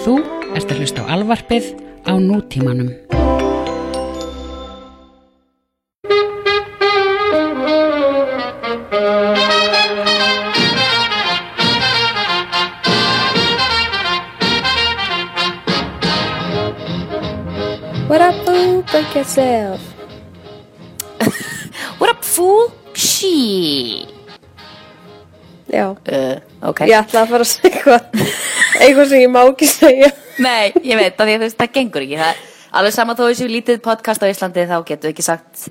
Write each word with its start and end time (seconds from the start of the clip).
Þú 0.00 0.14
ert 0.56 0.70
að 0.72 0.78
hlusta 0.80 1.04
á 1.04 1.12
alvarpið 1.12 1.66
á 2.08 2.16
nútímanum. 2.16 2.88
What 18.08 18.22
up, 18.22 18.34
boo? 18.46 18.82
Break 18.90 19.14
yourself. 19.14 19.80
What 22.00 22.10
up 22.10 22.24
fool? 22.24 22.72
She 22.94 24.06
Já, 25.70 25.94
uh, 25.94 26.40
Ok 26.68 26.80
ég 26.88 26.96
ætla 26.98 27.22
að 27.22 27.30
fara 27.30 27.44
að 27.46 27.50
segja 27.52 27.70
eitthvað, 27.70 28.24
eitthvað 28.80 29.12
sem 29.12 29.24
ég 29.24 29.30
má 29.32 29.42
ekki 29.44 29.68
segja. 29.68 30.10
Nei, 30.40 30.72
ég 30.82 30.96
veit 30.96 31.20
að 31.20 31.26
að 31.26 31.36
þú 31.36 31.44
veist, 31.44 31.58
það 31.60 31.76
gengur 31.76 32.06
ekki 32.06 32.18
það, 32.20 32.40
Alveg 32.70 32.94
sama 32.94 33.16
þó 33.18 33.24
þessu 33.26 33.46
lítið 33.50 33.80
podcast 33.82 34.22
á 34.22 34.30
Íslandi 34.30 34.64
þá 34.70 34.76
getur 34.86 35.08
við 35.08 35.14
ekki 35.14 35.24
sagt 35.26 35.64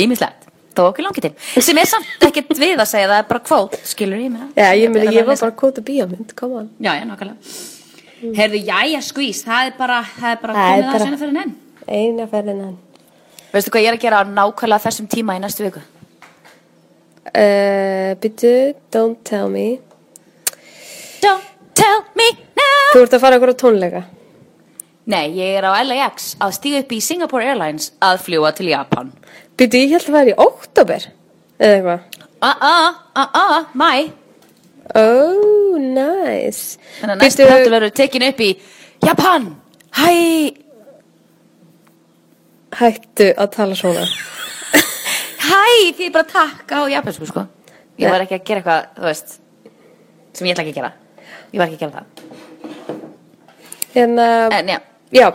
ímislegt 0.00 0.46
þó 0.76 0.86
okkur 0.90 1.04
langi 1.04 1.22
til 1.24 1.32
sem 1.64 1.78
er 1.80 1.88
samt 1.88 2.24
ekkert 2.24 2.54
við 2.56 2.80
að 2.80 2.88
segja 2.88 3.10
það 3.10 3.20
er 3.20 3.28
bara 3.28 3.42
kvót, 3.44 3.76
skilur 3.88 4.20
ég 4.20 4.32
mér 4.32 4.48
Já, 4.56 4.70
ég 4.76 4.92
meni, 4.92 5.12
ég 5.12 5.28
var 5.28 5.36
bara 5.36 5.52
að 5.52 5.58
kóta 5.60 5.84
bíómynd, 5.84 6.32
come 6.36 6.62
on. 6.62 6.70
Já, 6.80 6.94
já, 6.96 7.04
nákvæmlega 7.08 8.32
Herðu, 8.36 8.62
jæja, 8.64 9.02
skvís, 9.04 9.42
það 9.44 9.70
er 9.70 9.76
bara, 9.76 10.00
það 10.16 10.32
er 10.32 10.40
bara 10.42 10.56
Það 10.56 10.72
komið 10.72 10.94
að 10.94 11.04
senna 11.04 11.20
fyrir 11.20 11.40
henn 11.42 11.54
Eina 11.86 12.26
ferðin 12.30 12.62
hann. 12.64 12.78
Veistu 13.52 13.70
hvað 13.74 13.84
ég 13.84 13.92
er 13.92 13.98
að 13.98 14.06
gera 14.06 14.22
á 14.24 14.24
nákvæmlega 14.26 14.84
þessum 14.88 15.10
tíma 15.12 15.36
í 15.36 15.42
næstu 15.44 15.68
viku? 15.68 15.84
Uh, 17.36 18.16
Byttu, 18.22 18.56
don't 18.94 19.20
tell 19.28 19.52
me. 19.52 19.76
Don't 21.22 21.46
tell 21.76 22.02
me 22.16 22.45
Þú 22.96 23.02
ert 23.04 23.12
að 23.12 23.20
fara 23.20 23.36
okkur 23.36 23.50
á 23.52 23.60
tónleika. 23.60 24.00
Nei, 25.12 25.26
ég 25.36 25.58
er 25.58 25.66
á 25.68 25.76
LAX 25.84 26.30
að 26.40 26.54
stíga 26.56 26.78
upp 26.80 26.94
í 26.96 27.00
Singapore 27.04 27.44
Airlines 27.44 27.90
að 28.00 28.22
fljúa 28.24 28.54
til 28.56 28.70
Japan 28.70 29.10
Byttu, 29.52 29.82
ég 29.82 29.92
held 29.92 30.06
að 30.08 30.14
fara 30.14 30.32
í 30.32 30.36
oktober. 30.40 31.04
Eða 31.60 31.74
eitthvað. 31.74 32.24
Ah, 32.40 32.64
ah, 32.70 32.96
ah, 33.20 33.36
ah, 33.42 33.68
mæ 33.76 33.90
Oh, 34.96 35.76
nice. 35.76 36.80
Þannig 37.02 37.12
að 37.12 37.20
næstu 37.20 37.50
þáttu 37.50 37.76
verður 37.76 37.94
tekin 38.00 38.26
upp 38.30 38.40
í 38.40 38.50
Japan 39.04 39.52
Hæ 40.00 40.10
Hættu 42.80 43.30
að 43.36 43.54
tala 43.60 43.76
svona. 43.76 44.08
Hæ, 45.50 45.64
því 46.00 46.12
bara 46.16 46.30
takk 46.32 46.72
á 46.72 46.80
japansku 46.96 47.28
sko 47.28 47.44
Ég 48.00 48.08
var 48.08 48.24
ekki 48.24 48.40
að 48.40 48.46
gera 48.48 48.64
eitthvað, 48.64 48.92
þú 48.96 49.10
veist 49.12 49.42
sem 50.32 50.48
ég 50.48 50.56
ætla 50.56 50.64
ekki 50.64 50.78
að 50.78 50.80
gera 50.80 50.94
Ég 51.52 51.60
var 51.60 51.68
ekki 51.68 51.76
að 51.76 51.84
gera 51.84 52.00
það 52.00 52.15
Hérna, 53.96 54.26
En 54.52 54.68
já, 54.74 54.78
já, 55.16 55.28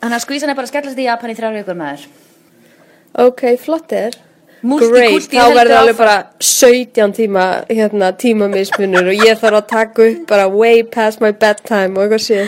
þannig 0.00 0.18
að 0.20 0.24
skvísan 0.28 0.52
er 0.52 0.58
bara 0.60 0.68
að 0.68 0.72
skellast 0.74 1.00
í 1.02 1.08
Japan 1.08 1.32
í 1.32 1.38
þrjár 1.38 1.56
vikur 1.58 1.78
með 1.80 1.96
þér 2.04 3.26
ok, 3.28 3.42
flottir. 3.62 4.16
Great, 4.64 5.26
þá 5.28 5.52
verður 5.52 5.74
alveg 5.76 5.96
bara 5.98 6.14
17 6.40 7.12
tíma 7.18 7.42
hérna, 7.68 8.08
tímamismunur 8.16 9.10
og 9.12 9.18
ég 9.26 9.36
þarf 9.42 9.58
að 9.58 9.66
taka 9.74 10.06
upp 10.08 10.22
bara 10.30 10.46
way 10.48 10.80
past 10.88 11.20
my 11.20 11.34
bedtime 11.36 11.98
og 12.00 12.06
eitthvað 12.06 12.22
sé. 12.24 12.46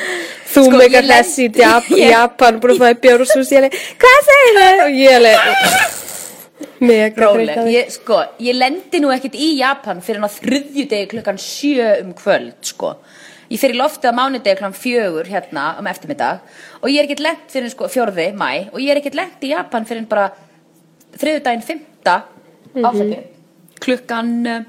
Þú 0.55 0.63
Sko, 0.65 0.79
meika 0.81 0.97
ég 0.97 1.05
lent- 1.05 1.13
hess 1.13 1.37
í 1.45 1.49
Japan 2.15 2.59
búin 2.63 2.73
að 2.73 2.81
fæða 2.87 3.01
bjór 3.05 3.25
og 3.27 3.29
svo 3.35 3.45
sé 3.45 3.61
ég 3.61 3.77
hvað 4.01 4.19
segir 4.31 4.57
þau? 4.57 4.81
og 4.87 4.97
ég 4.97 5.19
alveg 5.19 5.39
mega 6.89 7.27
Róleg, 7.27 7.61
ég, 7.75 7.93
sko, 7.93 8.23
ég 8.49 8.57
lendi 8.57 9.01
nú 9.05 9.13
ekkert 9.13 9.37
í 9.37 9.51
Japan 9.61 10.01
fyrir 10.05 10.25
á 10.25 10.29
þriðjudegi 10.39 11.11
klukkan 11.13 11.39
sjö 11.41 11.91
um 12.01 12.15
kvöld, 12.17 12.57
sko. 12.65 12.95
Ég 13.47 13.61
fyrir 13.63 13.79
loftið 13.79 14.11
á 14.11 14.19
mánudegi 14.19 14.59
klukkan 14.59 14.75
fjögur 14.75 15.29
hérna 15.31 15.69
um 15.81 15.87
eftirmiddag 15.87 16.43
og 16.81 16.89
ég 16.91 16.99
er 16.99 17.07
ekkert 17.07 17.23
lent 17.23 17.53
fyrir 17.53 17.71
sko 17.71 17.91
fjórði 17.93 18.33
mæ 18.35 18.51
og 18.73 18.81
ég 18.83 18.91
er 18.91 19.01
ekkert 19.03 19.19
lent 19.19 19.47
í 19.47 19.53
Japan 19.53 19.87
fyrir 19.87 20.09
bara 20.11 20.31
þriðjudaginn 21.17 21.67
fymta 21.67 22.17
áfætti 22.75 23.21
klukkan 23.81 24.33
uh, 24.47 24.65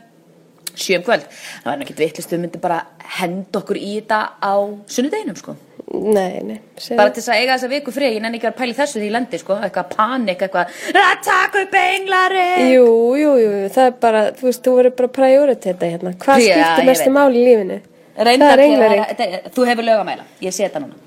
sjö 0.78 1.00
um 1.00 1.06
kvöld. 1.08 1.26
Það 1.64 1.72
var 1.72 1.86
ekkert 1.86 2.04
vittlist, 2.04 2.34
við 2.34 2.44
myndum 2.44 2.64
bara 2.64 2.82
henda 3.18 3.62
okkur 3.62 3.80
í 3.80 3.96
þetta 3.98 4.20
á 4.38 4.54
sunnudeginum, 4.94 5.40
sko. 5.40 5.56
nei, 5.88 6.44
nei. 6.44 6.58
Bara 7.00 7.14
til 7.16 7.24
þess 7.24 7.32
að 7.34 7.42
eiga 7.42 7.56
þessa 7.56 7.72
viku 7.72 7.94
frí, 7.96 8.12
ég 8.14 8.22
nenni 8.22 8.38
ekki 8.38 8.50
að 8.52 8.58
pæli 8.60 8.78
þessu 8.78 9.00
því 9.00 9.08
ég 9.08 9.16
lendi, 9.16 9.42
sko, 9.42 9.58
eitthvað 9.64 9.94
panik, 9.96 10.44
eitthvað, 10.46 10.80
að 11.02 11.22
taka 11.26 11.64
upp 11.66 11.78
englari. 11.82 12.48
jú, 12.74 12.88
jú, 13.24 13.36
jú, 13.42 13.52
það 13.74 13.86
er 13.90 14.00
bara 14.06 14.26
þú 14.38 14.50
veist, 14.50 14.66
þú 14.66 14.76
verður 14.82 14.98
bara 15.00 15.12
að 15.12 15.16
prioriteta 15.20 15.94
hérna 15.94 16.18
hvað 16.26 16.44
Já, 16.44 16.52
skiptir 16.52 16.92
mestu 16.92 17.14
máli 17.16 17.42
í 17.42 17.48
lífinu 17.48 17.80
Reyndar 18.18 18.58
það. 18.62 19.04
Þetta- 19.18 19.52
Þú 19.54 19.68
hefur 19.70 19.86
lög 19.88 20.00
að 20.02 20.08
mæla, 20.10 20.24
ég 20.42 20.54
sé 20.56 20.66
þetta 20.66 20.82
núna. 20.84 21.04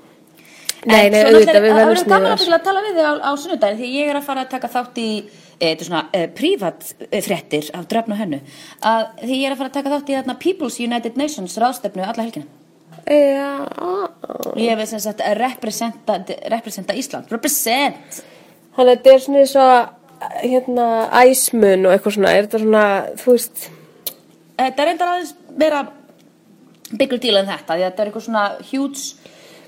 Nei, 0.81 1.09
nei, 1.13 1.19
auðvitað, 1.21 1.61
við 1.61 1.69
Það 1.69 1.77
verðum 1.77 1.91
verður 1.91 2.07
gaman 2.09 2.55
að 2.55 2.63
tala 2.65 2.81
við 2.81 2.95
þig 2.97 3.05
á, 3.05 3.13
á 3.21 3.31
sunnudaginn 3.37 3.77
Því 3.77 3.89
ég 3.93 4.07
er 4.09 4.17
að 4.17 4.23
fara 4.25 4.41
að 4.41 4.49
taka 4.49 4.69
þátt 4.73 4.95
í 4.97 5.09
e, 5.21 5.65
Þetta 5.67 5.83
er 5.83 5.87
svona 5.91 6.01
e, 6.17 6.21
prívat 6.39 6.87
e, 7.05 7.19
fréttir 7.21 7.67
af 7.77 7.83
drefn 7.91 8.15
og 8.15 8.17
hennu. 8.17 8.39
Að, 8.81 9.03
Því 9.21 9.37
ég 9.37 9.45
er 9.45 9.53
að 9.53 9.59
fara 9.61 9.69
að 9.69 9.75
taka 9.77 9.91
þátt 9.93 10.09
í 10.09 10.15
þarna 10.17 10.37
People's 10.41 10.79
United 10.81 11.19
Nations 11.21 11.57
ráðstefnu 11.61 12.01
alla 12.07 12.25
helgina. 12.25 12.49
Já, 13.05 13.51
Ég 14.57 14.73
hef 14.73 14.89
sem 14.89 15.03
sagt 15.05 15.21
að 15.25 15.37
representa, 15.37 16.17
representa 16.49 16.97
Ísland. 16.97 17.29
Represent! 17.33 18.21
Þannig 18.75 18.89
að 18.89 18.97
þetta 18.97 19.13
er 19.13 19.23
svona 19.25 19.43
eins 19.43 19.55
og 19.61 20.41
hérna 20.41 20.87
æsmun 21.21 21.85
og 21.85 21.93
eitthvað 21.93 22.17
svona, 22.17 22.33
er 22.33 22.47
þetta 22.47 22.63
svona, 22.65 22.83
þú 23.21 23.37
veist, 23.37 23.69
Þetta 24.61 24.83
er 24.83 24.89
reyndar 24.91 25.09
aðeins 25.09 25.31
meira 25.57 25.79
bigger 26.97 27.21
deal 27.21 27.39
en 27.41 27.49
þetta 27.49 27.77
þetta 27.81 28.03
er 28.03 28.09
eitthvað 28.09 28.25
svona 28.27 28.45
huge 28.71 29.03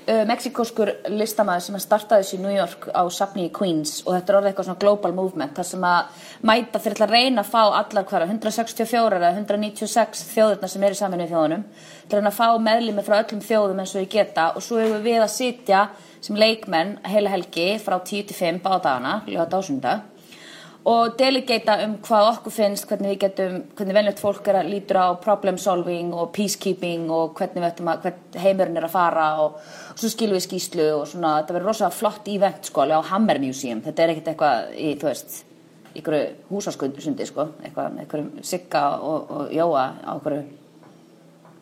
uh, 0.08 0.22
mexikoskur 0.28 0.92
listamaður 1.12 1.66
sem 1.66 1.78
að 1.78 1.84
startaði 1.84 2.24
þessu 2.24 2.36
í 2.36 2.42
New 2.42 2.54
York 2.54 2.86
á 2.92 3.02
safni 3.12 3.48
í 3.48 3.52
Queens 3.54 3.96
og 4.04 4.14
þetta 4.14 4.32
er 4.32 4.38
orðið 4.38 4.50
eitthvað 4.50 4.68
svona 4.68 4.82
global 4.84 5.12
movement 5.16 5.58
þar 5.58 5.68
sem 5.70 5.86
að 5.88 6.22
mæta 6.50 6.80
ætla 6.80 7.08
að 7.08 7.14
reyna 7.16 7.44
að 7.44 7.52
fá 7.52 7.62
allar 7.64 8.08
hverja 8.10 8.30
164 8.30 9.20
eða 9.20 9.34
196 9.34 10.24
þjóðurnar 10.32 10.74
sem 10.74 10.88
eru 10.88 10.98
í 10.98 11.02
saminu 11.02 11.26
í 11.26 11.32
þjóðunum 11.32 11.68
til 12.10 12.20
að 12.20 12.32
fá 12.38 12.48
meðlimi 12.68 13.06
frá 13.06 13.20
öllum 13.20 13.44
þjóðum 13.44 13.84
eins 13.84 13.94
og 13.94 14.04
við 14.04 14.10
geta 14.18 14.50
og 14.54 14.64
svo 14.64 14.80
hefur 14.82 15.04
við 15.04 15.22
að 15.22 15.32
sitja 15.34 15.84
sem 16.24 16.40
leikmenn 16.40 16.98
heila 17.04 17.32
helgi 17.34 17.68
frá 17.82 17.98
10 18.00 18.28
til 18.30 18.36
5 18.36 18.64
á 18.64 18.76
dagana, 18.80 19.14
ljóða 19.28 19.50
dásunda 19.56 20.00
og 20.84 21.14
delegata 21.16 21.78
um 21.86 21.94
hvað 22.04 22.26
okkur 22.34 22.52
finnst 22.52 22.84
hvernig 22.90 23.14
við 23.14 23.20
getum, 23.22 23.54
hvernig 23.76 23.96
venlegt 23.96 24.20
fólk 24.20 24.48
er 24.52 24.58
að 24.60 24.68
lítur 24.68 24.98
á 25.00 25.06
problem 25.22 25.56
solving 25.60 26.12
og 26.12 26.28
peacekeeping 26.36 27.06
og 27.14 27.32
hvernig 27.38 27.62
við 27.62 27.70
ættum 27.70 27.88
að, 27.88 28.02
hvern 28.04 28.42
heimurinn 28.42 28.76
er 28.76 28.88
að 28.90 28.92
fara 28.92 29.28
og, 29.46 29.56
og 29.94 30.02
svo 30.02 30.12
skilum 30.12 30.36
við 30.36 30.44
skýslu 30.44 30.90
og 30.98 31.06
svona, 31.08 31.38
þetta 31.40 31.56
verður 31.56 31.70
rosa 31.72 31.90
flott 31.94 32.28
event 32.28 32.68
sko, 32.68 32.84
alveg 32.84 33.00
á 33.00 33.10
Hammer 33.14 33.40
Museum, 33.40 33.80
þetta 33.86 34.04
er 34.04 34.12
ekkert 34.14 34.30
eitthvað 34.34 34.76
í, 34.76 34.92
þú 35.00 35.08
veist, 35.08 35.40
ykkur 35.94 36.18
húsaskundi 36.50 37.28
sko, 37.32 37.48
eitthvað, 37.64 37.98
eitthvað 38.04 38.30
sigga 38.44 38.86
og, 39.00 39.30
og 39.30 39.52
jóa 39.56 39.88
á 40.04 40.12
ykkur 40.18 40.40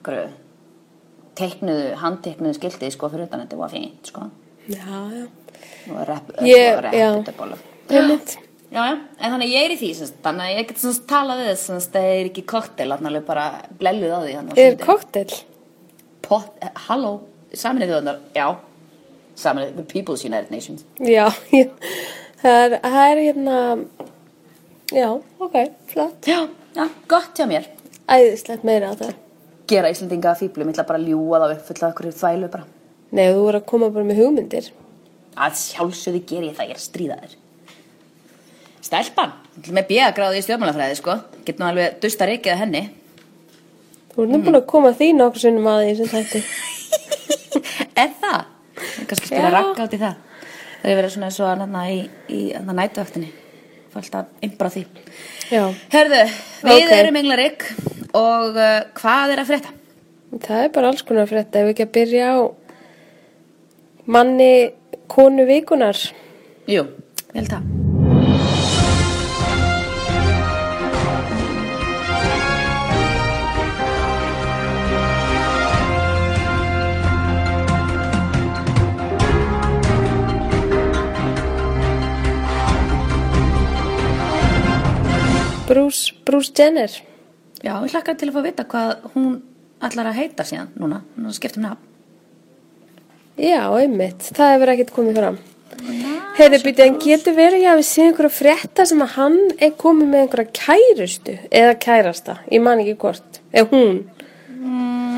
ykkur 0.03 0.23
teiknuðu, 1.39 1.91
handteiknuðu 2.03 2.59
skildi 2.59 2.91
sko 2.93 3.09
fyrir 3.13 3.29
utan 3.31 3.47
þetta 3.47 3.59
var 3.61 3.71
fínt 3.73 4.11
sko 4.11 4.27
já, 4.67 4.83
já, 5.15 5.27
og 5.93 6.09
rep, 6.09 6.33
Ég- 6.43 6.79
og 6.79 6.95
já. 6.95 7.13
reputable. 7.15 7.57
einmitt. 7.91 8.39
Já, 8.73 8.87
já, 8.89 8.93
en 9.21 9.33
þannig 9.35 9.51
ég 9.53 9.67
er 9.67 9.73
í 9.75 9.77
því, 9.77 9.89
semst, 9.99 10.15
þannig 10.25 10.47
að 10.47 10.55
ég 10.55 10.69
get 10.71 10.79
svona 10.81 11.03
talað 11.11 11.41
við 11.43 11.49
þess, 11.51 11.65
þannig 11.69 11.83
að 11.83 11.97
það 11.97 12.07
er 12.13 12.29
ekki 12.31 12.45
koktel, 12.49 12.87
þannig 12.95 13.09
alveg 13.11 13.25
bara 13.27 13.43
blelluð 13.83 14.15
á 14.17 14.21
því. 14.23 14.37
Er 14.63 14.77
koktel? 14.81 15.25
Pot, 16.25 16.55
eh, 16.65 16.71
halló, 16.87 17.11
saminnið 17.53 17.93
þjóðanar, 17.93 18.23
já, 18.39 18.47
saminnið, 19.43 19.75
the 19.77 19.85
People's 19.91 20.25
United 20.25 20.55
Nations. 20.55 20.87
Já, 21.05 21.27
ég, 21.59 21.75
það 22.41 22.63
er, 22.63 22.79
það 22.87 23.11
er 23.11 23.21
hérna, 23.27 23.59
já, 25.03 25.09
ok, 25.49 25.61
flott. 25.93 26.33
Já, 26.33 26.41
já, 26.79 26.89
gott 27.13 27.37
hjá 27.37 27.51
mér. 27.53 27.69
Æðislegt 28.09 28.65
meira 28.65 28.95
á 28.97 28.97
það. 29.03 29.13
Gera 29.69 29.93
Íslandinga 29.93 30.33
að 30.33 30.47
fýblum, 30.47 30.73
ég 30.73 30.79
ætla 30.79 30.89
bara 30.89 31.03
að 31.03 31.13
ljúa 31.13 31.45
það 31.45 31.55
upp, 31.59 31.69
fulla 31.69 31.93
okkur 31.93 32.09
í 32.09 32.17
þvælu 32.23 32.53
bara. 32.57 32.65
Nei, 33.13 33.27
þú 33.29 33.45
voru 33.51 33.61
að 33.61 33.69
koma 33.69 33.93
bara 33.93 34.09
með 34.09 34.25
hugmyndir. 34.25 34.73
Að 35.37 35.61
sjálfsögðu 35.61 36.25
ger 36.33 36.49
ég 36.49 36.57
það, 36.57 36.73
ég 36.73 36.77
er 36.79 36.81
að 36.81 36.89
stríða 36.89 37.21
þér. 37.21 37.39
Stelpan, 38.93 39.31
með 39.73 39.87
bjögráði 39.89 40.41
í 40.41 40.45
stjórnmálafræði, 40.45 40.97
sko, 40.99 41.15
get 41.47 41.57
nú 41.57 41.65
alveg 41.65 41.95
dusta 42.03 42.27
reikið 42.29 42.53
að 42.53 42.59
henni. 42.61 42.83
Þú 44.13 44.27
nú 44.29 44.41
búin 44.45 44.59
að 44.59 44.67
koma 44.69 44.91
því 44.99 45.09
nokkur 45.17 45.41
sinnum 45.41 45.69
að 45.73 45.85
því 45.87 45.95
sem 45.97 46.11
þætti. 46.13 46.43
Er 48.03 48.11
það? 48.21 48.43
Kannski 49.09 49.31
spila 49.31 49.53
rakk 49.55 49.81
átt 49.81 49.97
í 49.97 50.01
það. 50.03 50.19
Það 50.83 50.93
er 50.93 50.99
verið 50.99 51.15
svona 51.15 51.31
eins 51.31 51.41
og 51.41 51.49
annarna 51.49 51.85
í, 51.89 51.99
í. 52.29 52.41
Það 52.53 52.83
er 52.83 54.03
alltaf 54.03 54.45
innbra 54.45 54.73
því. 54.73 54.83
Já, 55.53 55.63
Herðu, 55.93 56.21
við 56.65 56.85
Ok. 56.85 56.93
erum 56.97 57.21
englarik 57.21 57.67
og 58.17 58.57
uh, 58.57 58.71
hvað 59.01 59.35
er 59.35 59.43
að 59.43 59.51
frétta? 59.53 59.79
það 60.41 60.63
er 60.65 60.73
bara 60.73 60.89
alls 60.93 61.05
konar 61.05 61.29
frétta 61.29 61.61
ef 61.61 61.69
við 61.69 61.75
ekki 61.75 61.85
að 61.89 61.95
byrja 61.99 62.31
á 62.33 62.39
manni 64.17 64.53
konu 65.13 65.45
vikunar. 65.49 66.01
Jú, 66.69 66.89
held 67.37 67.53
það. 67.53 67.82
Bruce 85.67 86.53
Jenner 86.59 86.91
Já, 87.63 87.77
ég 87.79 87.93
hlakka 87.95 88.15
til 88.19 88.29
að 88.29 88.35
fá 88.35 88.41
að 88.41 88.47
vita 88.49 88.65
hvað 88.67 88.93
hún 89.15 89.33
ætlar 89.83 90.09
að 90.11 90.19
heita 90.19 90.47
síðan 90.47 90.71
núna, 90.79 91.03
hún 91.15 91.27
er 91.29 91.31
að 91.31 91.37
skipta 91.39 91.61
um 91.61 91.67
nafn. 91.69 91.89
Já, 93.39 93.61
einmitt, 93.79 94.27
það 94.35 94.53
hefur 94.57 94.73
ekkert 94.75 94.95
komið 94.97 95.21
fram 95.21 95.39
Heiði 96.37 96.59
býtið, 96.63 96.83
en 96.87 96.97
getur 97.01 97.37
verið 97.37 97.67
að 97.69 97.79
við 97.81 97.87
séum 97.89 98.09
einhverja 98.11 98.35
frétta 98.35 98.85
sem 98.89 99.05
að 99.05 99.15
hann 99.17 99.39
er 99.63 99.73
komið 99.79 100.11
með 100.11 100.25
einhverja 100.25 100.53
kærustu 100.59 101.37
eða 101.49 101.77
kærasta, 101.85 102.37
ég 102.53 102.65
man 102.65 102.83
ekki 102.83 102.97
hvort 103.05 103.41
eða 103.53 103.71
hún 103.73 104.03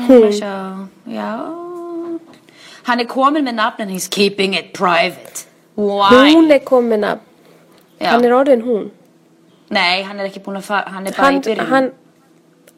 Hún. 0.05 0.29
Sjá, 0.33 0.85
já. 1.09 1.29
Hann 2.85 3.01
er 3.01 3.07
komin 3.09 3.47
með 3.47 3.55
nafn 3.57 3.85
en 3.85 3.93
he's 3.95 4.05
keeping 4.07 4.53
it 4.53 4.71
private. 4.73 5.47
Why? 5.75 6.29
hún 6.33 6.51
er 6.53 6.61
komin 6.65 7.03
að 7.03 7.23
Já. 7.99 8.11
hann 8.11 8.25
er 8.27 8.35
orðin 8.37 8.61
hún 8.65 8.91
Nei, 9.73 10.03
hann 10.05 10.19
er 10.19 10.27
ekki 10.29 10.41
búin 10.45 10.59
að 10.59 10.67
fara, 10.67 10.91
hann 10.93 11.07
er 11.07 11.15
bara 11.17 11.27
hann, 11.31 11.39
í 11.39 11.45
byrjun. 11.47 11.69
hann, 11.71 11.87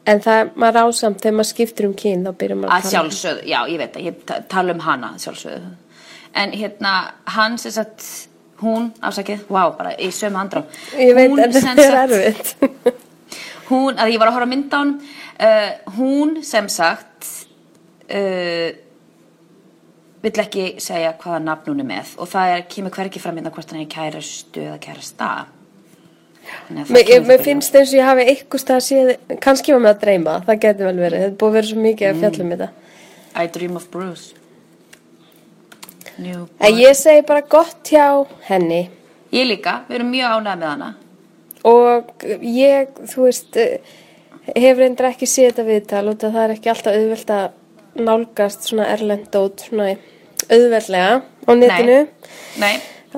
en 0.08 0.20
það 0.24 0.38
er 0.40 0.50
maður 0.54 0.88
ásamt 0.88 1.20
þegar 1.20 1.36
maður 1.36 1.50
skiptir 1.52 1.88
um 1.88 1.94
kyn 1.94 2.24
þá 2.24 2.30
byrjum 2.40 2.62
maður 2.62 2.72
að 2.72 2.78
að 2.78 2.82
tala 2.82 2.88
um- 2.88 3.10
sjálfsögðu, 3.10 3.44
já 3.50 3.58
ég 3.68 3.78
veit 3.82 3.98
að 3.98 4.06
ég 4.08 4.24
ta- 4.26 4.40
tala 4.48 4.72
um 4.72 4.80
hana 4.80 5.12
sjálfsögðu. 5.18 5.70
En 6.34 6.52
hérna 6.52 6.94
hann 7.34 7.58
sem 7.58 7.72
sagt 7.72 8.04
hún, 8.62 8.90
afsakið, 9.02 9.44
vá 9.48 9.76
bara 9.76 9.92
í 9.96 10.08
sömu 10.12 10.40
andrá. 10.40 10.64
Ég 10.96 11.14
veit 11.14 11.30
hún 11.30 11.44
en 11.44 11.52
þetta 11.52 11.84
er 11.84 12.00
erfitt. 12.06 12.56
Hún, 13.68 13.98
að 14.00 14.14
ég 14.14 14.18
var 14.18 14.30
að 14.30 14.32
horfa 14.38 14.46
á 14.48 14.52
mynda 14.54 14.78
hún 14.80 14.92
uh, 15.44 15.72
hún 15.98 16.30
sem 16.42 16.68
sagt 16.72 17.26
uh, 18.08 18.70
vill 20.24 20.40
ekki 20.40 20.80
segja 20.80 21.12
hvaða 21.20 21.42
nafn 21.44 21.74
hún 21.74 21.82
er 21.84 21.88
með. 21.90 22.14
Og 22.16 22.30
það 22.32 22.54
er, 22.54 22.64
kemur 22.72 22.94
hvergi 22.96 23.20
fram 23.20 23.36
hérna 23.36 23.52
hvort 23.52 23.74
hann 23.74 23.82
er 23.84 23.90
kærastu 23.92 24.64
eða 24.64 24.78
kærasta 24.80 25.28
Mér, 26.88 27.40
finnst 27.44 27.76
eins 27.76 27.92
og 27.92 27.98
ég 27.98 28.08
hafi 28.08 28.26
eitthvað 28.32 28.62
stað 28.62 28.80
að 28.80 28.84
séð, 28.86 29.12
kannski 29.44 29.74
var 29.74 29.84
með 29.84 29.94
að 29.94 30.02
dreyma, 30.02 30.34
það 30.46 30.60
getur 30.64 30.88
vel 30.88 30.98
verið, 31.02 31.24
þetta 31.24 31.38
búið 31.40 31.48
að 31.50 31.56
vera 31.58 31.70
svo 31.70 31.84
mikið 31.84 32.10
að 32.10 32.20
fjalla 32.22 32.44
um 32.44 32.52
þetta. 32.54 32.68
I 33.38 33.46
dream 33.54 33.78
of 33.78 33.88
Bruce. 33.92 34.34
En 36.18 36.80
ég 36.80 36.98
segi 36.98 37.22
bara 37.26 37.44
gott 37.46 37.92
hjá 37.92 38.26
henni. 38.48 38.82
Ég 39.34 39.46
líka, 39.46 39.82
við 39.88 40.00
erum 40.00 40.12
mjög 40.12 40.34
ánægð 40.34 40.60
með 40.62 40.68
hana. 40.72 40.90
Og 41.68 42.28
ég, 42.42 42.92
þú 43.12 43.26
veist, 43.26 43.56
eh, 43.56 43.78
hef 44.56 44.78
reyndar 44.78 45.10
ekki 45.12 45.28
séð 45.28 45.52
þetta 45.52 45.66
viðtal 45.68 46.04
að 46.08 46.24
það 46.26 46.44
er 46.44 46.54
ekki 46.54 46.72
alltaf 46.72 46.98
auðvelt 46.98 47.32
að 47.36 47.48
nálgast 47.98 48.68
svona 48.68 48.86
erlendót 48.94 49.64
svona 49.66 49.88
auðveldlega 50.48 51.22
á 51.22 51.50
netinu. 51.58 51.98
Nei, 52.62 52.74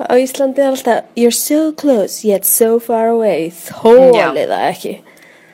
Á 0.07 0.13
Íslandi 0.17 0.61
er 0.63 0.71
alltaf, 0.71 1.03
you're 1.15 1.35
so 1.35 1.71
close 1.73 2.23
yet 2.27 2.45
so 2.45 2.79
far 2.79 3.07
away, 3.13 3.49
þólið 3.51 4.49
það 4.51 4.67
ekki. 4.71 4.93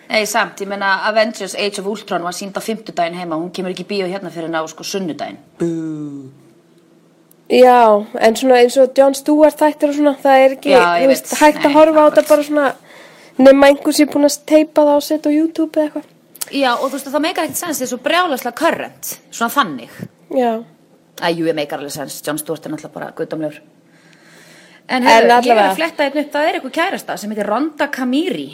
nei 0.08 0.24
samt, 0.26 0.62
ég 0.64 0.70
meina 0.72 0.94
Avengers 1.10 1.56
Age 1.56 1.82
of 1.82 1.88
Ultron 1.92 2.24
var 2.24 2.32
sínd 2.36 2.56
á 2.56 2.62
fimmtudaginn 2.64 3.18
heima 3.20 3.36
hún 3.36 3.52
kemur 3.52 3.74
ekki 3.74 3.84
í 3.84 3.90
bíó 3.90 4.06
hérna 4.08 4.32
fyrir 4.32 4.48
ná 4.54 4.62
sko 4.72 4.86
sunnudaginn 4.88 5.40
Bú 5.60 5.72
Já, 7.48 8.04
en 8.20 8.36
svona 8.36 8.58
eins 8.60 8.76
og 8.80 8.92
John 8.98 9.14
Stewart 9.16 9.56
þættir 9.60 9.92
og 9.94 9.96
svona, 9.96 10.14
það 10.20 10.42
er 10.44 10.56
ekki, 10.58 10.72
Já, 10.74 10.84
ég 11.00 11.08
veist, 11.12 11.32
hægt 11.40 11.64
að 11.64 11.76
horfa 11.78 12.04
á 12.04 12.08
þetta 12.10 12.24
bara 12.28 12.44
svona, 12.48 12.66
nema 13.40 13.70
einhvers 13.72 14.02
ég 14.04 14.10
búin 14.12 14.28
að 14.28 14.40
teipa 14.52 14.84
það 14.84 14.98
og 15.00 15.06
setja 15.06 15.32
á 15.32 15.38
YouTube 15.38 15.80
eða 15.80 15.86
eitthvað. 15.86 16.10
Já, 16.52 16.72
og 16.74 16.84
þú 16.90 16.92
veist, 16.98 17.08
það 17.14 17.24
meikar 17.24 17.48
ekkert 17.48 17.62
sens, 17.62 17.80
þetta 17.80 17.88
er 17.88 17.92
svo 17.94 18.00
brjálaslega 18.04 18.60
current, 18.60 19.14
svona 19.32 19.56
þannig. 19.56 19.96
Já, 20.36 20.52
Æ, 21.18 21.28
jú, 21.34 21.48
ég 21.50 21.56
meikar 21.58 21.80
alveg 21.80 21.96
sens, 21.96 22.20
John 22.22 22.38
Stewart 22.38 22.68
er 22.68 22.76
náttúrulega 22.76 22.94
bara 22.94 23.08
guðdómlegur. 23.18 23.62
En, 24.88 25.04
heyrðu, 25.04 25.38
ég 25.44 25.52
er 25.52 25.60
að 25.66 25.76
fletta 25.82 26.06
einn 26.06 26.22
upp, 26.22 26.30
það 26.32 26.46
er 26.48 26.58
eitthvað 26.58 26.76
kærasta 26.78 27.18
sem 27.20 27.32
heitir 27.34 27.50
Ronda 27.50 27.88
Kamiri. 27.92 28.48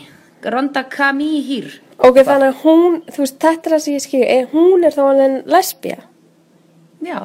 Ronda 0.44 0.82
Kamihir. 0.90 1.68
ok, 1.98 2.18
þannig 2.26 2.50
að 2.50 2.64
hún, 2.64 2.98
þú 3.14 3.22
veist, 3.24 3.38
þetta 3.44 3.70
er 3.70 3.76
það 3.76 3.84
sem 3.86 3.94
ég 3.94 4.04
skilja, 4.08 4.32
er, 4.40 4.48
hún 4.52 4.84
er 4.84 4.96
þá 4.96 5.04
alveg 5.06 5.36
lesbía. 5.54 6.00
Já, 7.04 7.20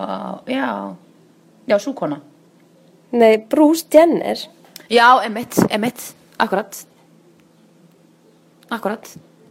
já, 0.51 0.69
já, 1.71 1.77
súkona. 1.83 2.21
Nei, 3.17 3.39
Bruce 3.49 3.87
Jenner, 3.91 4.45
Já, 4.89 5.21
emitt, 5.25 5.57
emitt, 5.71 6.01
akkurat. 6.41 6.79
Akkurat. 8.73 9.09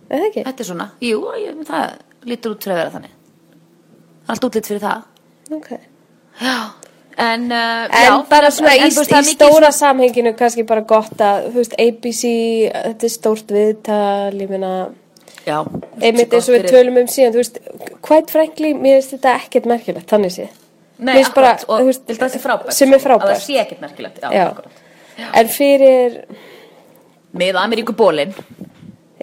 eða 0.10 0.30
ekki? 0.30 0.44
Þetta 0.46 0.64
er 0.64 0.68
svona, 0.70 0.88
jú, 1.04 1.20
ég, 1.42 1.60
það 1.68 1.98
lítur 2.30 2.54
út 2.56 2.64
fyrir 2.66 2.76
að 2.78 2.82
vera 2.82 2.94
þannig. 2.96 3.14
Allt 4.28 4.48
útlitt 4.48 4.70
fyrir 4.70 4.82
það. 4.84 5.04
Ok. 5.58 5.70
Já, 6.42 6.56
en, 7.18 7.48
uh, 7.52 7.88
En 7.90 8.06
já, 8.06 8.14
bara 8.30 8.46
en- 8.52 8.52
svona 8.54 8.74
en 8.76 8.84
í, 8.86 8.94
veist, 8.94 9.12
í 9.12 9.16
er 9.16 9.24
mikið 9.24 9.34
stóra 9.36 9.72
samhenginu 9.74 10.34
kannski 10.38 10.64
bara 10.70 10.82
gott 10.86 11.18
að, 11.18 11.48
þú 11.52 11.62
veist, 11.64 11.74
ABC, 11.82 12.24
þetta 12.76 13.04
er 13.10 13.14
stórt 13.14 13.48
viðtal, 13.56 14.34
ég 14.42 14.50
meina, 14.50 14.72
Já, 15.48 15.62
einmitt 16.04 16.34
eins 16.36 16.50
og 16.50 16.58
við 16.58 16.66
tölum 16.70 16.98
um 17.02 17.08
síðan, 17.08 17.32
þú 17.34 17.42
veist, 17.42 17.60
quite 18.04 18.30
frankly, 18.34 18.74
mér 18.76 18.98
finnst 19.02 19.14
þetta 19.16 19.36
ekkert 19.40 19.66
merkilegt, 19.72 20.10
þannig 20.12 20.34
sé. 20.36 20.50
Nei, 21.00 21.14
finnst 21.22 21.34
bara, 21.38 21.54
akkurat, 21.56 21.70
og 21.70 21.86
veist, 21.88 22.06
það 22.10 22.34
sé 22.34 22.40
frábært 22.44 22.74
sem 22.74 22.94
er 22.94 23.00
sko, 23.00 23.08
að 23.08 23.08
frábært. 23.08 23.34
það 23.38 23.46
sé 23.46 23.58
ekkert 23.64 23.82
merkilegt 23.82 24.22
já, 24.22 24.30
Já. 24.34 24.46
akkurat. 24.50 24.84
En 25.34 25.48
fyrir, 25.48 26.18
með 27.38 27.56
Ameríku 27.62 27.94
bólin 27.98 28.34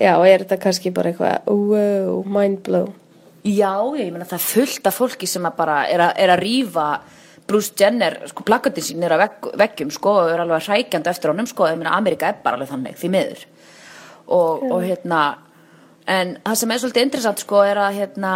já, 0.00 0.14
er 0.26 0.44
þetta 0.44 0.58
kannski 0.62 0.90
bara 0.94 1.12
eitthvað, 1.12 1.46
wow, 1.46 2.22
mind 2.26 2.62
blow. 2.66 2.88
já, 3.44 3.74
ég 3.98 4.10
meina 4.10 4.24
það 4.24 4.38
er 4.40 4.46
fullt 4.48 4.86
af 4.90 4.96
fólki 4.98 5.26
sem 5.28 5.46
bara 5.56 5.84
er 5.90 6.00
að, 6.08 6.12
er 6.16 6.40
rífa 6.40 6.88
Bruce 7.48 7.74
Jenner, 7.76 8.18
sko, 8.30 8.44
plakatinn 8.46 8.86
sín 8.86 9.04
er 9.04 9.14
að 9.16 9.24
vegg, 9.24 9.48
veggjum, 9.60 9.90
sko, 9.92 10.14
og 10.22 10.32
er 10.32 10.44
alveg 10.44 10.64
hrækjandi 10.64 11.10
eftir 11.12 11.32
honum, 11.32 11.48
sko, 11.48 11.68
ég 11.68 11.80
meina 11.80 11.96
Ameríka 11.98 12.30
er 12.30 12.38
bara 12.44 12.56
alveg 12.56 12.70
þannig, 12.72 12.96
því 13.00 13.10
miður. 13.12 13.42
Og, 14.24 14.62
og 14.72 14.78
hérna 14.84 15.24
en 16.08 16.36
það 16.44 16.60
sem 16.60 16.72
er 16.72 16.80
svolítið 16.82 17.06
interessant, 17.08 17.44
sko, 17.44 17.60
er 17.68 17.80
að 17.80 17.98
hérna 17.98 18.34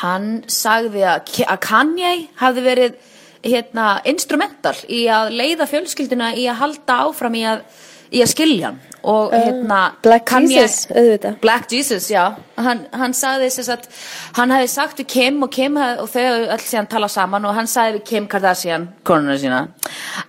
hann 0.00 0.28
sagði 0.50 1.04
að, 1.04 1.32
að 1.44 1.60
Kanye 1.64 2.12
hafði 2.40 2.64
verið 2.64 2.98
hérna, 3.42 3.86
instrumental 4.08 4.76
í 4.88 5.04
að 5.10 5.32
leiða 5.34 5.66
fjölskylduna 5.70 6.32
í 6.38 6.46
að 6.50 6.60
halda 6.60 6.98
áfram 7.08 7.36
í 7.36 7.42
að, 7.50 7.64
í 8.12 8.22
að 8.22 8.32
skilja 8.32 8.70
hann. 8.70 8.80
Og 9.02 9.32
hérna 9.34 9.78
Black 10.04 10.30
Jesus, 10.46 10.84
auðvitað. 10.92 11.38
Black 11.42 11.72
Jesus, 11.72 12.06
já. 12.12 12.36
Hann, 12.60 12.84
hann 12.94 13.14
sagði 13.18 13.48
þess 13.50 13.72
að 13.74 13.88
hann 14.36 14.52
hefði 14.54 14.68
sagt 14.70 15.00
við 15.02 15.08
Kim 15.10 15.40
og 15.42 15.50
Kim 15.54 15.80
hafði, 15.80 16.04
og 16.04 16.12
þau 16.12 16.52
öll 16.54 16.60
síðan 16.62 16.90
tala 16.92 17.08
saman 17.10 17.48
og 17.48 17.56
hann 17.56 17.70
sagði 17.70 17.98
við 17.98 18.04
Kim 18.12 18.28
Kardashian 18.30 18.86
konuna 19.06 19.34
sína 19.40 19.64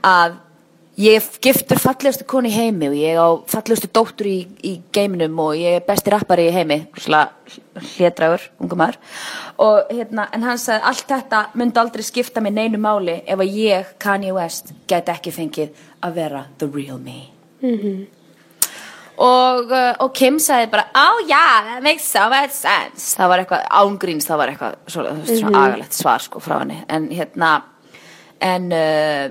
að 0.01 0.39
ég 0.97 1.25
giftur 1.41 1.81
fallegustu 1.81 2.25
konu 2.29 2.49
í 2.49 2.53
heimi 2.53 2.89
og 2.89 2.97
ég 2.97 3.17
á 3.17 3.29
fallegustu 3.49 3.89
dóttur 3.93 4.29
í, 4.29 4.37
í 4.61 4.73
geiminum 4.93 5.37
og 5.41 5.53
ég 5.57 5.79
er 5.79 5.85
besti 5.85 6.13
rappari 6.13 6.47
í 6.49 6.53
heimi. 6.53 6.79
Hlédragur, 7.93 8.47
ungum 8.61 8.81
maður. 8.81 8.97
Og 9.61 9.93
hérna, 9.93 10.27
en 10.33 10.45
hann 10.45 10.61
sagði 10.61 10.89
allt 10.89 11.05
þetta 11.09 11.43
myndi 11.57 11.81
aldrei 11.81 12.05
skipta 12.05 12.41
mig 12.41 12.55
neinu 12.57 12.81
máli 12.81 13.19
ef 13.25 13.37
að 13.37 13.53
ég, 13.57 13.93
Kanye 14.01 14.33
West, 14.37 14.73
gæti 14.89 15.13
ekki 15.13 15.33
fengið 15.33 15.85
að 16.01 16.19
vera 16.21 16.45
the 16.57 16.69
real 16.69 17.01
me 17.01 17.32
og, 19.23 19.69
uh, 19.71 19.93
og 20.03 20.09
Kim 20.17 20.39
sagði 20.41 20.71
bara 20.73 20.87
oh 20.97 21.21
yeah, 21.27 21.69
that 21.69 21.83
makes 21.85 22.07
so 22.09 22.25
much 22.31 22.55
sense. 22.57 23.13
Það 23.17 23.31
var 23.31 23.43
eitthvað 23.43 23.67
ángríns 23.83 24.27
það 24.27 24.41
var 24.41 24.53
eitthvað 24.53 24.75
svo, 24.87 25.05
þú 25.07 25.15
veist, 25.21 25.39
svona 25.39 25.63
agalegt 25.67 25.97
svar 25.97 26.25
sko 26.25 26.43
frá 26.43 26.59
henni. 26.63 26.81
En 26.91 27.09
hérna 27.13 27.53
en 28.43 28.69
uh, 28.73 29.25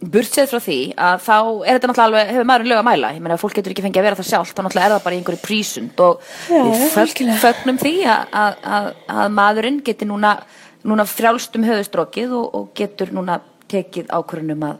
burtsið 0.00 0.48
frá 0.48 0.60
því 0.64 0.78
að 0.96 1.22
þá 1.26 1.36
er 1.38 1.76
þetta 1.76 1.90
náttúrulega 1.90 2.08
alveg 2.08 2.32
hefur 2.34 2.48
maðurinn 2.48 2.72
lög 2.72 2.80
að 2.80 2.86
mæla? 2.88 3.12
Ég 3.16 3.24
meina 3.24 3.40
fólk 3.40 3.56
getur 3.58 3.74
ekki 3.74 3.84
fengið 3.84 4.00
að 4.00 4.08
vera 4.08 4.20
það 4.20 4.30
sjálf 4.30 4.52
þá 4.52 4.62
náttúrulega 4.64 4.86
er 4.88 4.94
það 4.94 5.06
bara 5.06 5.16
í 5.16 5.20
einhverju 5.20 5.42
prísund. 5.44 6.00
Og 6.00 6.14
Já, 6.48 6.62
við 6.64 7.32
fögnum 7.44 7.80
því 7.80 7.94
að, 8.08 8.36
að, 8.42 8.60
að, 8.76 8.92
að 9.14 9.34
maðurinn 9.36 9.80
geti 9.84 10.08
núna, 10.08 10.36
núna 10.88 11.06
frjálst 11.08 11.58
um 11.58 11.66
höfustrókið 11.68 12.36
og, 12.38 12.46
og 12.56 12.70
getur 12.80 13.12
núna 13.16 13.40
tekið 13.70 14.08
ákvörunum 14.10 14.64
að 14.70 14.78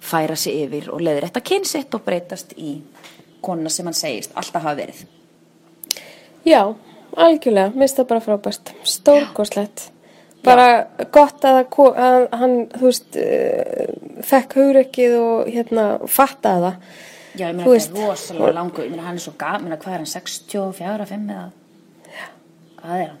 færa 0.00 0.36
sig 0.36 0.64
yfir 0.64 0.90
og 0.92 1.02
leiðir 1.04 1.28
þetta 1.28 1.42
kynsitt 1.50 1.94
og 1.96 2.04
breytast 2.06 2.54
í 2.56 2.78
konuna 3.44 3.72
sem 3.72 3.88
hann 3.88 3.96
segist 3.96 4.32
alltaf 4.34 4.62
hafa 4.64 4.78
verið 4.82 5.06
Já, 6.48 6.62
algjörlega, 7.20 7.72
minnst 7.76 7.98
það 8.00 8.06
bara 8.08 8.22
frábært, 8.24 8.70
stórkoslegt. 8.88 9.90
Bara 10.40 10.86
gott 11.12 11.44
að, 11.44 11.58
að 12.00 12.22
hann, 12.40 12.54
þú 12.72 12.86
veist, 12.86 13.18
uh, 13.20 13.90
fekk 14.24 14.56
hugrekkið 14.56 15.16
og 15.20 15.50
hérna, 15.52 15.84
fattaði 16.08 16.62
það. 16.64 16.92
Já, 17.30 17.44
ég 17.44 17.58
meina 17.58 17.66
þetta 17.68 18.00
er 18.00 18.08
rosalega 18.08 18.54
langur 18.56 18.86
ég 18.86 18.90
meina 18.94 19.04
hann 19.06 19.18
er 19.20 19.22
svo 19.22 19.34
gaf, 19.38 19.60
meina 19.62 19.76
hvað 19.78 19.92
er 19.92 20.00
hann 20.00 20.08
64, 20.10 21.04
5 21.10 21.28
eða 21.34 21.44
hvað 22.80 22.94
er 22.96 23.04
hann? 23.04 23.20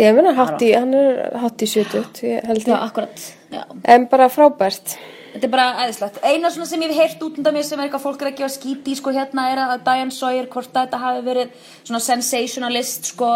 Ég 0.00 0.16
meina, 0.16 0.32
hann 0.34 0.96
er 0.98 1.20
hátt 1.44 1.62
í 1.62 1.68
70, 1.70 2.24
ég 2.24 2.48
held 2.48 2.64
Já, 2.64 2.72
ég. 2.72 2.86
akkurat 2.88 3.26
Já, 3.52 3.62
En 3.94 4.08
bara 4.10 4.30
frábært. 4.32 4.96
Þetta 5.34 5.48
er 5.48 5.52
bara 5.52 5.66
aðeinslegt 5.82 6.20
eina 6.22 6.50
svona 6.54 6.68
sem 6.70 6.82
ég 6.84 6.92
hef 6.94 7.00
heyrt 7.02 7.24
út 7.26 7.38
undan 7.40 7.56
mér 7.56 7.66
sem 7.66 7.80
er 7.80 7.88
eitthvað 7.88 8.04
fólk 8.04 8.22
er 8.22 8.32
að 8.34 8.52
skýti 8.54 8.94
í 8.94 8.98
sko 8.98 9.12
hérna 9.14 9.46
er 9.50 9.60
að 9.64 9.84
Diane 9.86 10.14
Sawyer 10.14 10.46
hvort 10.52 10.70
að 10.70 10.86
þetta 10.86 11.00
hafi 11.02 11.24
verið 11.26 11.70
svona 11.84 12.00
sensationalist 12.04 13.10
sko 13.12 13.30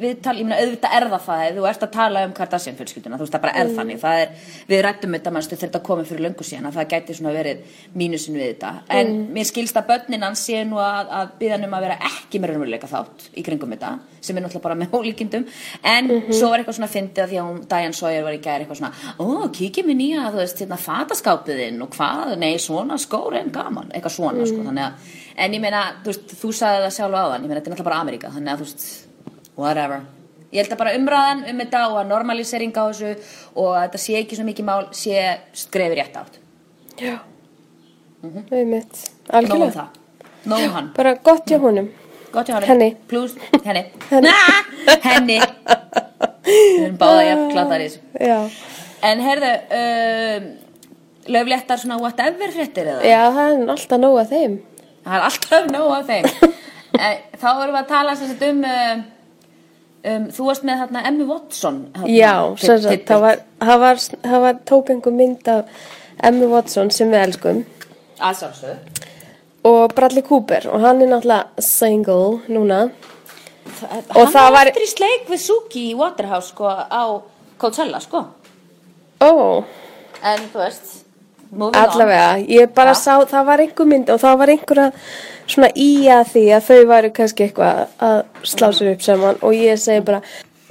viðtal, 0.00 0.36
ég 0.38 0.48
meina 0.48 0.60
auðvitað 0.62 0.96
er 0.98 1.06
það 1.12 1.26
það. 1.28 1.44
Þú 1.58 1.66
ert 1.70 1.84
að 1.86 1.92
tala 1.94 2.24
um 2.26 2.34
Kardashian 2.36 2.78
fjölskylduna 2.78 3.18
þú 3.18 3.26
veist 3.26 3.36
það 3.36 3.44
bara 3.44 3.56
er 3.60 3.72
þannig, 3.76 4.00
það 4.02 4.22
er, 4.22 4.48
við 4.70 4.82
rættum 4.86 5.18
þetta 5.18 5.34
mannstu 5.34 5.58
þegar 5.58 5.72
þetta 5.72 5.82
komið 5.90 6.10
fyrir 6.10 6.26
löngu 6.28 6.48
síðan 6.48 6.70
að 6.70 6.78
það 6.78 6.88
gæti 6.94 7.18
svona 7.18 7.34
verið 7.36 7.78
mínusin 7.94 8.38
við 8.38 8.50
þetta. 8.54 8.72
En 8.98 9.14
mér 9.34 9.50
skilst 9.50 9.78
að 9.80 9.88
börnin 9.92 10.26
hans 10.26 10.46
sé 10.48 10.64
nú 10.68 10.80
að, 10.82 11.12
að 11.20 11.36
byggja 11.42 11.60
um 11.60 11.78
að 11.78 11.86
vera 11.88 12.00
ekki 12.10 12.40
með 12.40 12.54
raunveruleika 12.54 12.90
þátt 12.90 13.28
í 13.34 13.46
kringum 13.46 13.76
þetta 13.76 13.94
sem 14.24 14.38
er 14.38 14.44
náttúrulega 14.44 14.64
bara 14.64 14.78
með 14.80 14.94
ólíkindum. 14.96 15.44
En 15.84 16.10
svo 16.32 16.48
var 16.48 16.62
eitthvað 16.62 16.78
svona 16.78 16.88
fyndið 16.88 17.24
að 17.24 17.32
því 17.32 17.40
að 17.40 17.48
hún, 17.50 17.58
Diane 17.68 17.98
Sawyer 17.98 18.24
var 18.24 18.36
í 18.36 18.40
gæri 18.40 18.64
eitthvað 18.64 18.80
svona 18.80 18.92
ó, 19.20 19.26
kíkja 19.52 19.84
mér 19.84 19.98
nýja, 19.98 20.22
þú 20.32 20.40
veist, 20.40 20.62
hérna 20.64 20.78
fataskápiðinn 21.34 21.82
og 21.84 21.90
hvað, 21.94 22.34
nei, 22.40 22.54
svona 22.62 22.96
skóri 23.00 23.38
en 23.40 23.50
gaman, 23.54 23.90
eitthvað 23.94 24.14
svona, 24.14 24.46
sko, 24.48 24.62
þannig 24.66 24.84
að 24.84 24.92
en 25.44 25.56
ég 25.56 25.62
meina, 25.62 25.80
þú 26.04 26.12
veist, 26.12 26.34
þú 26.40 26.52
sagði 26.54 26.84
það 26.84 26.94
sjálf 26.98 27.18
áðan. 27.18 27.42
Ég 27.44 27.48
meina, 27.50 27.60
þetta 27.60 27.70
er 27.70 27.74
náttúrulega 27.74 27.88
bara 27.90 28.00
Ameríka, 28.04 28.30
þannig 28.34 28.52
að 28.52 28.60
þú 28.60 28.66
veist 28.68 28.84
whatever, 29.58 30.04
ég 30.54 30.62
held 30.62 30.74
að 30.76 30.82
bara 30.84 30.94
umræðan 30.98 31.44
um 31.50 31.62
þetta 31.64 31.82
og 31.90 31.98
að 32.00 32.08
normalisering 32.12 32.74
á 32.78 32.84
þessu 32.86 33.10
og 33.54 33.70
að 33.74 33.82
þetta 33.88 34.02
sé 34.04 34.16
ekki 34.20 34.38
svo 34.38 34.46
mikið 34.48 34.68
mál 34.68 34.86
sé 34.94 35.24
skrefið 35.64 35.98
rétt 36.00 36.16
átt, 36.22 36.40
Já. 37.00 37.18
Einmitt. 38.24 38.94
nóg 39.28 39.34
um 39.34 39.38
Algjörlega. 39.40 39.72
það. 39.74 40.00
Nóg 40.44 40.62
um 40.64 40.74
hann, 40.76 40.92
Bara 40.96 41.14
gott 41.14 41.46
hjá 41.50 41.58
honum. 41.60 41.90
gott 42.32 42.48
hjá 42.48 42.54
henni 42.60 42.68
Henni. 42.68 42.96
plus, 43.08 43.34
henni. 43.64 43.84
Henni. 45.04 45.40
Við 46.44 46.84
erum 46.84 46.96
báða 47.00 47.22
jafn 47.24 47.70
þessu. 47.72 48.00
Já. 48.20 48.38
En 49.04 49.20
herðu, 49.20 49.52
um, 49.78 50.63
löfléttar 51.28 51.78
svona 51.80 51.96
whatever 52.02 52.50
fréttir 52.54 52.86
eða? 52.90 53.02
Já, 53.06 53.20
það 53.36 53.50
er 53.62 53.72
alltaf 53.74 53.98
nóg 54.02 54.18
að 54.20 54.30
þeim. 54.34 54.54
Það 55.04 55.16
er 55.18 55.26
alltaf 55.30 55.66
nóg 55.72 55.96
af 56.00 56.06
þeim. 56.12 56.30
Eh, 56.94 57.16
Þá 57.42 57.46
erum 57.58 57.72
við 57.74 57.78
að 57.80 57.88
tala 57.90 58.12
sagt 58.14 58.42
um, 58.46 58.58
um, 58.70 59.00
um 60.12 60.26
þú 60.30 60.44
varst 60.46 60.62
með 60.68 60.76
þarna 60.84 61.00
Emmy 61.08 61.24
Watson. 61.26 61.80
þarna, 61.96 62.10
Já, 62.14 62.30
tidbit. 62.84 63.08
það 63.08 63.20
var, 63.24 63.40
það 63.64 63.80
var, 63.82 63.98
það 64.28 64.44
var 64.44 64.60
einhver 64.94 65.16
mynd 65.18 65.48
af 65.50 65.88
Emmy 66.30 66.46
Watson 66.52 66.92
sem 66.94 67.10
við 67.10 67.24
elskum 67.24 67.64
Að 68.20 68.38
sjálfsögðu. 68.38 69.02
og 69.72 69.94
Bradley 69.98 70.22
Cooper 70.22 70.68
og 70.70 70.84
hann 70.86 71.02
er 71.02 71.10
náttúrulega 71.10 71.66
single 71.66 72.38
núna. 72.46 72.78
Hann 73.82 74.04
Og 74.14 74.30
það 74.30 74.50
var 74.54 74.70
eftir 74.70 74.86
í 74.86 74.90
sleik 74.94 75.26
við 75.34 75.42
Suki 75.48 75.84
í 75.90 75.96
Waterhouse 75.98 76.52
sko 76.54 76.70
á 76.70 77.02
Coachella 77.58 77.98
sko. 78.06 78.22
Ó, 79.18 79.64
En 80.22 80.46
þú 80.54 80.62
veist. 80.62 81.03
Allavega, 81.52 82.38
ég 82.48 82.72
bara 82.74 82.94
Já. 82.94 83.00
sá, 83.04 83.12
það 83.30 83.46
var 83.50 83.62
einhver 83.64 83.86
mynd 83.90 84.10
og 84.14 84.20
það 84.22 84.38
var 84.42 84.52
einhver 84.54 84.80
að 84.88 84.98
svona 85.46 85.68
í 85.76 85.88
að 86.08 86.24
því 86.32 86.44
að 86.56 86.66
þau 86.70 86.80
væru 86.90 87.10
kannski 87.18 87.46
eitthvað 87.48 87.84
að 88.08 88.18
slá 88.54 88.68
sér 88.72 88.92
upp 88.94 89.02
saman 89.04 89.38
og 89.44 89.54
ég 89.58 89.78
segi 89.82 90.04
bara, 90.06 90.22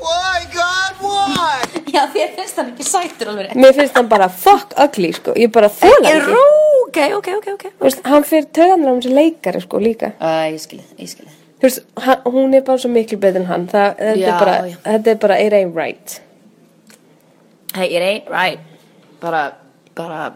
Why, 0.03 0.39
God, 0.51 0.97
why? 0.99 1.83
Já, 1.93 2.01
þér 2.11 2.31
finnst 2.35 2.57
hann 2.59 2.71
ekki 2.73 2.83
sætur 2.87 3.29
alveg 3.31 3.53
mér 3.55 3.75
finnst 3.77 3.95
hann 3.95 4.09
bara 4.11 4.27
fuck 4.27 4.73
ugly, 4.83 5.13
sko, 5.15 5.35
ég 5.39 5.51
bara 5.53 5.69
þóla 5.71 6.09
ekki. 6.09 6.33
rú, 6.33 6.41
ok, 6.87 6.99
ok, 7.19 7.29
ok, 7.37 7.47
ok. 7.53 7.63
Þú 7.77 7.87
veist, 7.87 8.01
hann 8.11 8.25
fyrir 8.27 8.49
töðanir 8.57 8.89
á 8.91 8.93
þessi 8.97 9.13
leikari, 9.15 9.61
sko, 9.63 9.79
líka. 9.79 10.09
Uh, 10.19 10.41
ég 10.51 10.59
skilði, 10.65 10.83
ég 10.99 11.11
skilði. 11.13 11.37
Þú 11.61 11.69
veist, 11.69 11.79
hann, 12.03 12.25
hún 12.33 12.57
er 12.57 12.65
bara 12.67 12.81
svo 12.83 12.91
miklu 12.91 13.19
betur 13.23 13.43
en 13.45 13.47
hann, 13.47 13.67
það, 13.71 13.93
þetta, 14.01 14.19
Já, 14.19 14.27
er 14.33 14.39
bara, 14.43 14.57
já. 14.73 14.77
þetta 14.89 15.13
er 15.13 15.21
bara, 15.23 15.39
it 15.45 15.55
ain't 15.61 15.77
right. 15.79 16.17
Hey, 17.77 17.87
it 17.95 18.03
ain't 18.09 18.27
right. 18.33 18.59
Bara, 19.23 19.43
bara, 19.95 20.33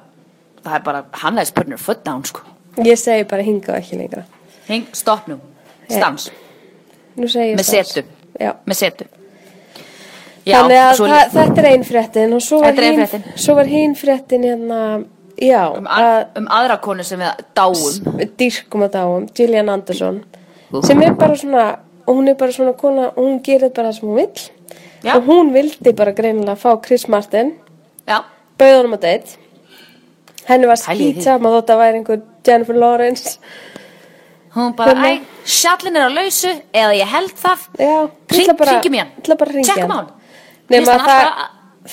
það 0.68 0.80
er 0.80 0.84
bara, 0.86 1.04
hann 1.24 1.36
putting 1.56 1.72
her 1.72 1.78
foot 1.78 2.04
down 2.06 2.24
sko. 2.26 2.42
Ég 2.78 2.98
segi 3.00 3.24
bara 3.30 3.42
hinga 3.44 3.78
ekki 3.80 3.98
lengra. 3.98 4.24
Heng, 4.68 4.88
stopp 4.94 5.28
nú, 5.28 5.40
stans, 5.90 6.30
Nú 7.18 7.28
segi 7.28 7.54
ég 7.54 7.58
með 7.58 7.64
stans. 7.66 7.94
setu, 7.94 8.04
Já. 8.40 8.54
með 8.66 8.74
setu. 8.76 9.06
Já, 10.48 10.62
Þannig 10.62 10.80
að 10.80 10.94
svo, 10.96 11.08
það, 11.12 11.32
þetta 11.34 11.62
er 11.62 11.66
ein 11.74 11.84
fréttin 11.84 12.34
og 12.38 12.42
svo 12.42 12.60
var, 12.62 12.70
er 12.72 12.84
ein 12.88 13.00
hin, 13.00 13.08
fréttin. 13.08 13.68
hinn 13.68 13.96
fréttin 13.96 14.44
hérna, 14.48 15.06
já, 15.42 15.64
um, 15.76 15.88
að 15.92 16.38
um 16.40 16.48
aðra 16.48 16.78
konu 16.82 17.04
sem 17.04 17.20
við 17.20 17.42
dáum. 17.58 18.28
dýrkum 18.40 18.86
að 18.86 18.92
dáum, 18.94 19.26
Gillian 19.36 19.70
Anderson, 19.70 20.22
Ú. 20.72 20.82
sem 20.86 21.02
er 21.04 21.14
bara 21.20 21.36
svona, 21.36 21.80
hún 22.08 22.30
er 22.30 22.36
bara 22.36 22.52
svona 22.52 22.74
kona, 22.78 23.12
hún 23.18 23.42
gerir 23.44 23.74
bara 23.74 23.90
það 23.90 24.00
sem 24.00 24.08
hún 24.10 24.16
vill. 24.16 24.50
Já. 25.04 25.16
Og 25.18 25.24
hún 25.28 25.52
vildi 25.54 25.94
bara 25.96 26.12
greinilega 26.14 26.56
fá 26.56 26.82
Chris 26.82 27.08
Martin, 27.08 27.54
bauð 28.58 28.78
honum 28.80 28.94
að 28.98 29.02
date. 29.02 29.38
Henni 30.48 30.68
var 30.70 30.80
Pælið 30.80 31.02
í 31.02 31.08
því. 31.08 31.14
skýt 31.18 31.24
saman 31.28 31.52
þótt 31.58 31.72
að 31.74 31.82
væri 31.82 32.00
einhver 32.02 32.22
Jennifer 32.48 32.78
Lawrence. 32.80 33.38
hún 34.56 34.76
bara, 34.76 34.94
Hérna. 34.96 35.10
æ, 35.20 35.22
sjallin 35.46 35.96
er 35.98 36.08
á 36.08 36.12
lausu, 36.18 36.52
eða 36.74 36.94
ég 36.98 37.08
held 37.12 37.34
það. 37.36 37.60
Hann. 37.80 38.12
Ég 38.32 39.58
ringja 39.58 39.74
Tjekkum 39.74 39.92
á 39.92 39.98
hann. 39.98 40.10
Hann 40.70 40.86
að 40.88 41.00
það, 41.08 41.28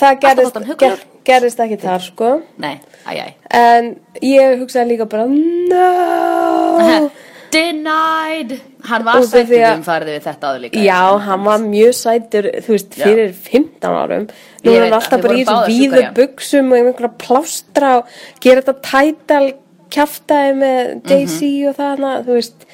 það 0.01 0.21
gerist, 0.21 0.55
hann 0.55 0.77
ger, 0.79 0.99
gerist 1.25 1.59
ekki 1.61 1.79
þar, 1.83 2.01
sko. 2.07 2.31
Nei, 2.59 2.81
æ, 3.07 3.11
æ. 3.21 3.35
En 3.51 3.91
ég 4.23 4.59
hugsaði 4.63 4.89
líka 4.95 5.07
bara, 5.11 5.27
no. 5.27 7.11
Denied. 7.55 8.55
Hann 8.89 9.05
var 9.07 9.21
sættur 9.25 9.63
um 9.71 9.85
farið 9.87 10.11
við 10.13 10.25
þetta 10.27 10.49
áður 10.51 10.63
líka. 10.65 10.81
Já, 10.85 11.01
hann 11.27 11.45
var 11.47 11.63
mjög 11.65 11.93
sætur, 11.97 12.49
þú 12.65 12.73
veist, 12.75 12.97
Já. 12.99 13.05
fyrir 13.07 13.33
15 13.33 13.99
árum. 14.01 14.27
Nú 14.65 14.73
er 14.75 14.85
hann 14.85 14.97
alltaf 14.99 15.23
bara 15.25 15.37
í 15.39 15.45
báðar 15.49 15.71
víðu 15.71 16.03
já. 16.03 16.11
buksum 16.19 16.73
og 16.73 16.81
einhverja 16.81 17.13
plástra 17.25 17.93
og 18.01 18.19
gera 18.45 18.65
þetta 18.65 18.77
tætal 18.91 19.47
kjaftaði 19.95 20.53
með 20.59 21.09
Jay-Z 21.09 21.41
Mhm. 21.41 21.69
og 21.71 21.77
það, 21.79 21.91
hana, 21.95 22.13
þú 22.27 22.33
veist. 22.41 22.69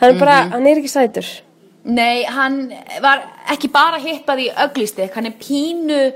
Hann 0.00 0.14
er 0.14 0.18
bara, 0.20 0.36
hann 0.52 0.66
er 0.66 0.76
ekki 0.76 0.92
sætur. 0.92 1.26
Nei, 1.84 2.24
hann 2.24 2.72
var 3.00 3.22
ekki 3.48 3.70
bara 3.72 3.98
hittbað 3.98 4.38
í 4.44 4.48
ugly 4.64 4.86
stick, 4.86 5.14
hann 5.14 5.26
er 5.26 5.32
pínu 5.40 6.12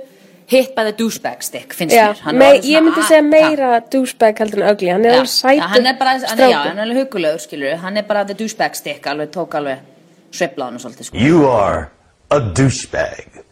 hittbaði 0.51 0.93
douchebag 0.99 1.43
stick, 1.47 1.73
finnst 1.75 1.95
Já, 1.95 2.09
mér. 2.11 2.17
Er 2.17 2.57
orðinn 2.59 2.71
ég 2.73 2.83
myndi 2.87 3.03
segja 3.07 3.23
meira 3.23 3.81
douchebag 3.93 4.39
heldur 4.43 4.63
en 4.65 4.71
ugly, 4.73 4.91
hann 4.91 5.05
er 5.07 5.11
Já, 5.13 5.21
alveg 5.21 5.31
sætur 5.35 5.61
já, 5.63 5.69
hann 5.75 5.87
er 5.87 5.99
bara, 6.01 6.11
hann, 6.11 6.21
já, 6.21 6.35
strákur. 6.35 6.69
hann 6.69 6.79
er 6.79 6.83
alveg 6.89 6.99
hugulegur, 7.05 7.39
skilur 7.45 7.77
hann 7.85 7.97
er 7.97 8.03
bara 8.09 8.25
the 8.27 8.35
douchebag 8.35 8.75
stick, 8.77 9.07
alveg 9.07 9.31
tók 9.31 9.55
alveg 9.55 9.79
sveifla 10.33 10.65
hann 10.71 10.79
svolítið, 10.83 11.05
sko. 11.11 11.17
You 11.17 11.47
are 11.49 11.89
a 12.31 12.41
douchebag. 12.41 13.45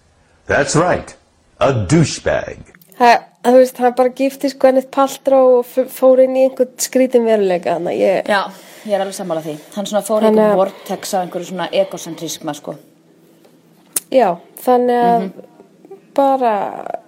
That's 0.49 0.75
right, 0.77 1.15
a 1.61 1.73
douchebag. 1.73 2.75
Það, 2.99 3.23
þú 3.47 3.53
veist, 3.61 3.77
hann 3.79 3.95
bara 3.95 4.09
giftist 4.19 4.59
Gwyneth 4.59 4.89
Paltrow 4.91 5.59
og 5.61 5.67
f- 5.67 5.91
fór 5.95 6.19
inn 6.25 6.35
í 6.37 6.47
einhvern 6.49 6.73
skrítin 6.83 7.25
veruleika, 7.27 7.77
þannig 7.79 7.95
að 7.95 8.01
ég, 8.03 8.27
Já, 8.27 8.43
ég 8.89 8.95
er 8.97 9.01
alveg 9.05 9.15
sammála 9.15 9.43
því. 9.45 9.55
Hann 9.77 9.87
svona 9.87 10.03
fór 10.03 10.23
Þannig 10.27 10.43
einhver 10.43 10.51
að- 10.51 10.57
vortex 10.65 11.15
af 11.15 11.23
einhverju 11.27 11.47
svona 11.53 11.69
egocentrískma, 11.71 12.55
sko. 12.59 12.75
já, 14.11 14.37
þannig 14.65 14.99
að 15.05 15.21
Mhm. 15.21 15.33
Bara, 16.19 16.53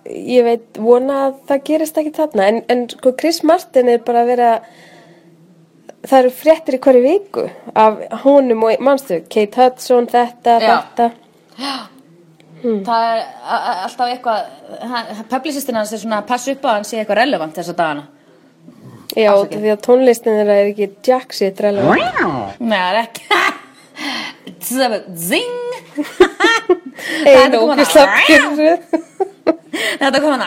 ég 0.07 0.45
veit, 0.47 0.79
vona 0.79 1.17
að 1.27 1.39
það 1.51 1.65
gerist 1.69 1.99
ekki 2.01 2.13
þarna, 2.17 2.47
en, 2.53 2.61
en 2.71 2.85
sko 2.95 3.13
Chris 3.19 3.43
Martin 3.47 3.91
er 3.91 3.99
bara 4.07 4.23
að 4.25 4.31
vera, 4.33 4.51
það 6.07 6.19
eru 6.23 6.31
fréttir 6.41 6.77
í 6.79 6.83
hverju 6.87 7.03
viku 7.05 7.45
af 7.75 7.99
honum 8.25 8.63
og, 8.69 8.81
manstu, 8.87 9.19
Kate 9.29 9.59
Hudson, 9.65 10.07
þetta, 10.15 10.59
Já. 10.63 10.77
þetta, 10.77 11.11
Það 12.61 13.05
er 13.09 13.21
a- 13.25 13.59
a- 13.71 13.77
alltaf 13.87 14.11
eitthvað, 14.13 14.41
publicistin 15.31 15.79
hans 15.79 15.93
er 15.97 16.01
svona 16.03 16.19
að 16.21 16.27
passa 16.29 16.51
upp 16.53 16.65
á 16.65 16.69
að 16.69 16.75
hann 16.77 16.85
sé 16.85 16.99
eitthvað 17.01 17.17
relevant 17.23 17.55
þessa 17.57 17.73
dagana. 17.79 18.03
já, 19.17 19.31
Afsakið. 19.33 19.63
því 19.63 19.71
að 19.73 19.81
tónlistin 19.87 20.37
þeirra 20.37 20.57
er 20.61 20.69
ekki 20.75 20.89
Jack 21.09 21.33
shit 21.33 21.61
relevant. 21.65 22.61
Nei, 22.61 22.77
það 22.77 22.91
er 22.91 22.99
ekki. 23.01 23.23
Zing! 25.31 25.57
Hana- 27.27 27.61
ógislega 27.65 28.13
pyrruð. 28.27 28.79
Þetta 30.01 30.21
kom 30.21 30.33
hann 30.35 30.45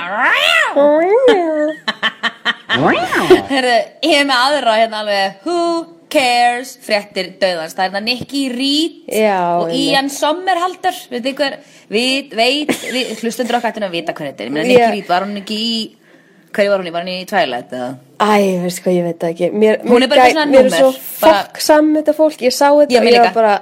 Herðu, 3.53 3.75
ég 4.03 4.15
er 4.19 4.25
með 4.27 4.37
aðra 4.37 4.73
hérna 4.81 5.01
alveg 5.03 5.45
Who 5.45 5.57
cares 6.13 6.73
fréttir 6.83 7.31
döðans 7.41 7.75
Það 7.77 7.83
er 7.83 7.89
hérna 7.89 8.01
Nicky 8.05 8.43
Reed 8.53 8.93
Já, 9.13 9.37
og. 9.61 9.73
Ian 9.77 10.09
Sommerhalder 10.13 10.97
Veit 11.13 11.29
hver, 11.37 11.57
við, 11.93 12.33
veit, 12.37 12.73
við, 12.93 13.13
hlustundur 13.21 13.59
okkar 13.59 13.73
ættum 13.73 13.87
að 13.87 13.95
vita 13.99 14.15
hver 14.17 14.31
þetta 14.31 14.45
er 14.45 14.49
Ég 14.49 14.55
meina. 14.57 14.67
Nicky 14.71 14.89
Reed, 14.97 15.07
var 15.11 15.27
hún 15.27 15.37
ekki 15.43 15.59
í 15.59 15.75
Hverju 16.53 16.69
var 16.69 16.83
hún 16.83 16.89
í? 16.89 16.93
Var 16.93 17.01
hún 17.07 17.13
í 17.15 17.21
Twilight? 17.25 17.71
eða? 17.73 17.87
Æ, 18.21 18.33
veistu 18.61 18.83
hvað, 18.85 18.93
ég 18.99 19.05
veit 19.07 19.15
það 19.23 19.31
ekki. 19.33 19.47
Mér, 19.57 19.79
Hún 19.89 20.03
er 20.05 20.11
bara 20.11 20.27
svona 20.29 20.43
Mér 20.51 20.67
er 20.67 20.75
svo 20.75 20.91
númer, 20.91 20.99
bara- 21.23 21.39
fokk 21.47 21.63
saman 21.65 21.95
þetta 21.97 22.13
fólk. 22.19 22.43
Ég 22.45 22.53
sá 22.53 22.67
þetta 22.69 22.99
og 23.01 23.07
ég 23.09 23.17
var 23.23 23.33
bara... 23.33 23.55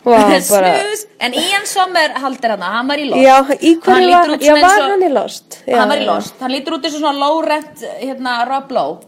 Bara... 0.04 0.40
Snus 0.40 1.02
En 1.20 1.34
Ian 1.36 1.66
Sommerhalder 1.68 2.54
hann, 2.56 2.62
hann 2.62 2.88
var 2.88 2.98
í 3.02 3.04
Lost 3.10 3.20
Já, 3.20 3.36
í 3.60 3.74
Hann 3.84 4.06
var, 4.08 4.34
já, 4.40 4.54
var 4.56 4.80
og- 4.80 4.90
hann 4.94 5.04
í 5.04 5.12
Lost? 5.12 5.58
Já, 5.66 5.76
hann 5.82 5.88
var 5.92 6.00
í. 6.00 6.06
Lost, 6.08 6.34
hann 6.40 6.52
lítur 6.54 6.78
út 6.78 6.84
eins 6.88 6.96
og 6.96 7.02
svona 7.04 7.18
low 7.20 7.40
rent 7.44 7.84
hérna 8.00 8.38
Rob 8.48 8.70
Lowe 8.72 8.98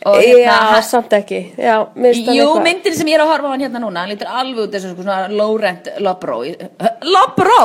og 0.00 0.16
Já, 0.16 0.30
hérna 0.32 0.78
samt 0.86 1.12
ekki. 1.12 1.40
Já, 1.60 1.74
hann 1.92 2.30
Jú, 2.32 2.46
myndin 2.64 2.94
sem 2.96 3.10
ég 3.10 3.18
er 3.18 3.24
að 3.26 3.32
horfa 3.34 3.50
á 3.50 3.52
hann 3.52 3.64
hérna 3.66 3.82
núna 3.82 4.00
hann 4.06 4.12
lítur 4.14 4.30
alveg 4.32 4.62
út 4.68 4.78
eins 4.78 4.86
og 4.88 5.02
svona 5.02 5.18
low 5.28 5.58
rent 5.60 5.90
Lobró 6.00 6.38
Lobró 7.04 7.60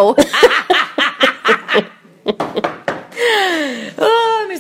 Ó, 3.96 4.10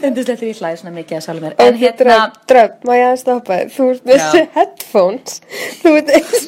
indislegt 0.09 0.41
þegar 0.41 0.51
ég 0.51 0.59
hlæði 0.61 0.79
svona 0.81 0.95
mikið 0.95 1.17
að 1.17 1.23
sjálfum 1.25 1.45
mér 1.45 1.55
Og 1.55 1.63
En 1.65 1.79
hérna, 1.81 2.17
er 2.25 2.35
drömm, 2.51 2.75
má 2.85 2.91
ég 2.97 3.05
aðeins 3.05 3.23
stoppa 3.25 3.57
þig? 3.61 3.71
Þú 3.75 3.87
ert 3.93 4.03
með 4.09 4.21
þessi 4.21 4.43
headphones, 4.57 5.39
þú 5.81 5.93
ert 5.99 6.11
eins 6.17 6.35
og, 6.35 6.43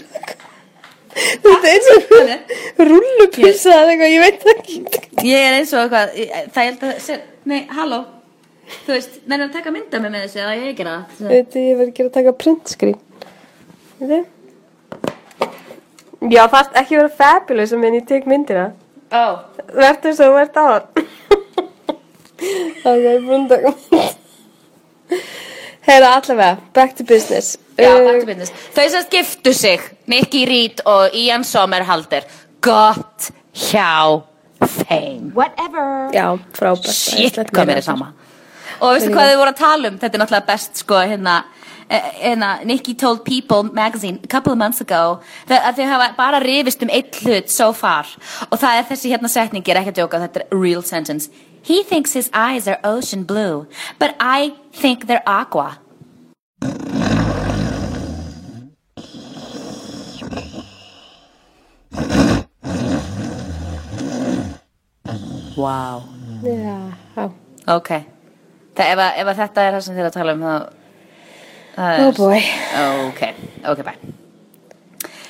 þú 1.46 1.54
ert 1.56 1.68
eins 1.72 1.88
og 1.94 2.84
rullupilsa 2.92 3.74
eða 3.74 3.96
eitthvað, 3.96 4.14
ég 4.14 4.22
veit 4.26 4.40
það 4.46 4.54
ekki. 4.58 4.78
ég 5.32 5.48
er 5.48 5.58
eins 5.62 5.74
og 5.74 5.84
eitthvað 5.86 6.08
Það 6.54 6.64
ég 6.68 6.72
held 6.72 6.88
að, 6.92 7.26
nei, 7.52 7.60
halló 7.80 8.00
Þú 8.84 8.92
veist, 8.92 9.14
nefnir 9.24 9.46
að 9.48 9.54
taka 9.56 9.72
mynda 9.72 10.00
með 10.04 10.12
með 10.12 10.24
þessu 10.26 10.42
eða 10.44 10.56
ég 10.60 10.74
gera 10.76 10.96
það 11.18 11.30
Veit 11.32 11.54
þið, 11.54 11.68
ég 11.70 11.78
verði 11.80 11.92
ekki 11.94 12.04
að 12.04 12.16
taka 12.18 12.34
printscreen. 12.42 12.98
Veit 14.02 14.10
þið? 14.12 14.26
Já, 16.34 16.42
það 16.50 16.58
er 16.60 16.80
ekki 16.82 16.98
að 16.98 17.00
vera 17.00 17.14
fabulous 17.22 17.74
en 17.78 17.86
ég 17.96 18.08
tek 18.10 18.28
myndina. 18.28 18.66
Ó, 19.14 19.24
Verður 19.72 20.18
svo, 20.18 20.28
þú 20.34 20.42
ert 20.42 20.58
á 20.60 20.66
hann. 22.48 22.72
ok, 22.94 23.06
búin 23.28 23.46
að 23.46 23.50
taka 23.54 23.74
mynd. 23.92 24.24
Heyra, 25.88 26.08
allavega, 26.18 26.58
back 26.76 26.96
to 26.98 27.04
business. 27.08 27.58
já, 27.78 27.94
Uh, 27.94 28.06
back 28.06 28.20
to 28.20 28.26
business 28.26 28.52
Þau 28.76 28.88
sem 28.90 29.04
skiptu 29.06 29.54
sig, 29.54 29.80
Nicky 30.08 30.46
Reed 30.50 30.82
og 30.86 31.14
Ian 31.16 31.44
Sommerhalder 31.48 32.26
Gott 32.62 33.30
hjá 33.54 34.24
þeim 34.88 35.32
Whatever. 35.38 36.10
Já, 36.14 36.34
frábært. 36.58 36.90
Shit, 36.92 37.38
hvað 37.54 37.70
mér 37.70 37.78
er 37.84 37.86
sama 37.86 38.12
Og 38.82 38.98
veistu 38.98 39.14
hvað 39.14 39.32
þau 39.32 39.38
voru 39.40 39.54
að 39.54 39.62
tala 39.62 39.92
um? 39.92 39.96
Þetta 40.02 40.18
er 40.18 40.22
náttúrulega 40.22 40.50
best 40.50 40.82
sko 40.84 41.00
hérna 41.00 41.38
eh, 41.90 42.10
hérna, 42.20 42.50
Nikki 42.68 42.94
told 42.94 43.24
People 43.26 43.64
magazine 43.74 44.20
a 44.24 44.28
couple 44.28 44.52
of 44.52 44.58
months 44.58 44.82
ago 44.82 45.22
that, 45.48 45.64
að 45.64 45.80
þau 45.80 45.88
hafa 45.94 46.10
bara 46.18 46.42
rifist 46.44 46.84
um 46.84 46.92
eitt 46.94 47.22
hlut 47.24 47.50
so 47.54 47.72
far 47.74 48.10
og 48.52 48.58
það 48.60 48.82
er 48.82 48.90
þessi 48.92 49.14
hérna 49.14 49.32
setning 49.32 49.64
ég 49.64 49.74
er 49.76 49.82
ekki 49.82 49.94
að 49.96 50.02
djóka, 50.02 50.20
þetta 50.26 50.44
er 50.44 50.48
a 50.52 50.60
real 50.60 50.84
sentence 50.84 51.30
He 51.68 51.84
thinks 51.84 52.14
his 52.14 52.30
eyes 52.34 52.68
are 52.68 52.80
ocean 52.84 53.24
blue 53.24 53.68
but 54.00 54.16
I 54.20 54.54
think 54.72 55.08
they're 55.08 55.28
aqua 55.28 55.80
Wow 65.58 66.04
Já. 66.44 67.30
Ok 67.68 67.90
það, 68.78 68.90
ef, 68.94 69.00
að, 69.02 69.12
ef 69.24 69.30
að 69.32 69.40
þetta 69.42 69.64
er 69.68 69.74
það 69.76 69.84
sem 69.88 69.96
þið 69.98 70.04
er 70.04 70.10
að 70.10 70.18
tala 70.18 70.34
um 70.38 70.44
þá 70.44 70.52
það 71.78 71.94
er- 71.94 72.04
Oh 72.04 72.12
boy. 72.18 72.42
Ok, 73.08 73.22
ok, 73.74 73.82
bye 73.88 74.14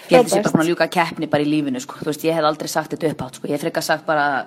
Ég 0.08 0.16
held 0.16 0.28
að 0.28 0.32
sé 0.32 0.38
Frábært. 0.38 0.44
bara 0.44 0.52
svona 0.54 0.64
að 0.64 0.70
ljúka 0.72 0.88
keppni 0.88 1.28
bara 1.28 1.44
í 1.44 1.48
lífinu 1.52 1.80
sko. 1.84 1.98
Þú 2.00 2.06
veist, 2.08 2.22
ég 2.24 2.32
hef 2.38 2.46
aldrei 2.48 2.70
sagt 2.72 2.94
þetta 2.94 3.10
upp 3.12 3.24
átt 3.26 3.36
sko. 3.36 3.48
Ég 3.50 3.58
hef 3.58 3.64
frekar 3.66 3.84
sagt 3.84 4.06
bara 4.08 4.46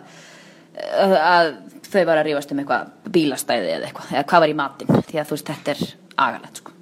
að, 0.96 1.12
að 1.20 1.50
þau 1.92 2.04
var 2.08 2.20
að 2.20 2.28
rífast 2.30 2.52
um 2.54 2.60
eitthvað 2.62 2.90
bílastæði 3.14 3.72
eða 3.76 3.88
eitthvað, 3.90 4.12
eða 4.14 4.26
hvað 4.32 4.44
var 4.44 4.52
í 4.52 4.58
matinn 4.60 4.92
því 5.10 5.20
að 5.22 5.30
þú 5.30 5.36
veist, 5.36 5.50
þetta 5.50 5.74
er 5.74 5.82
agalegt 6.26 6.62
sko. 6.62 6.72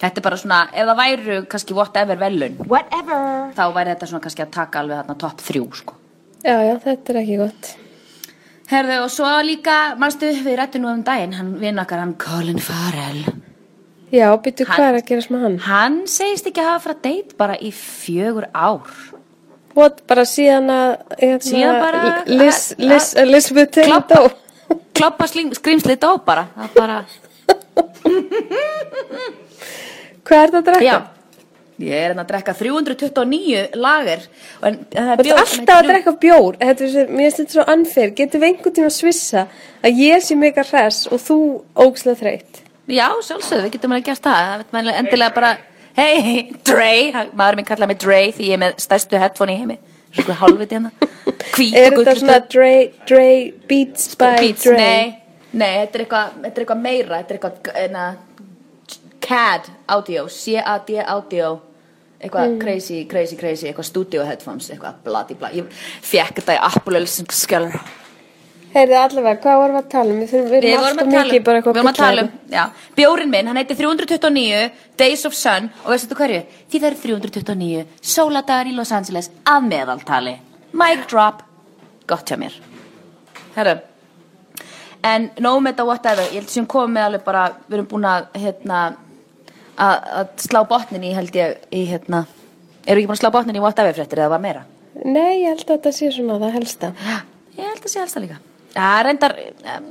Þetta 0.00 0.16
er 0.16 0.24
bara 0.24 0.36
svona, 0.40 0.58
ef 0.72 0.86
það 0.88 1.00
væru 1.02 1.38
kannski 1.52 1.74
whatever 1.76 2.16
velun, 2.20 2.54
Whatever. 2.70 3.50
þá 3.56 3.64
væri 3.76 3.92
þetta 3.92 4.06
svona 4.08 4.24
kannski 4.24 4.44
að 4.46 4.52
taka 4.56 4.80
alveg 4.80 5.00
þarna 5.02 5.16
topp 5.20 5.42
þrjú 5.44 5.66
sko. 5.82 5.96
Já, 6.40 6.54
já, 6.64 6.74
þetta 6.86 7.12
er 7.12 7.18
ekki 7.20 7.36
gott. 7.42 7.70
Herðu, 8.70 8.96
og 9.04 9.10
svo 9.12 9.28
líka, 9.44 9.76
manstu, 10.00 10.30
við 10.46 10.56
rættum 10.60 10.84
nú 10.86 10.92
um 10.94 11.02
daginn, 11.04 11.34
hann 11.36 11.52
vinn 11.60 11.82
okkar, 11.82 12.00
hann 12.04 12.14
Colin 12.22 12.62
Farrell. 12.62 13.24
Já, 14.10 14.26
býttu 14.42 14.64
hvað 14.66 14.86
er 14.88 14.96
að 15.02 15.04
gerast 15.10 15.30
með 15.30 15.44
hann? 15.44 15.58
Hann 15.68 15.98
segist 16.10 16.48
ekki 16.48 16.64
hafa 16.64 16.80
frá 16.86 16.94
date 17.02 17.36
bara 17.38 17.58
í 17.60 17.68
fjögur 17.74 18.48
ár. 18.54 18.88
What, 19.76 20.00
bara 20.10 20.24
síðan 20.26 20.66
að 20.74 20.90
hérna, 21.20 21.38
að- 22.00 22.24
að- 22.26 23.70
Taylor 23.76 24.02
Klappa- 24.02 24.16
dó 24.16 24.76
Kloppa 25.00 25.26
skrýmsli 25.30 25.96
dó 26.02 26.10
bara. 26.26 26.48
Það 26.56 26.64
er 26.64 26.74
bara, 26.76 26.98
Hvað 30.26 30.42
er 30.44 30.52
það 30.52 30.60
að 30.60 30.66
drekka? 30.68 30.84
já. 30.84 30.98
Ég 31.80 31.94
er 31.96 32.10
hérna 32.10 32.24
að 32.26 32.28
drekka 32.34 32.52
329 32.58 33.60
lager. 33.80 34.24
En 34.68 34.74
það 34.92 35.12
er 35.14 35.20
Þú 35.24 35.30
ert 35.32 35.38
alltaf 35.40 35.78
að 35.78 35.86
drekka 35.88 36.12
bjór 36.20 36.58
Þetta 36.60 36.84
er, 36.84 37.06
Mér 37.08 37.22
finnst 37.24 37.38
þetta 37.40 37.54
svo 37.56 37.64
unfair 37.72 38.10
Getum 38.18 38.42
við 38.42 38.48
einhvern 38.50 38.74
tíma 38.76 38.90
að 38.90 38.96
svissa 38.98 39.44
að 39.80 40.02
ég 40.04 40.26
sé 40.26 40.36
mega 40.36 40.64
hress 40.68 41.06
og 41.08 41.22
þú 41.24 41.38
ógslega 41.86 42.20
þreytt 42.20 42.60
Já, 42.90 43.06
sjálfsögðu, 43.22 43.62
við 43.64 43.72
getum 43.78 43.92
alveg 43.94 44.06
gert 44.10 44.24
það. 44.26 44.46
Það 44.50 44.74
maður 44.74 44.96
endilega 44.98 45.34
bara, 45.36 45.50
hei, 46.00 46.42
Dre, 46.66 46.90
maður 47.36 47.58
minn 47.60 47.68
kallaði 47.68 47.92
mig 47.92 48.00
Dre 48.02 48.20
því 48.36 48.48
ég 48.50 48.56
er 48.56 48.62
með 48.62 48.80
stærstu 48.82 49.20
headphone 49.20 49.54
í 49.54 49.60
heimi. 49.60 49.78
Svo 50.16 50.34
hálfviti 50.40 50.76
hérna. 50.78 50.90
Hvít 51.54 51.76
Er 51.78 51.94
þetta 51.94 52.14
svona 52.18 52.38
Dre, 52.50 52.72
Dre 53.08 53.26
Beats 53.70 54.14
by 54.18 54.36
Beats, 54.40 54.64
Dre 54.66 54.76
nei, 54.78 55.14
nei, 55.52 55.72
þetta 55.84 55.98
er 55.98 56.04
eitthvað, 56.04 56.36
eitthvað 56.50 56.82
meira, 56.82 57.20
þetta 57.20 57.34
er 57.34 57.38
eitthvað, 57.38 57.72
enna, 57.84 58.06
CAD 59.20 59.70
audio, 59.94 60.26
C-A-D 60.28 61.00
audio, 61.04 61.50
eitthvað 62.20 62.48
Mm. 62.48 62.60
crazy, 62.60 63.04
crazy, 63.04 63.36
crazy, 63.36 63.68
eitthvað 63.68 63.88
studio 63.90 64.24
headphones, 64.24 64.70
eitthvað 64.70 65.02
bloody 65.04 65.34
bla, 65.34 65.50
ég 65.54 65.68
fekk 66.02 66.40
þetta 66.40 66.56
í 66.56 66.62
Apple 66.70 67.04
skjálur. 67.06 67.80
Heyrðu 68.70 68.96
allavega, 69.00 69.40
hvað 69.42 69.56
vorum 69.58 69.74
við 69.74 69.80
að 69.80 69.86
tala 69.90 70.12
um? 70.14 70.18
Við, 70.20 70.28
þurfum, 70.30 70.50
við 70.50 70.62
Við 70.62 70.72
erum 70.72 70.84
alltaf 70.86 71.08
tala, 71.10 71.22
mikið 71.26 71.44
bara 71.46 71.58
eitthvað 71.60 71.78
að 71.80 71.96
tala 71.98 72.22
um, 72.22 72.28
já, 72.52 72.60
bjórin 72.94 73.30
minn, 73.32 73.48
hann 73.50 73.58
heitir 73.58 73.78
329 73.80 74.60
Days 75.00 75.24
of 75.26 75.34
Sun 75.34 75.64
og 75.82 75.88
veistu 75.90 76.10
þú 76.12 76.18
hverju? 76.20 76.42
Því 76.70 76.80
það 76.84 76.88
eru 76.90 77.00
329 77.02 77.80
sóladagar 78.12 78.70
í 78.70 78.74
Los 78.76 78.92
Angeles 78.94 79.30
að 79.42 79.66
meðaltali. 79.66 80.34
Mic 80.78 81.02
drop, 81.10 81.40
gott 82.06 82.30
hjá 82.30 82.38
mér. 82.38 82.54
Herru, 83.56 83.72
en 85.02 85.26
með 85.34 85.66
þetta 85.72 85.86
whatever, 85.88 86.28
ég 86.30 86.38
held 86.38 86.52
sem 86.52 86.68
komum 86.70 86.94
með 86.94 87.08
alveg 87.08 87.24
bara, 87.26 87.42
við 87.66 87.78
erum 87.80 87.88
búin 87.90 88.06
að, 88.06 88.28
hérna, 88.44 88.84
að, 89.74 90.30
slá 90.44 90.60
botnin 90.70 91.08
í 91.08 91.10
held 91.16 91.40
ég, 91.40 91.58
í 91.74 91.82
hérna, 91.90 92.22
eru 92.86 93.02
ekki 93.02 93.10
búin 93.10 93.18
að 93.18 93.24
slá 93.24 93.34
botnin 93.34 93.58
í 93.58 93.64
whatever 93.64 93.98
fréttir 93.98 94.22
eða 94.22 94.36
var 94.36 94.46
meira? 94.46 94.62
Nei, 95.00 95.42
ég 95.42 95.56
held 95.56 95.66
að 95.66 95.74
þetta 95.74 95.94
sé 95.96 96.12
svona 96.14 96.38
það 96.38 96.56
helsta 96.60 96.92
Ég 97.58 97.66
held 97.66 97.82
að 97.82 97.90
sé 97.90 98.00
alls 98.04 98.14
það 98.14 98.26
líka. 98.28 98.40
Já, 98.74 98.88
reyndar, 99.06 99.34
um, 99.76 99.88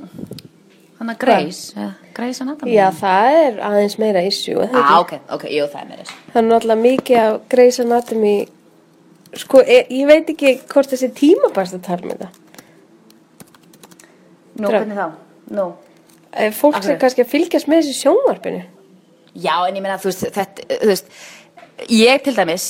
hann 0.98 1.12
að 1.12 1.18
Grace, 1.20 1.74
uh, 1.76 1.90
Grace 2.16 2.42
Anatomy. 2.44 2.72
Já, 2.74 2.86
það 2.96 3.36
er 3.40 3.58
aðeins 3.68 3.98
meira 4.00 4.22
er 4.64 4.72
það 4.72 4.80
Ah, 4.80 4.94
ok, 5.00 5.12
ok, 5.36 5.44
jú, 5.52 5.66
það 5.72 5.82
er 5.82 5.90
meira 5.90 6.04
þessu. 6.04 6.16
Það 6.32 6.40
er 6.42 6.48
náttúrulega 6.48 6.84
mikið 6.86 7.20
af 7.24 7.40
Grey's 7.52 7.80
Anatomy 7.84 8.34
Sko, 9.40 9.60
ég, 9.62 9.86
ég 9.94 10.08
veit 10.10 10.30
ekki 10.32 10.56
hvort 10.72 10.90
þessi 10.90 11.08
tímabæst 11.14 11.76
að 11.76 11.84
tala 11.86 12.08
með 12.10 12.24
það 12.24 12.38
Nú, 14.60 14.66
Dröm. 14.66 14.80
hvernig 14.80 14.98
þá? 14.98 15.06
Nú. 15.56 15.66
Ef 16.32 16.58
Fólk 16.60 16.82
sem 16.82 16.98
kannski 17.00 17.22
að 17.24 17.30
fylgjast 17.32 17.68
með 17.70 17.84
þessi 17.84 18.00
sjónvarpinu 18.00 18.62
Já, 19.38 19.54
en 19.68 19.76
ég 19.78 19.84
meina, 19.84 19.98
þú 20.02 20.10
veist, 20.10 20.24
þetta, 20.34 20.64
þú 20.82 20.88
veist, 20.90 21.12
ég 21.94 22.24
til 22.26 22.34
dæmis, 22.34 22.64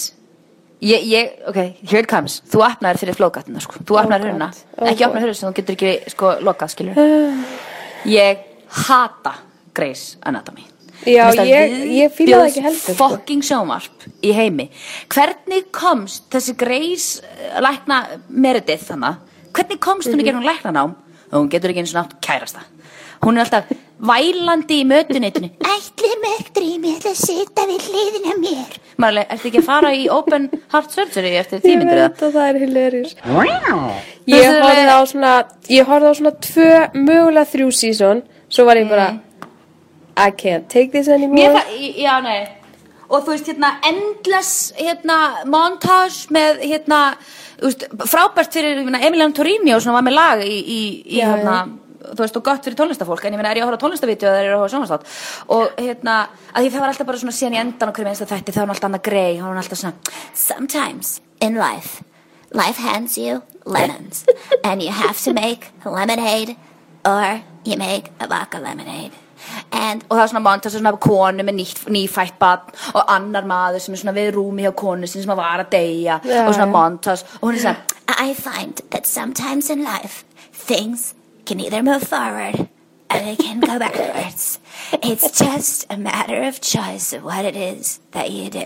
ég, 0.80 1.04
ég, 1.10 1.30
ok, 1.48 1.56
here 1.90 2.00
it 2.02 2.08
comes, 2.08 2.40
þú 2.50 2.62
opnaðir 2.66 2.98
fyrir 3.02 3.16
flókatina, 3.18 3.60
sko, 3.60 3.82
þú 3.84 3.98
hurna, 4.00 4.18
God. 4.50 4.64
Oh 4.78 4.86
ekki 4.88 4.98
God. 5.04 5.08
opnaðir 5.10 5.26
hurna 5.28 5.34
sem 5.34 5.48
þú 5.50 5.54
getur 5.60 5.76
ekki, 5.76 5.92
sko, 6.14 6.32
lokað, 6.46 6.72
skilur. 6.74 7.00
ég 8.20 8.38
hata 8.86 9.34
Grey's 9.74 10.16
Anatomy. 10.26 10.66
Já, 11.06 11.30
ég- 11.48 11.76
ég 11.96 12.12
fíla 12.12 12.42
það 12.42 12.48
ekki 12.50 12.62
heldur, 12.66 12.80
sko. 12.82 12.94
Fucking 12.98 13.42
sjónvarp 13.46 14.08
í 14.22 14.32
heimi. 14.36 14.66
Hvernig 15.08 15.70
komst 15.72 16.26
þessi 16.32 16.52
Grey's 16.60 17.06
eh, 17.24 17.60
lækna 17.64 18.02
Meredith 18.28 18.84
þannig, 18.90 19.16
hvernig 19.56 19.78
komst 19.80 20.08
hún 20.08 20.18
Mhm. 20.18 20.20
í 20.20 20.28
gegnum 20.28 20.44
læknanám 20.44 20.94
og 21.32 21.38
hún 21.40 21.48
getur 21.50 21.70
ekki 21.72 21.80
eins 21.84 21.94
og 21.94 22.02
nátt 22.04 22.20
kærasta. 22.20 22.60
Hún 23.20 23.36
er 23.36 23.44
alltaf 23.44 23.72
vælandi 24.00 24.78
í 24.80 24.84
mötuneytinu. 24.88 25.50
Ætli 25.60 26.12
mig 26.22 26.46
drými, 26.56 26.94
ætli 26.96 27.10
að 27.12 27.18
sita 27.20 27.66
við 27.68 27.88
hliðina 27.90 28.36
mér. 28.40 28.78
Marlega, 29.00 29.34
ertu 29.34 29.48
ekki 29.50 29.60
að 29.62 29.66
fara 29.68 29.90
í 29.96 30.06
open 30.12 30.48
heart 30.72 30.92
surgery 30.92 31.34
eftir 31.40 31.60
Ég 31.60 31.64
tímyndur 31.64 32.00
veit 32.00 32.18
það? 32.20 32.26
að 32.26 32.34
það 32.36 32.48
er 32.48 32.58
hilarious 32.60 33.14
Þú 33.20 33.44
Ég 34.30 34.48
horfði 34.60 34.92
á 34.92 35.00
svona 35.08 35.32
Ég 35.72 35.88
horfði 35.88 36.10
á 36.12 36.14
svona 36.18 36.32
tvö, 36.46 36.70
mögulega 37.08 37.50
þrjú 37.54 37.68
sísón 37.80 38.22
Svo 38.52 38.66
var 38.68 38.80
ég 38.80 38.90
bara 38.90 39.08
I 40.20 40.30
can't 40.36 40.68
take 40.68 40.92
this 40.92 41.08
anymore 41.08 41.62
já, 41.96 42.18
nei. 42.20 42.48
Og 43.10 43.24
þú 43.24 43.32
veist, 43.32 43.48
hérna, 43.48 43.70
endless, 43.88 44.50
hérna, 44.78 45.16
montage 45.50 46.28
með, 46.34 46.60
hérna, 46.62 46.98
veist, 47.62 47.86
frábært 48.06 48.54
fyrir, 48.54 48.76
ég 48.78 48.86
meina, 48.86 49.00
Emilian 49.06 49.32
Torrini 49.34 49.72
og 49.74 49.80
svona 49.82 49.96
var 49.98 50.06
með 50.06 50.14
lag 50.18 50.44
í, 50.44 50.58
í, 50.60 50.80
í 51.08 51.18
Já, 51.18 51.30
hérna, 51.32 51.56
þú 52.00 52.20
veist, 52.22 52.36
og 52.36 52.44
gott 52.44 52.64
fyrir 52.64 52.78
tónlistafólk, 52.78 53.24
en 53.24 53.36
ég 53.36 53.40
meina, 53.40 53.52
er 53.52 53.60
ég 53.60 53.64
að 53.64 53.70
horfa 53.70 53.80
á 53.80 53.84
tónlistavídeó 53.84 54.30
eða 54.30 54.40
er 54.40 54.48
ég 54.48 54.54
að 54.54 54.60
horfa 54.60 54.68
á 54.68 54.72
sjónvarstátt? 54.74 55.08
Og, 55.56 55.74
hérna, 55.78 56.16
að 56.54 56.64
því 56.64 56.70
það 56.74 56.84
var 56.84 56.92
alltaf 56.92 57.10
bara 57.10 57.22
svona 57.22 57.36
síðan 57.36 57.56
í 57.56 57.60
endan 57.60 57.90
á 57.90 57.94
hverju 57.96 58.08
minnst 58.08 58.26
þætti, 58.30 58.54
þá 58.54 58.60
var 58.60 58.66
hún 58.66 58.74
alltaf 58.74 58.90
annað 58.90 59.06
grei, 59.08 59.32
þá 59.36 59.42
var 59.44 59.52
hún 59.52 59.62
alltaf 59.62 59.80
svona, 59.80 60.14
Sometimes 60.34 61.20
in 61.40 61.58
life, 61.60 62.02
life 62.52 62.80
hands 62.80 63.18
you 63.18 63.42
lemons, 63.66 64.24
and 64.64 64.82
you 64.82 64.90
have 64.90 65.18
to 65.24 65.32
make 65.32 65.72
lemonade, 65.84 66.56
or 67.04 67.42
you 67.64 67.76
make 67.76 68.10
a 68.20 68.26
vodka 68.26 68.58
lemonade. 68.58 69.12
And 69.72 70.04
og 70.08 70.16
það 70.16 70.20
var 70.20 70.28
svona 70.30 70.44
montage 70.44 70.74
af 70.76 70.82
svona 70.82 70.96
konu 71.00 71.44
með 71.46 71.56
nýtt, 71.56 71.78
nýfætt 71.88 72.36
barn 72.38 72.74
og 72.92 73.08
annar 73.08 73.46
maður 73.48 73.80
sem 73.82 73.94
er 73.96 74.02
svona 74.02 74.12
við 74.12 74.34
rúmi 74.36 74.66
hjá 74.66 74.72
konu 74.76 75.08
sinni 75.08 75.24
sem 75.24 75.32
var 75.36 75.62
að 75.64 75.70
deyja 75.72 76.18
Já, 76.20 76.42
og 76.44 76.52
svona 76.54 76.66
já. 76.68 76.72
montage 76.74 77.24
og 77.40 77.48
hún 77.48 77.56
er 77.56 77.64
svona 77.64 77.76
I 78.20 78.34
find 78.34 78.82
that 78.90 79.06
sometimes 79.06 79.70
in 79.70 79.82
life, 79.82 80.24
things 80.52 81.14
can 81.50 81.60
either 81.66 81.82
move 81.82 82.02
forward 82.14 82.56
and 83.10 83.28
it 83.28 83.38
can 83.42 83.58
go 83.60 83.76
backwards. 83.78 84.58
It's 85.02 85.26
just 85.38 85.86
a 85.90 85.96
matter 85.96 86.42
of 86.48 86.60
choice 86.60 87.12
of 87.16 87.24
what 87.24 87.44
it 87.44 87.56
is 87.56 87.98
that 88.12 88.30
you 88.30 88.48
do. 88.50 88.64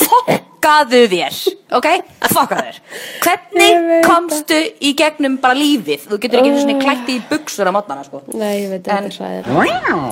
Fokkaðu 0.00 1.00
þér, 1.12 1.36
ok? 1.78 1.86
Fokkaðu 2.32 2.64
þér. 2.66 2.80
Hvernig 3.24 4.04
komstu 4.06 4.58
í 4.82 4.92
gegnum 4.98 5.38
bara 5.42 5.56
lífið? 5.58 6.08
Þú 6.10 6.18
getur 6.24 6.42
ekki 6.42 6.52
svona 6.64 6.76
klætti 6.82 7.16
í 7.18 7.22
buksur 7.30 7.70
á 7.70 7.72
mótnana, 7.74 8.04
sko. 8.08 8.22
Nei, 8.34 8.52
ég 8.64 8.74
veit 8.74 8.88
En- 8.90 9.08
þetta 9.08 9.12
er 9.12 9.16
sæðir. 9.18 9.44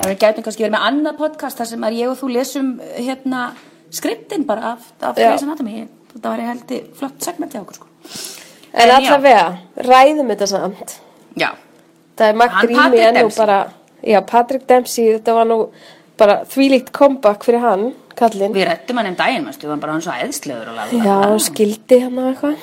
Við 0.07 0.19
gætum 0.23 0.47
kannski 0.47 0.65
verið 0.67 0.77
með 0.77 0.87
annað 0.93 1.19
podcast 1.25 1.59
þar 1.61 1.71
sem 1.73 1.89
að 1.91 1.99
ég 1.99 2.13
og 2.13 2.19
þú 2.23 2.31
lesum 2.37 2.71
hérna 2.97 3.43
skriptin 3.91 4.47
bara 4.47 4.73
af, 4.77 4.87
af. 5.03 5.17
Grey's 5.19 5.43
Anatomy. 5.43 5.89
Þetta 6.15 6.29
var 6.33 6.39
ég 6.39 6.49
heldur 6.55 6.89
flott 6.99 7.21
segment 7.23 7.53
hjá 7.53 7.61
okkur, 7.65 7.75
sko. 7.75 7.87
En 8.73 8.89
En 8.91 8.97
allavega, 8.99 9.59
ræðum 9.77 10.29
þetta 10.35 10.47
samt. 10.47 11.01
Já. 11.37 11.51
Það 12.17 12.29
er 12.29 12.49
Hann 12.49 12.67
Rými 12.69 12.75
Patrick 12.77 13.05
ennú 13.07 13.15
Dempsey. 13.21 13.37
bara, 13.47 13.73
já, 14.03 14.21
Patrick 14.27 14.67
Dempsey, 14.67 15.05
þetta 15.19 15.35
var 15.35 15.45
nú 15.47 15.69
bara 16.19 16.45
þvílíkt 16.45 16.93
comeback 16.93 17.45
fyrir 17.45 17.61
hann, 17.61 17.93
kallinn. 18.17 18.53
Við 18.55 18.67
rettum 18.67 18.97
hann 18.97 19.07
um 19.07 19.15
daginn, 19.15 19.45
við 19.47 19.69
varum 19.69 19.81
bara 19.81 19.93
hann 19.93 20.01
svo 20.03 20.13
æðislegur 20.13 20.69
og 20.69 20.77
laga. 20.77 21.05
Já, 21.05 21.39
skildi 21.39 22.01
hann 22.03 22.19
og 22.19 22.35
eitthvað. 22.35 22.57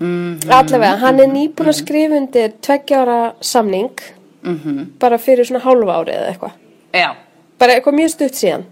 Mhm. 0.00 0.50
Allavega, 0.50 0.96
hann 0.98 1.20
er 1.20 1.26
nýbúin 1.26 1.68
að 1.68 1.74
skrifa 1.82 2.16
undir 2.16 2.52
tveggja 2.62 3.04
ára 3.04 3.32
samning, 3.40 3.90
Mhm. 4.42 4.98
bara 4.98 5.16
fyrir 5.18 5.44
svona 5.46 5.60
hálfa 5.60 5.94
ári 6.04 6.14
eða 6.14 6.32
eitthvað. 6.34 6.52
Já, 6.94 7.14
Bara 7.58 7.72
eitthvað 7.74 7.94
mjög 7.94 8.10
stutt 8.10 8.34
síðan. 8.34 8.64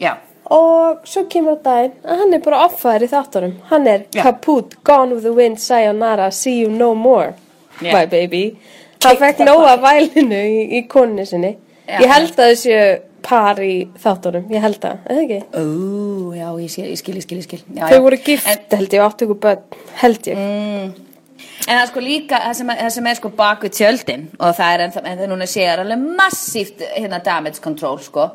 já. 0.00 0.16
Og 0.50 0.98
svo 1.04 1.24
kemur 1.28 1.56
á 1.58 1.62
daginn 1.62 1.92
að 2.04 2.18
hann 2.18 2.34
er 2.34 2.38
bara 2.38 2.68
offaður 2.68 3.02
í 3.02 3.08
þáttunum. 3.08 3.52
Hann 3.70 3.86
er 3.88 4.04
kaput, 4.12 4.76
gone 4.84 5.10
with 5.14 5.22
the 5.24 5.32
wind, 5.32 5.56
sayonara, 5.58 6.30
see 6.32 6.60
you 6.60 6.68
no 6.68 6.94
more, 6.94 7.34
Já. 7.82 7.92
my 7.92 8.06
baby. 8.06 8.44
Hann 9.04 9.18
fekk 9.20 9.44
nóga 9.46 9.76
vælinu 9.82 10.38
í, 10.40 10.62
í 10.78 10.86
konu 10.88 11.26
sinni. 11.28 11.56
Já. 11.86 12.00
Ég 12.02 12.10
held 12.10 12.40
að 12.40 12.52
þessu 12.54 12.78
par 13.26 13.58
í 13.62 13.88
þáttunum, 14.02 14.46
ég 14.54 14.62
held 14.62 14.84
að, 14.86 15.00
eða 15.10 15.24
ekki? 15.24 15.38
Ó, 15.58 15.64
já, 16.36 16.46
ég 16.62 16.70
skil, 16.70 16.84
ég 16.92 17.00
skil, 17.00 17.16
ég 17.18 17.24
skil, 17.26 17.38
ég 17.40 17.46
skil. 17.48 17.62
Já, 17.74 17.82
Þau 17.88 17.98
já. 17.98 18.02
voru 18.04 18.18
gift, 18.22 18.76
held 18.76 18.94
ég, 18.94 19.00
og 19.02 19.06
áttu 19.08 19.26
ykkur 19.26 19.40
börn, 19.42 19.80
held 20.02 20.28
ég. 20.30 20.38
Mm. 20.38 20.94
En 21.66 21.72
það 21.72 21.80
er 21.82 21.88
sko 21.90 22.02
líka, 22.04 22.38
það 22.44 22.54
sem, 22.60 22.70
það 22.78 22.92
sem 22.94 23.08
er 23.10 23.18
sko 23.18 23.30
bak 23.40 23.64
við 23.66 23.74
tjöldin 23.80 24.26
og 24.38 24.54
það 24.56 24.74
er 24.74 24.84
en 24.84 24.94
það 24.94 25.24
núna 25.32 25.48
sé 25.50 25.64
er 25.66 25.82
alveg 25.82 26.04
massíft 26.20 26.84
hérna 26.94 27.18
damage 27.24 27.62
control 27.64 27.98
sko, 28.04 28.28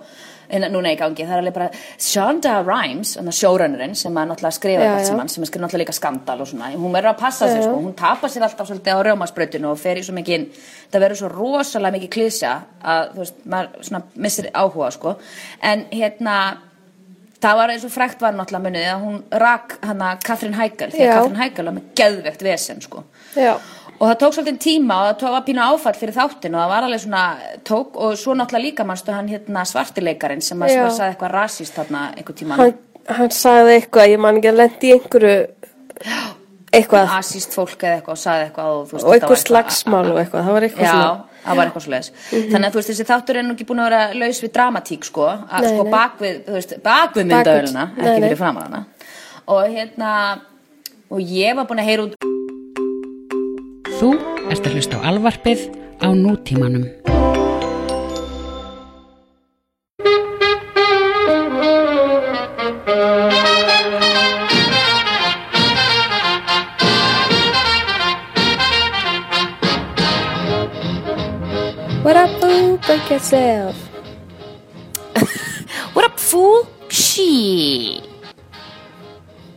núna 0.51 0.93
í 0.93 0.97
gangi, 0.99 1.25
það 1.25 1.35
er 1.35 1.41
alveg 1.43 1.55
bara 1.55 1.69
Shonda 2.01 2.57
Rhimes, 2.65 3.13
sjóraunurinn 3.37 3.95
sem 3.97 4.17
að 4.17 4.31
náttúrulega 4.31 4.57
skrifa 4.57 4.85
Já, 4.85 4.91
þetta 4.91 5.09
sem 5.09 5.21
hann, 5.21 5.31
sem 5.31 5.45
er 5.45 5.51
skrifa 5.51 5.65
náttúrulega 5.65 5.83
líka 5.85 5.97
skandal 5.97 6.37
og 6.43 6.49
svona, 6.51 6.71
hún 6.75 6.95
verður 6.95 7.13
að 7.13 7.21
passa 7.21 7.51
sig 7.51 7.63
sko, 7.63 7.77
hún 7.77 7.95
tapar 7.97 8.33
sér 8.33 8.47
alltaf 8.47 8.69
svolítið 8.69 8.97
á 8.97 9.05
rjómasbrautinu 9.07 9.71
og 9.71 9.79
fer 9.81 10.01
í 10.01 10.05
svo 10.07 10.17
mikið, 10.17 10.47
það 10.91 11.05
verður 11.05 11.21
svo 11.21 11.31
rosalega 11.35 11.97
mikið 11.97 12.13
klísja 12.17 12.57
að, 12.81 13.13
þú 13.13 13.23
veist, 13.23 13.39
maður 13.55 14.03
missir 14.27 14.51
áhuga 14.51 14.91
sko, 14.97 15.15
en 15.71 15.87
hérna, 15.93 16.37
það 17.41 17.59
var 17.59 17.73
eins 17.73 17.85
og 17.87 17.93
frækt 17.93 18.21
var 18.23 18.33
náttúrulega 18.37 18.65
munið 18.67 18.87
að 18.93 19.03
hún 19.05 19.19
rak 19.43 19.77
hana 19.85 20.09
Katrin 20.23 20.57
Heigl 20.57 20.89
því 20.91 21.05
að. 21.05 21.13
Katrin 21.17 21.39
Heigl 21.41 21.63
var 21.69 21.75
með 21.77 21.87
geðvegt 22.01 22.43
vesen 22.45 22.81
sko. 22.83 23.03
Og 24.01 24.07
það 24.09 24.15
tók 24.23 24.33
svolítið 24.33 24.59
tíma 24.63 24.95
og 25.11 25.19
það 25.21 25.33
var 25.35 25.43
pínu 25.45 25.61
áfall 25.61 25.93
fyrir 25.97 26.15
þáttin 26.15 26.55
og 26.57 26.61
það 26.63 26.71
var 26.71 26.85
alveg 26.87 27.01
svona 27.03 27.23
tók 27.69 27.99
og 28.01 28.15
svo 28.17 28.33
náttúrulega 28.33 28.65
líka 28.65 28.85
mannstu 28.89 29.13
hann 29.13 29.29
hérna 29.29 29.65
svartileikarin 29.69 30.41
sem 30.41 30.61
að 30.65 30.73
sagði 30.97 31.11
eitthvað 31.11 31.35
rasist 31.35 31.75
þarna 31.77 32.01
einhver 32.17 32.37
tíma 32.39 32.57
hann, 32.57 32.73
hann 33.07 33.29
sagði 33.35 33.75
eitthvað, 33.77 34.09
ég 34.15 34.23
man 34.25 34.39
ekki 34.39 34.49
að 34.49 34.57
lendi 34.57 34.93
einhverju, 34.95 35.35
eitthvað, 36.79 37.13
asist 37.19 37.53
fólk 37.53 37.85
eða 37.85 37.99
eitthvað 37.99 38.15
og 38.17 38.23
sagði 38.23 38.47
eitthvað 38.47 38.71
og, 38.79 38.87
veist, 38.89 39.05
og 39.05 39.13
eitthvað 39.19 39.43
slagsmál 39.43 40.07
og 40.15 40.21
eitthvað, 40.23 40.47
það 40.49 40.57
var 40.57 40.67
eitthvað. 40.69 41.21
Það 41.45 41.59
var 41.59 41.65
eitthvað 41.69 41.85
svoleiðis 41.87 42.11
Þannig 42.31 42.67
að 42.67 42.71
þú 42.71 42.79
veist 42.81 42.91
þessi 42.91 43.07
þáttur 43.11 43.39
er 43.41 43.47
nú 43.47 43.55
ekki 43.55 43.67
búin 43.69 43.81
að 43.83 43.89
vera 43.89 44.21
laus 44.21 44.41
við 44.43 44.53
dramatík 44.57 45.07
sko, 45.07 45.27
að 45.31 45.65
Nei, 45.65 45.71
sko 45.73 45.87
nei. 45.87 45.91
bakvið, 45.95 46.39
þú 46.47 46.57
veist, 46.57 46.75
bakvið 46.85 47.29
nei, 47.31 47.41
ekki 47.41 48.25
fyrir 48.25 48.39
fram 48.41 48.61
hana 48.61 48.83
og 49.51 49.63
hérna 49.73 50.11
og 51.11 51.19
ég 51.41 51.57
var 51.57 51.67
búin 51.69 51.83
að 51.83 51.89
heyra 51.91 52.07
út 52.09 52.19
Þú 54.01 54.15
ert 54.49 54.65
að 54.65 54.79
hlusta 54.79 54.97
á 54.97 55.05
alvarpið 55.11 55.67
á 56.01 56.09
nútímanum. 56.09 57.40
Yourself. 73.31 73.75
What 75.95 76.05
up 76.05 76.19
fool? 76.19 76.67
She. 76.89 78.01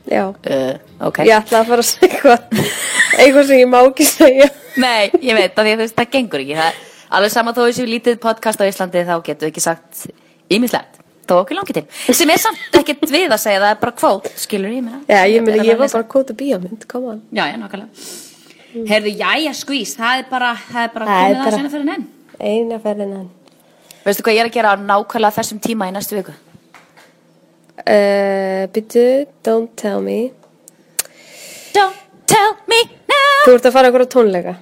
Já, 0.07 0.29
uh, 0.29 0.79
Ok. 1.01 1.19
Ég 1.27 1.35
ætla 1.35 1.63
að 1.63 1.71
fara 1.71 1.83
að 1.83 1.89
segja 1.89 2.09
eitthvað, 2.09 2.59
eitthvað 3.23 3.47
sem 3.49 3.63
ég 3.63 3.71
má 3.71 3.79
ekki 3.83 4.07
segja. 4.07 4.49
Nei, 4.79 5.11
ég 5.23 5.37
veit 5.37 5.59
að 5.59 5.71
að 5.73 5.81
veist, 5.83 5.97
það 5.99 6.11
gengur 6.13 6.45
ekki. 6.45 6.59
Það, 6.59 6.83
Alveg 7.15 7.33
sama 7.35 7.55
þó 7.55 7.63
þessu 7.67 7.87
lítið 7.89 8.19
podcast 8.23 8.63
á 8.63 8.65
Íslandi 8.67 9.05
þá 9.07 9.15
getur 9.27 9.47
við 9.49 9.53
ekki 9.53 9.63
sagt 9.65 10.07
ímislegt 10.55 11.01
þó 11.29 11.37
okkur 11.41 11.59
langi 11.59 11.77
til. 11.77 11.85
Sem 12.15 12.31
er 12.31 12.41
samt 12.43 12.79
ekkert 12.79 13.07
við 13.11 13.33
að 13.33 13.41
segja 13.43 13.63
það 13.63 13.71
er 13.75 13.79
bara 13.83 13.95
kvót, 13.99 14.29
skilur 14.41 14.75
ég 14.75 14.85
meina. 14.85 15.01
Já, 15.09 15.23
ég 15.31 15.41
er 15.41 15.63
ég 15.65 15.79
var 15.79 15.89
bara 15.89 16.05
að 16.05 16.11
kóta 16.15 16.37
bíómynd, 16.37 16.85
come 16.91 17.15
on. 17.15 17.23
Já, 17.33 17.47
já, 17.49 17.57
nákvæmlega. 17.63 18.11
Heyrðu, 18.91 19.15
jæja, 19.23 19.55
skvís, 19.57 19.95
það 19.99 20.21
er 20.21 20.29
bara, 20.31 20.51
það 20.69 20.83
er 20.83 20.93
bara 20.99 21.09
komið 21.15 21.41
að 21.47 21.57
sena 21.59 21.73
fyrir 21.73 21.95
henn 21.95 22.07
Eina 22.43 22.81
ferðin 22.83 23.15
hann. 23.15 23.31
Veistu 24.05 24.25
hvað 24.25 24.37
ég 24.37 24.43
er 24.43 24.49
að 24.51 24.57
gera 24.59 24.73
á 24.73 24.77
nákvæmlega 24.77 25.37
þessum 25.39 25.61
tíma 25.65 25.89
í 25.89 25.93
næstu 25.95 26.19
viku? 26.19 26.35
Uh, 27.85 28.67
Byttu, 28.75 29.05
don't 29.45 29.73
tell 29.81 30.03
me. 30.05 30.31
Don't 31.73 31.97
tell 32.29 32.53
me 32.71 32.83
now 33.09 33.47
Þú 33.47 33.55
ert 33.57 33.69
að 33.69 33.75
fara 33.75 33.91
okkur 33.91 34.05
á 34.05 34.09
tónleika. 34.13 34.55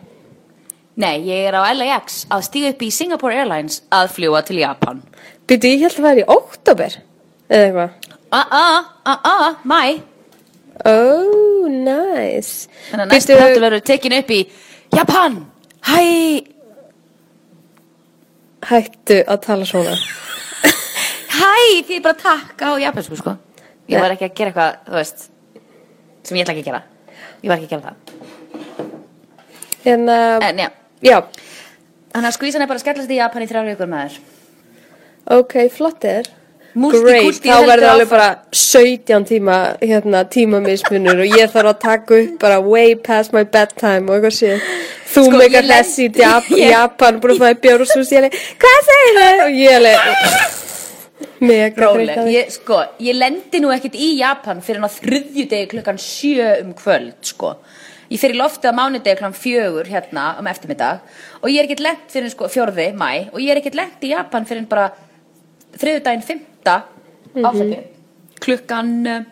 Nei, 1.03 1.17
ég 1.27 1.49
er 1.49 1.57
á 1.59 1.67
LAX 1.75 2.23
að 2.31 2.47
stíga 2.47 2.71
upp 2.75 2.87
í 2.87 2.93
Singapore 2.95 3.35
Airlines 3.43 3.81
að 3.91 4.11
fljúa 4.15 4.43
til 4.47 4.61
Japan 4.61 5.03
Byttu, 5.49 5.71
ég 5.73 5.83
held 5.87 5.99
að 5.99 6.07
það 6.07 6.13
er 6.13 6.23
í 6.23 6.27
óttobur. 6.37 6.97
Eða 7.53 7.67
eitthvað. 7.67 8.17
Ah, 8.33 8.55
ah, 8.57 8.91
ah, 9.05 9.29
ah, 9.29 9.55
mæ 9.67 9.83
Oh, 10.89 11.67
nice. 11.69 12.69
Þannig 12.91 13.05
að 13.05 13.11
næstu 13.13 13.35
Bíddu, 13.35 13.43
þáttur 13.43 13.65
verður 13.67 13.85
tekin 13.91 14.15
upp 14.17 14.31
í 14.33 14.41
Japan 14.95 15.37
Hæ 15.87 15.99
Hættu 18.69 19.19
að 19.27 19.41
tala 19.47 19.67
svona. 19.69 19.97
Hæ, 21.33 21.55
því 21.89 22.01
bara 22.05 22.19
takk 22.21 22.63
á 22.63 22.71
japansku 22.83 23.19
sko. 23.19 23.37
Ég 23.91 24.01
var 24.01 24.15
ekki 24.15 24.29
að 24.29 24.37
gera 24.39 24.53
eitthvað, 24.53 24.77
þú 24.87 24.99
veist 24.99 25.25
sem 26.23 26.37
ég 26.39 26.45
ætla 26.45 26.55
ekki 26.55 26.63
að 26.63 26.69
gera. 26.71 26.83
Ég 27.43 27.51
var 27.51 27.57
ekki 27.59 27.67
að 27.67 27.73
gera 27.75 27.89
það. 27.89 27.97
En, 29.93 30.05
uh, 30.07 30.45
En 30.47 30.61
já, 30.63 30.69
já, 31.03 31.17
þannig 32.13 32.29
að 32.29 32.37
skvísan 32.37 32.63
er 32.63 32.71
bara 32.71 32.79
að 32.79 32.85
skellast 32.85 33.11
í 33.11 33.19
Japan 33.19 33.43
í 33.43 33.49
þrjár 33.51 33.73
vikur 33.73 33.91
með 33.91 34.13
þér 34.13 34.21
ok, 35.31 35.55
flott. 35.71 36.05
Multikulti 36.05 36.42
Great, 36.73 37.41
þá 37.45 37.59
verður 37.69 37.89
alveg 37.91 38.09
bara 38.09 38.29
17 38.57 39.27
tíma 39.29 39.57
hérna, 39.83 40.23
tímamismunur 40.33 41.21
og 41.21 41.35
ég 41.37 41.51
þarf 41.53 41.69
að 41.75 41.81
taka 41.83 42.21
upp 42.23 42.39
bara 42.41 42.61
way 42.65 42.95
past 42.97 43.35
my 43.37 43.43
bedtime 43.45 44.09
og 44.09 44.17
eitthvað 44.17 44.37
sé 44.39 44.55
þú 45.13 45.27
Sko, 45.27 45.37
meika 45.37 45.59
ég 45.61 45.67
lent- 45.69 45.85
þessi 45.85 46.07
í 46.09 46.71
Japan 46.73 47.21
búin 47.21 47.35
að 47.37 47.43
fæða 47.45 47.61
bjór 47.67 47.85
og 47.85 47.91
svo 47.91 48.05
sé 48.09 48.17
ég 48.17 48.23
alveg, 48.25 48.39
hvað 48.65 48.89
segir 48.89 49.19
þau? 49.19 49.37
og 49.45 49.59
ég 49.61 49.75
alveg 49.77 49.99
á 52.17 52.23
því. 52.25 52.33
ég, 52.39 52.51
sko, 52.57 52.81
ég 53.03 53.19
lendi 53.19 53.61
nú 53.61 53.73
ekkert 53.75 53.97
í 53.99 54.09
Japan 54.23 54.63
fyrir 54.65 54.81
á 54.87 54.91
þriðjudegi 54.97 55.69
klukkan 55.75 55.99
sjö 56.01 56.49
um 56.63 56.73
kvöld, 56.79 57.19
sko. 57.27 57.57
Ég 58.13 58.21
fer 58.21 58.33
í 58.33 58.39
loftið 58.39 58.73
á 58.73 58.79
mánudegi 58.79 59.17
klukkan 59.19 59.37
fjögur 59.37 59.89
hérna 59.89 60.39
um 60.41 60.49
eftirmiddag. 60.49 61.01
Og 61.43 61.49
ég 61.51 61.63
er 61.63 61.69
ekkert 61.69 61.81
lent 61.85 62.09
fyrir 62.13 62.31
sko, 62.33 62.49
fjórði 62.53 62.91
mæ 62.97 63.29
og 63.33 63.41
ég 63.41 63.51
er 63.55 63.61
ekkert 63.61 63.77
lent 63.79 64.05
í 64.05 64.13
Japan 64.13 64.45
fyrir 64.49 64.69
bara 64.71 64.91
þriðjudaginn 66.63 66.63
fymta 66.63 66.83
Mhm. 67.35 67.45
ásætti 67.45 67.79
klukkan 68.41 69.07
uh, 69.07 69.25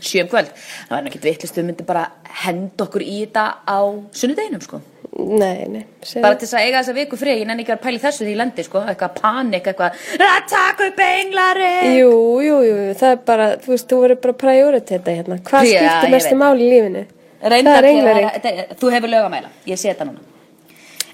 sjö 0.00 0.22
um 0.22 0.28
kvöld. 0.28 0.48
Það 0.88 0.90
var 0.90 1.02
ekkert 1.10 1.24
vitlist, 1.26 1.56
við 1.58 1.64
myndum 1.68 1.86
bara 1.86 2.04
henda 2.44 2.84
okkur 2.84 3.02
í 3.02 3.16
þetta 3.26 3.44
á 3.66 3.78
sunnudeginum, 4.14 4.62
sko. 4.62 4.80
nei, 5.18 5.66
nei. 5.66 5.84
Bara 6.22 6.36
til 6.36 6.46
þess 6.46 6.54
að 6.54 6.62
eiga 6.68 6.78
þessa 6.82 6.94
viku 6.94 7.16
frið, 7.18 7.40
ég 7.40 7.46
nenni 7.46 7.64
ekki 7.64 7.72
að 7.74 7.80
pæli 7.82 7.98
þessu 7.98 8.22
því 8.24 8.30
ég 8.32 8.36
lendi, 8.38 8.62
sko, 8.64 8.78
eitthvað 8.86 9.14
panik, 9.20 9.64
eitthvað, 9.66 9.92
að 10.22 10.48
taka 10.48 10.86
upp 10.88 11.00
englari. 11.00 11.98
jú, 11.98 12.12
jú, 12.46 12.56
jú, 12.62 12.76
það 12.94 13.10
er 13.10 13.16
bara 13.26 13.48
þú 13.56 13.66
veist, 13.74 13.88
þú 13.90 14.00
verður 14.04 14.20
bara 14.22 14.32
að 14.32 14.38
prioriteta 14.44 15.10
hérna 15.18 15.38
hvað 15.42 15.64
Já, 15.72 15.78
skiptir 15.82 16.10
mestu 16.14 16.36
máli 16.36 16.62
í 16.68 16.70
lífinu 16.72 17.06
Reyndar 17.42 17.74
það 17.74 17.78
er 17.78 17.88
englaring 17.90 18.26
að- 18.28 18.40
þetta- 18.42 18.76
Þú 18.78 18.90
hefur 18.94 19.08
lög 19.08 19.24
að 19.26 19.30
mæla, 19.34 19.48
ég 19.66 19.78
sé 19.78 19.88
þetta 19.92 20.04
núna 20.06 20.20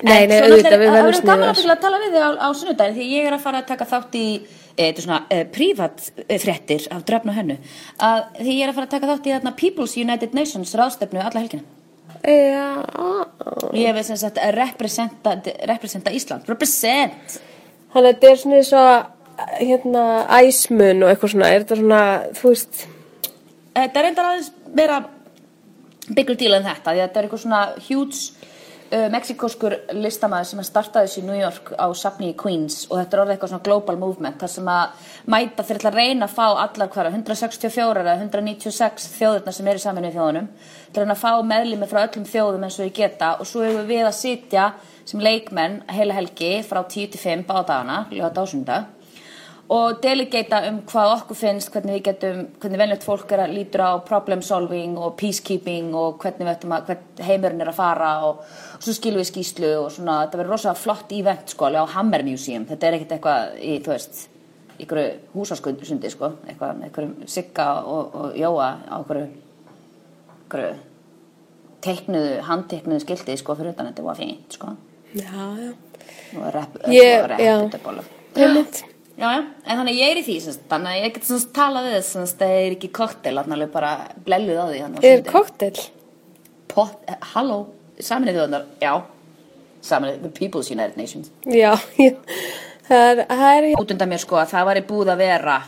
nei, 0.02 0.22
En 0.22 0.28
nei, 0.28 0.40
auðvitað, 0.40 0.50
náttúrulega- 0.50 0.78
við 0.78 0.88
Það 0.88 0.94
verðum 0.94 1.09
verður 1.09 1.24
gaman 1.24 1.48
að 1.48 1.70
að 1.74 1.80
tala 1.80 1.98
við 1.98 2.12
þig 2.12 2.22
á, 2.24 2.30
á 2.44 2.48
sunnudaginn 2.52 2.94
Því 2.96 3.07
ég 3.14 3.26
er 3.26 3.33
að 3.33 3.40
fara 3.40 3.59
að 3.62 3.66
taka 3.66 3.85
þátt 3.85 4.14
í 4.14 4.28
Þetta 4.75 5.01
er 5.01 5.07
svona 5.07 5.21
e, 5.31 5.41
prívat 5.55 6.03
e, 6.27 6.39
fréttir 6.43 6.89
af 6.91 7.05
dröfn 7.07 7.31
og 7.31 7.39
hennu. 7.39 7.59
Að 8.03 8.25
Því 8.41 8.57
ég 8.59 8.65
er 8.67 8.73
að 8.73 8.79
fara 8.81 8.89
að 8.89 8.95
taka 8.97 9.11
þátt 9.13 9.29
í 9.29 9.35
þarna 9.37 9.55
People's 9.61 9.97
United 10.01 10.37
Nations 10.37 10.75
ráðstefnu 10.79 11.23
alla 11.23 11.45
helgina. 11.45 11.67
Já, 12.25 12.83
Ég 13.77 13.91
hef 13.91 14.07
sem 14.07 14.19
sagt 14.19 14.39
representa, 14.57 15.35
representa 15.69 16.13
Ísland. 16.15 16.49
Represent! 16.49 17.41
þannig 17.95 18.09
að 18.09 18.15
þetta 18.15 18.31
er 18.31 18.41
svona 18.41 18.59
eins 18.59 18.73
og 18.75 19.51
hérna 19.61 20.05
æsmun 20.41 21.05
og 21.05 21.11
eitthvað 21.11 21.33
svona, 21.35 21.51
er 21.51 21.65
þetta 21.65 21.79
svona, 21.81 22.03
þú 22.35 22.53
veist, 22.53 22.85
Þetta 23.75 23.99
er 23.99 24.05
reyndar 24.07 24.27
aðeins 24.29 24.51
vera 24.79 24.97
bigger 26.15 26.37
deal 26.39 26.55
en 26.55 26.67
þetta, 26.67 26.93
því 26.93 27.01
að 27.01 27.09
þetta 27.09 27.19
er 27.19 27.27
eitthvað 27.27 27.43
svona 27.43 27.63
huge 27.89 28.53
uh, 28.90 29.07
mexikoskur 29.12 29.77
listamæður 29.97 30.49
sem 30.51 30.62
að 30.62 30.68
startaði 30.68 31.11
þessi 31.11 31.20
í 31.23 31.27
New 31.29 31.38
York 31.38 31.73
á 31.77 31.87
safni 31.97 32.31
í 32.33 32.37
Queens 32.38 32.85
og 32.90 32.99
þetta 33.01 33.16
er 33.16 33.23
orðið 33.25 33.35
eitthvað 33.35 33.53
svona 33.53 33.66
global 33.68 33.97
movement 34.01 34.40
þar 34.40 34.53
sem 34.55 34.70
að 34.75 35.11
mæta 35.35 35.66
þeir 35.66 35.81
ætla 35.81 35.92
að 35.92 36.01
reyna 36.01 36.29
að 36.29 36.35
fá 36.37 36.47
allar 36.49 36.92
hverja 36.94 37.14
164 37.14 38.05
eða 38.05 38.16
196 38.23 39.09
þjóðurna 39.18 39.55
sem 39.57 39.70
eru 39.73 39.83
í 39.83 39.85
saminu 39.85 40.11
í 40.11 40.16
þjóðunum 40.16 40.51
til 40.57 40.99
að 40.99 41.05
reyna 41.05 41.18
að 41.18 41.25
fá 41.25 41.33
meðlimi 41.53 41.90
frá 41.90 42.03
öllum 42.07 42.27
þjóðum 42.33 42.66
eins 42.68 42.81
og 42.81 42.88
við 42.88 42.99
geta 43.01 43.31
og 43.38 43.51
svo 43.51 43.64
hefur 43.66 43.88
við 43.88 44.05
að 44.09 44.18
sitja 44.18 44.66
sem 45.05 45.20
leikmenn 45.20 45.83
heila 45.92 46.16
helgi 46.16 46.53
frá 46.64 46.81
10 46.83 47.12
til 47.12 47.20
5 47.20 47.44
á 47.51 47.61
dagana, 47.61 47.99
ljóða 48.12 48.35
dásunda 48.40 48.85
og 49.72 50.00
delegata 50.03 50.59
um 50.68 50.83
hvað 50.85 51.12
okkur 51.14 51.37
finnst, 51.38 51.70
hvernig 51.72 51.94
við 51.96 52.03
getum, 52.11 52.40
hvernig 52.61 52.79
venlegt 52.83 53.07
fólk 53.07 53.33
er 53.33 53.44
að 53.46 53.55
lítur 53.57 53.81
á 53.81 53.92
problem 54.05 54.42
solving 54.44 54.98
og 55.00 55.14
peacekeeping 55.16 55.94
og 55.96 56.18
hvernig 56.20 56.44
við 56.44 56.53
ættum 56.53 56.74
að, 56.77 56.90
hvern 56.90 57.24
heimurinn 57.31 57.64
er 57.64 57.70
að 57.72 57.79
fara 57.79 58.11
og, 58.29 58.42
og 58.77 58.85
svo 58.85 58.92
skilum 58.98 59.22
við 59.22 59.31
skýslu 59.31 59.70
og 59.81 59.88
svona, 59.94 60.18
þetta 60.27 60.40
verður 60.42 60.53
rosa 60.57 60.74
flott 60.77 61.12
event 61.16 61.48
sko, 61.55 61.68
alveg 61.70 61.88
á 61.88 61.94
Hammer 61.96 62.27
Museum, 62.29 62.66
þetta 62.68 62.87
er 62.90 62.98
ekkert 62.98 63.16
eitthvað 63.16 63.59
í, 63.64 63.79
þú 63.87 63.94
veist, 63.94 64.22
ykkur 64.85 65.03
húsaskundsundi 65.35 66.11
sko, 66.12 66.33
eitthvað, 66.48 66.85
ykkur 66.90 67.11
sigga 67.31 67.68
og, 67.88 68.14
og 68.20 68.37
jóa 68.38 68.68
á 68.85 68.96
ykkur, 69.00 69.22
ykkur 70.44 70.66
teiknuðu, 71.85 72.40
handteiknuðu 72.48 73.03
skildi 73.05 73.37
sko 73.40 73.57
fyrir 73.59 73.74
utan 73.74 73.90
þetta 73.90 74.05
var 74.07 74.16
fínt 74.20 74.57
sko 74.57 74.72
já, 75.14 75.31
já, 75.61 75.72
og 76.40 76.50
rep, 76.55 76.79
Ég- 76.90 77.22
og 77.22 77.31
rep, 77.33 77.40
já. 77.40 77.55
þetta 77.64 77.79
er 77.81 77.85
bóla. 77.85 78.05
einmitt. 78.35 78.85
Já, 79.14 79.29
já, 79.31 79.40
en 79.70 79.79
þannig 79.79 79.98
ég 80.00 80.11
er 80.11 80.18
í 80.18 80.22
því 80.27 80.37
semst, 80.42 80.62
þannig 80.70 80.90
að 80.90 81.05
ég 81.05 81.12
get 81.14 81.27
semst 81.29 81.50
talað 81.55 81.85
við 81.87 81.92
þess 82.00 82.16
að 82.18 82.31
það 82.40 82.55
er 82.59 82.72
ekki 82.74 82.88
koktel, 82.98 83.35
þannig 83.38 83.68
bara 83.74 83.90
blelluð 84.27 84.59
á 84.59 84.66
því 84.66 85.05
Er 85.07 85.22
koktel? 85.29 85.85
Pott, 86.74 86.96
eh, 87.07 87.20
halló, 87.35 87.59
saminnið 88.03 88.40
þjóðanar, 88.40 88.64
já. 88.83 88.94
Saminnið, 89.87 90.18
the 90.24 90.33
People's 90.35 90.72
United 90.74 90.98
Nations. 90.98 91.31
Já, 91.46 91.70
já, 92.00 92.11
það 92.88 93.22
er, 93.22 93.22
er, 93.31 93.70
Út 93.79 93.94
undan 93.94 94.11
mér 94.11 94.24
sko 94.24 94.40
að 94.42 94.50
það 94.57 94.68
væri 94.72 94.85
búið 94.90 95.14
að 95.14 95.22
vera 95.22 95.61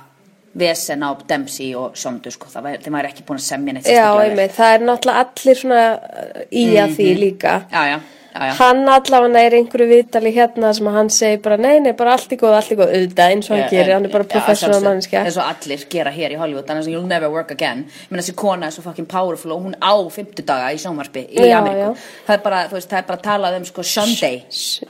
vesen 0.57 1.05
á 1.07 1.11
Dempsey 1.29 1.71
og 1.79 1.97
Sondu 2.01 2.33
sko, 2.35 2.51
það 2.51 2.67
væri, 2.67 2.83
þeim 2.83 2.99
væri 2.99 3.13
ekki 3.13 3.27
búin 3.29 3.41
að 3.41 3.47
semja 3.47 3.77
neitt 3.77 3.91
já, 3.93 4.07
einmitt, 4.25 4.55
það 4.57 4.75
er 4.75 4.87
náttúrulega 4.89 5.25
allir 5.27 5.61
svona 5.61 5.83
uh, 5.95 6.45
í 6.51 6.67
að 6.81 6.95
því 6.99 7.09
líka. 7.21 7.57
Já, 7.71 7.83
já, 7.93 7.99
já, 8.37 8.47
já. 8.49 8.53
Hann 8.61 8.89
allavega 8.89 9.43
er 9.47 9.55
einhverju 9.59 9.87
viðtali 9.91 10.33
hérna 10.37 10.73
sem 10.77 10.89
að 10.91 10.97
hann 10.99 11.11
segir 11.15 11.41
bara 11.45 11.57
nei, 11.61 11.79
nei, 11.81 11.93
bara 11.97 12.13
allt 12.17 12.33
í 12.33 12.39
góð, 12.41 12.57
allt 12.59 12.73
í 12.75 12.77
góð, 12.79 12.93
auðvitað 12.97 13.33
eins 13.35 13.49
og 13.51 13.57
hann 13.57 13.71
gerir, 13.71 13.93
hann 13.97 14.09
er 14.09 14.13
bara 14.13 14.29
professional 14.33 14.83
mannskja. 14.85 15.23
eins 15.25 15.39
og 15.41 15.49
allir 15.49 15.87
gera 15.93 16.13
hér 16.15 16.35
í 16.37 16.39
Hollywood 16.41 16.71
annars 16.71 16.91
you'll 16.93 17.09
never 17.09 17.31
work 17.33 17.51
again. 17.55 17.87
Ég 18.05 18.13
meina 18.13 18.23
þessi 18.23 18.37
kona 18.37 18.69
er 18.69 18.77
svo 18.77 18.85
fucking 18.85 19.09
powerful 19.11 19.57
og 19.57 19.65
hún 19.65 19.75
á 19.81 19.95
50 19.97 20.47
daga 20.47 20.71
í 20.75 20.81
sjónvarpi 20.83 21.27
í 21.33 21.49
Ameríku. 21.51 21.97
það 22.27 22.39
er 22.39 22.45
bara, 22.45 22.63
þú 22.69 22.79
veist, 22.79 22.91
það 22.93 23.03
er 23.03 23.09
bara 23.11 23.19
að 23.19 23.27
tala 23.31 23.57
um 23.57 23.65
sko 23.65 23.83
Sunday. 23.83 24.43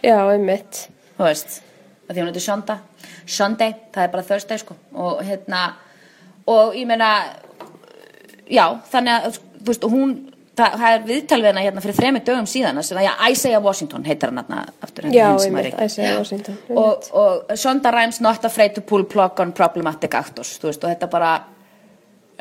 Já, 0.03 0.19
einmitt. 0.33 0.87
þú 1.17 1.29
veist, 1.31 1.61
að 2.09 2.15
því 2.15 2.23
hún 2.23 2.31
heitir 2.33 2.47
Shonda. 2.47 2.79
Sunday, 3.27 3.75
það 3.95 4.03
er 4.05 4.15
bara 4.15 4.23
Thursday 4.23 4.59
sko. 4.59 4.77
Og 4.95 5.23
hérna 5.27 5.67
og 6.47 6.75
ég 6.79 6.87
meina 6.87 7.11
já, 8.51 8.67
þannig 8.93 9.13
að 9.13 9.39
þú 9.39 9.71
veist, 9.71 9.85
og 9.87 9.95
hún 9.95 10.17
það, 10.57 10.77
það 10.81 10.95
er 10.95 11.05
viðtal 11.11 11.41
við 11.43 11.49
hana 11.51 11.65
hérna 11.67 11.83
fyrir 11.85 11.99
þremi 12.01 12.23
dögum 12.27 12.49
síðan 12.51 12.81
sem 12.87 13.01
að, 13.01 13.07
já, 13.09 13.13
Isaiah 13.33 13.63
Washington 13.65 14.07
heitir 14.09 14.33
hann 14.33 14.41
hérna 14.43 14.63
aftur 14.87 15.09
Já, 15.13 15.29
sem 15.43 15.57
einmitt. 15.57 15.79
Isaiah 15.87 16.19
Washington. 16.19 16.59
og, 16.71 17.11
og 17.13 17.55
Shonda 17.59 17.93
Rhimes 17.95 18.21
not 18.25 18.45
afraid 18.49 18.75
to 18.75 18.85
pull 18.85 19.05
plug 19.05 19.41
on 19.41 19.53
problematic 19.57 20.15
actors 20.19 20.57
veist, 20.63 20.85
og 20.85 20.93
þetta 20.93 21.11
bara 21.13 21.33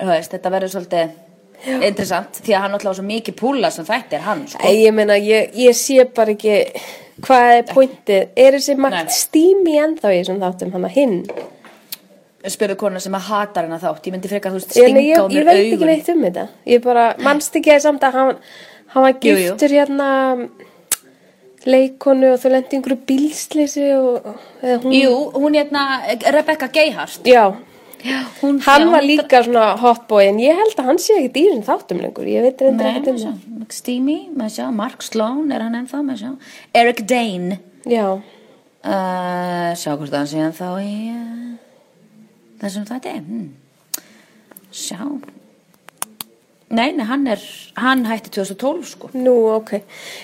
veist, 0.02 0.32
þetta 0.34 0.54
verður 0.54 0.76
svolítið 0.76 1.24
interessant 1.88 2.42
því 2.44 2.54
að 2.54 2.62
hann 2.66 2.74
náttúrulega 2.76 2.96
á 2.96 3.00
svo 3.00 3.08
mikið 3.08 3.36
púla 3.40 3.72
sem 3.74 3.88
þetta 3.88 4.18
er 4.18 4.24
hann 4.26 4.46
sko. 4.52 4.62
Æ, 4.62 4.70
ég 4.86 4.96
meina, 4.96 5.16
ég, 5.18 5.56
ég 5.56 5.78
sé 5.78 6.04
bara 6.16 6.36
ekki 6.36 6.58
hvað 7.26 7.52
er 7.56 7.68
pointið. 7.70 8.32
Er 8.36 8.58
þessi 8.58 8.76
makt 8.80 9.14
stími 9.16 9.78
ennþá 9.80 10.12
í 10.12 10.20
þessum 10.20 10.42
þáttum 10.44 10.74
hann 10.76 10.88
að 10.90 10.98
hinn? 11.00 11.20
Spurðu 12.54 12.76
kona 12.78 13.00
sem 13.04 13.14
að 13.18 13.28
hatar 13.30 13.66
hennar 13.68 13.82
þátt. 13.82 14.06
Ég 14.08 14.14
myndi 14.16 14.30
frekar 14.32 14.52
þú 14.54 14.60
veist 14.60 14.76
Ég, 14.76 14.86
stinga 14.90 15.02
ég, 15.02 15.18
á 15.18 15.24
ég 15.26 15.36
mér 15.36 15.46
veit 15.50 15.60
ekki 15.64 15.76
augun 15.76 15.88
neitt 15.92 16.10
um 16.14 16.24
þetta. 16.28 16.48
Ég 16.66 16.82
bara, 16.86 17.06
mannst 17.26 17.56
ekki 17.60 17.72
að 17.76 17.84
samt 17.88 18.04
að 18.08 18.18
hann, 18.20 18.36
hann 18.96 19.04
var 19.08 19.20
giftur 19.26 19.76
hérna 19.76 20.10
leikonu 21.66 22.34
og 22.36 22.42
þau 22.44 22.52
lendi 22.54 22.78
einhverju 22.78 22.98
bílslisi 23.10 23.86
og, 23.98 24.28
hún, 24.84 24.92
Jú, 24.94 25.14
hún 25.34 25.56
hérna, 25.58 25.86
Rebecca 26.36 26.68
Gayhart. 26.70 27.24
Já, 27.26 27.48
hún, 28.42 28.60
hann 28.68 28.86
já, 28.86 28.92
var 28.92 29.02
hún- 29.02 29.08
líka 29.10 29.42
svona 29.44 29.76
hotboy 29.82 30.28
en 30.30 30.38
ég 30.44 30.56
held 30.56 30.76
að 30.78 30.86
hann 30.92 31.00
sé 31.02 31.18
ekki 31.18 31.32
dýrin 31.40 31.64
þáttum 31.66 32.02
lengur, 32.04 32.28
ég 32.30 32.42
veit 32.46 32.62
reyndar 32.62 32.92
ekki 33.00 33.10
um 33.10 33.18
það. 33.18 33.40
Steamy, 33.74 34.30
með 34.38 34.50
sjá, 34.60 34.68
Mark 34.72 35.02
Sloan 35.02 35.52
er 35.52 35.62
hann 35.66 35.74
ennþá, 35.74 36.04
með 36.06 36.20
sjá? 36.22 36.32
Eric 36.76 37.02
Dane 37.10 37.58
Já, 37.90 38.12
uh, 38.86 39.74
Sjá 39.74 39.96
hvort 39.98 40.14
hann 40.14 40.28
sé 40.30 40.38
ennþá 40.38 40.70
í 40.86 40.94
uh, 41.10 41.58
þessum 42.66 42.88
þætti 42.90 43.16
hmm. 43.22 43.48
Sjá 44.76 45.02
Nei, 46.76 46.90
nei, 46.98 47.06
hann 47.06 47.28
er 47.30 47.42
hann 47.78 48.08
hætti 48.10 48.32
2012 48.34 48.88
sko 48.90 49.10
nú, 49.14 49.36
ok. 49.54 49.76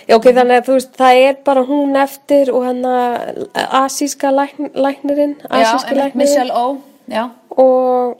Já, 0.10 0.15
ok, 0.17 0.25
þannig 0.34 0.58
að 0.58 0.65
þú 0.65 0.77
veist, 0.80 0.95
það 0.97 1.19
er 1.27 1.36
bara 1.45 1.63
hún 1.67 1.99
eftir 2.01 2.49
og 2.49 2.65
hann 2.65 2.82
að 2.89 3.43
asíska 3.84 4.32
lækn, 4.34 4.71
læknirinn, 4.73 5.36
asíski 5.45 5.93
Já, 5.93 5.99
læknirinn 5.99 6.23
Michelle 6.23 6.58
O 6.58 6.65
Já, 7.12 7.27
og 7.62 8.17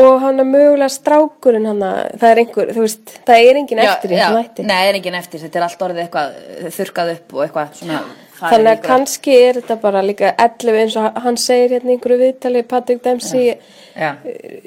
og 0.00 0.20
hann 0.22 0.38
að 0.38 0.50
mögulega 0.52 0.90
strákurinn 0.94 1.66
hann 1.66 1.80
að 1.82 2.00
það 2.20 2.32
er 2.32 2.40
einhver, 2.44 2.74
þú 2.74 2.84
veist, 2.84 3.14
það 3.26 3.46
er 3.46 3.60
engin 3.62 3.82
eftir 3.84 4.12
já, 4.12 4.18
þessum 4.18 4.40
þætti. 4.40 4.66
Nei, 4.66 4.74
það 4.74 4.90
er 4.90 4.98
engin 5.00 5.18
eftir, 5.18 5.44
þetta 5.44 5.60
er 5.60 5.66
allt 5.66 5.86
orðið 5.86 6.02
eitthvað 6.04 6.36
þurrkað 6.76 7.14
upp 7.14 7.34
og 7.34 7.46
eitthvað 7.46 7.72
svona 7.80 8.02
farið 8.02 8.29
Þannig 8.40 8.70
að 8.72 8.82
kannski 8.86 9.34
er 9.48 9.58
þetta 9.60 9.76
bara 9.82 10.00
líka 10.02 10.30
11 10.38 10.78
eins 10.82 10.96
og 10.96 11.18
hann 11.24 11.36
segir 11.36 11.74
hérna 11.76 11.92
einhverju 11.94 12.18
viðtali 12.22 12.62
Patrick 12.68 13.02
Dempsey 13.04 13.58
Já, 13.96 14.14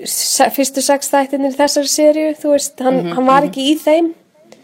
se- 0.05 0.49
fyrstu 0.53 0.81
sex 0.85 1.09
þættinir 1.09 1.55
þessari 1.57 1.89
seríu, 1.89 2.35
þú 2.37 2.51
veist, 2.53 2.79
hann, 2.85 2.99
Mhm, 3.03 3.13
hann 3.15 3.25
var 3.25 3.41
ekki 3.47 3.65
í 3.71 3.77
þeim. 3.79 4.11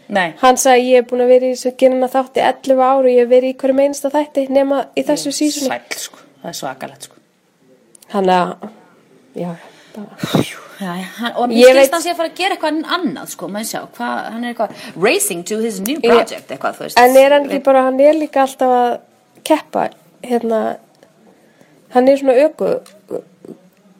Nei. 0.08 0.34
Hann 0.40 0.56
sagði 0.56 0.90
ég 0.90 0.98
er 0.98 1.02
búin 1.10 1.20
að 1.22 1.28
vera 1.28 1.46
í 1.46 1.52
þessu 1.54 1.76
gerina 1.78 2.08
þátti 2.08 2.40
11 2.42 2.80
ár 2.82 2.98
og 3.04 3.10
ég 3.10 3.18
hef 3.22 3.28
verið 3.28 3.50
í 3.54 3.56
hverju 3.56 3.74
meinsta 3.74 4.10
þætti 4.10 4.48
nema 4.50 4.86
í 4.96 5.04
þessu 5.06 5.30
sísoni 5.32 5.68
Sæll 5.68 5.96
sko, 5.96 6.18
það 6.42 6.48
er 6.48 6.58
svakalegt 6.60 7.02
sko. 7.02 7.14
Hann 8.14 8.26
að 8.26 8.56
já, 9.34 9.56
Já, 9.96 10.04
já, 10.34 10.69
hann, 10.80 11.32
og 11.36 11.52
Ég 11.52 11.70
mér 11.70 11.76
skilst 11.80 11.94
hann 11.96 12.02
sé 12.04 12.12
að 12.12 12.18
fara 12.20 12.30
að 12.30 12.38
gera 12.40 12.56
eitthvað 12.56 12.78
annað 12.96 13.32
sko, 13.34 13.48
maður 13.52 13.68
sjá, 13.70 13.80
hvað, 13.96 14.20
hann 14.34 14.44
er 14.44 14.54
eitthvað 14.54 15.04
racing 15.04 15.44
to 15.48 15.58
his 15.60 15.80
new 15.84 16.00
project, 16.02 16.50
eitthvað, 16.50 16.78
veist. 16.84 17.00
En 17.00 17.16
er 17.20 17.34
hann 17.36 17.48
ekki 17.48 17.62
bara, 17.66 17.82
hann 17.88 18.00
er 18.00 18.16
líka 18.16 18.44
alltaf 18.46 18.72
að 18.76 18.94
keppa 19.46 19.88
hérna 20.24 20.60
hann 21.94 22.08
er 22.08 22.20
svona 22.20 22.36
öku 22.46 22.72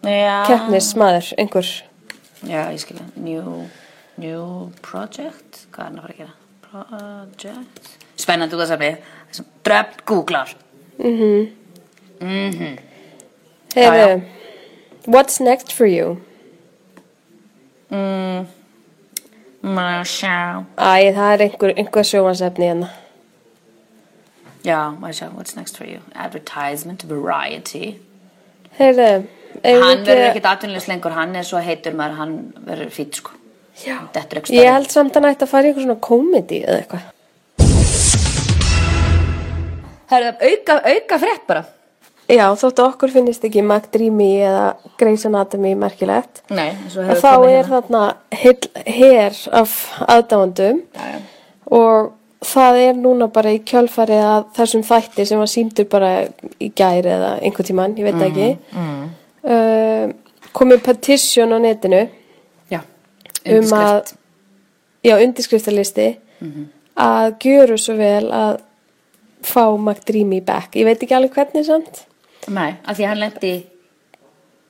Já, 0.01 0.47
keppnismadur, 0.49 1.27
einhver. 1.37 1.69
Já, 2.49 2.63
ég 2.73 2.81
skilja 2.81 3.05
new, 3.21 3.67
new 4.17 4.71
project? 4.81 5.67
Hvað 5.75 5.83
er 5.83 5.89
hann 5.91 5.99
að 5.99 6.05
fara 6.07 6.15
að 6.15 6.21
gera? 6.23 6.35
Project, 6.71 7.91
spennandi 8.21 8.57
út 8.57 8.71
sami 8.71 8.95
þessum 9.29 9.51
dröfn 9.67 10.01
googlar. 10.09 10.55
Heiðu, 13.75 14.23
what's 15.07 15.41
next 15.41 15.73
for 15.73 15.87
you? 15.87 16.17
Maður 19.61 20.07
sjá. 20.09 20.37
Æ, 20.79 21.13
það 21.17 21.33
er 21.35 21.45
einhver, 21.47 21.75
einhver 21.77 22.07
sjóvansefni 22.11 22.69
hérna. 22.71 22.89
Já, 24.65 24.79
maður 25.01 25.17
sjá, 25.19 25.27
what's 25.37 25.57
next 25.57 25.77
for 25.81 25.87
you? 25.89 26.01
Advertisement, 26.15 27.05
variety. 27.09 27.95
Heiðu, 28.79 29.09
hann 29.65 30.05
verður 30.07 30.27
ekkit 30.31 30.47
atvinnulegs 30.51 30.89
lengur, 30.91 31.15
hann 31.17 31.35
er 31.37 31.45
svo 31.49 31.61
heitur 31.65 31.97
maður, 31.99 32.19
hann 32.21 32.35
verður 32.67 32.93
fýtt 32.95 33.19
sko. 33.21 33.37
Já. 33.81 33.97
Dettur 34.13 34.41
einhvers 34.41 34.53
Ég 34.53 34.61
staðar. 34.61 34.75
held 34.77 34.91
samt 34.93 35.17
að 35.17 35.23
hann 35.25 35.35
ætti 35.35 35.47
að 35.47 35.53
fara 35.55 35.65
í 35.65 35.71
eitthvað 35.71 35.87
svona 35.87 36.05
komedi 36.05 36.59
eða 36.67 36.79
eitthvað. 36.83 37.05
Það 40.11 40.27
er 40.27 40.41
auka, 40.51 40.75
auka 40.91 41.19
frétt 41.23 41.45
bara 41.49 41.63
Já, 42.31 42.47
þóttu 42.55 42.85
okkur 42.87 43.11
finnist 43.11 43.43
ekki 43.47 43.63
McDreamy 43.65 44.31
eða 44.47 44.65
Grey's 45.01 45.25
Anatomy 45.27 45.73
merkilegt 45.79 46.43
nei, 46.55 46.69
eins 46.77 46.95
og 47.01 47.09
hefur 47.09 47.23
þá 47.25 47.33
komið 47.33 47.51
er 47.51 47.57
hérna. 47.57 47.75
þarna 47.75 48.03
heil- 48.43 48.85
her 48.87 49.39
af 49.61 49.73
aðdáendum. 50.07 50.83
Já, 50.95 51.07
já. 51.11 51.21
og 51.81 52.13
það 52.53 52.79
er 52.85 52.95
núna 53.01 53.27
bara 53.33 53.51
í 53.53 53.59
kjölfarið 53.67 54.23
að 54.25 54.45
þessum 54.57 54.85
þætti 54.87 55.27
sem 55.29 55.39
var 55.43 55.51
sýndur 55.53 55.89
bara 55.93 56.13
í 56.61 56.71
gæri 56.73 57.11
eða 57.17 57.33
einhvern 57.43 57.69
tímann, 57.69 57.97
ég 57.99 58.07
veit 58.09 58.15
það 58.21 58.31
ekki. 58.31 58.49
Mm, 58.73 59.11
uh, 59.45 60.47
komið 60.57 60.83
petition 60.87 61.53
á 61.53 61.59
netinu 61.61 62.01
já, 62.71 62.81
um 62.81 63.53
að 63.53 63.59
undirskrift. 63.59 64.15
Já, 65.05 65.15
undirskriftalisti 65.25 66.09
að 67.01 67.27
gjöru 67.41 67.77
svo 67.81 67.95
vel 67.97 68.29
að 68.31 68.61
fá 69.43 69.63
McDreamy 69.77 70.41
back. 70.45 70.75
Ég 70.77 70.85
veit 70.85 71.01
ekki 71.01 71.17
alveg 71.17 71.33
hvernig 71.37 71.65
samt 71.69 72.07
Nei, 72.51 72.71
af 72.85 72.97
því 72.99 73.07
að 73.07 73.13
hann 73.15 73.23
lendi 73.25 73.53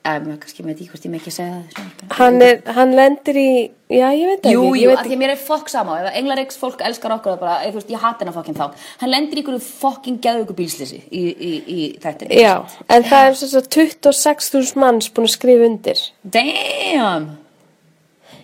um, 0.07 0.29
kannski 0.41 0.65
með 0.65 0.79
því 0.79 0.87
hvort 0.91 1.05
ég 1.05 1.13
með 1.13 1.21
ekki 1.21 1.31
að 1.31 1.35
segja 1.35 1.57
það 1.57 1.75
svona. 1.75 2.07
hann, 2.17 2.39
er, 2.45 2.61
hann 2.77 2.95
lendir 2.97 3.39
í 3.41 3.49
já, 3.91 4.05
ég 4.17 4.31
veit 4.31 4.39
ekki 4.39 4.53
Jú, 4.55 4.63
jú, 4.79 4.93
af 4.95 5.03
því 5.05 5.17
að 5.17 5.21
mér 5.21 5.33
er 5.35 5.41
fokk 5.41 5.71
sama 5.73 5.97
ef 6.01 6.17
Englareiks 6.21 6.57
fólk 6.61 6.81
elskar 6.87 7.15
okkur 7.17 7.37
bara, 7.41 7.59
þú 7.67 7.77
veist, 7.77 7.91
ég 7.93 8.01
hati 8.05 8.25
hennar 8.25 8.37
fokkin 8.37 8.57
þá 8.57 8.87
hann 9.03 9.13
lendir 9.13 9.37
í 9.37 9.43
einhverju 9.43 9.65
fokkin 9.67 10.17
geðugu 10.23 10.57
bílslisi 10.57 11.03
í, 11.09 11.21
í, 11.29 11.51
í 11.61 11.85
þættinu 12.01 12.41
Já, 12.41 12.55
en 12.87 13.07
það 13.11 13.29
er 13.29 13.39
svo 13.43 13.63
26.000 13.67 14.81
manns 14.81 15.11
búin 15.13 15.29
að 15.29 15.37
skrifa 15.37 15.69
undir. 15.69 16.03
Damn 16.23 17.31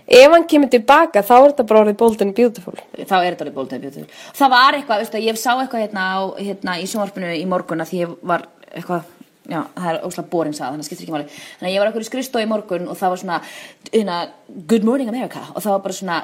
Ef 0.08 0.32
hann 0.32 0.45
kemur 0.47 0.69
tilbaka 0.71 1.19
þá 1.19 1.34
er 1.36 1.50
þetta 1.50 1.63
bara 1.67 1.80
orðið 1.84 1.95
bold 2.00 2.21
and 2.23 2.34
beautiful. 2.36 2.78
þá 2.95 3.17
er 3.17 3.34
þetta 3.34 3.43
alveg 3.43 3.58
bóltið 3.58 3.82
beautiful 3.84 4.38
það 4.38 4.54
var 4.54 4.78
eitthvað, 4.78 5.02
veistu, 5.04 5.19
ég 5.26 5.39
sá 5.41 5.50
eitthvað 5.58 5.84
hérna, 5.84 6.06
á, 6.15 6.19
hérna 6.39 6.78
í 6.80 6.86
sjónvarpinu 6.88 7.34
í 7.36 7.43
morgun 7.50 7.84
að 7.84 7.91
því 7.91 8.00
ég 8.06 8.13
var 8.32 8.45
eitthvað 8.71 9.10
Já, 9.47 9.62
það 9.77 9.89
er 9.93 9.99
óslega 10.07 10.29
boring 10.33 10.55
sagði, 10.57 10.69
þannig 10.71 10.79
að 10.79 10.83
það 10.83 10.89
skiptir 10.89 11.05
ekki 11.07 11.15
máli. 11.15 11.27
Þannig 11.60 11.69
að 11.69 11.75
ég 11.75 11.79
var 11.83 11.88
eitthvað 11.91 12.03
í 12.03 12.10
skrifstof 12.10 12.43
í 12.43 12.49
morgun 12.51 12.88
og 12.91 12.97
það 12.99 13.13
var 13.13 13.21
svona, 13.21 13.38
hérna, 13.93 14.17
Good 14.73 14.83
Morning 14.89 15.10
America 15.13 15.45
og 15.53 15.62
það 15.63 15.71
var 15.77 15.86
bara 15.86 15.97
svona, 16.01 16.17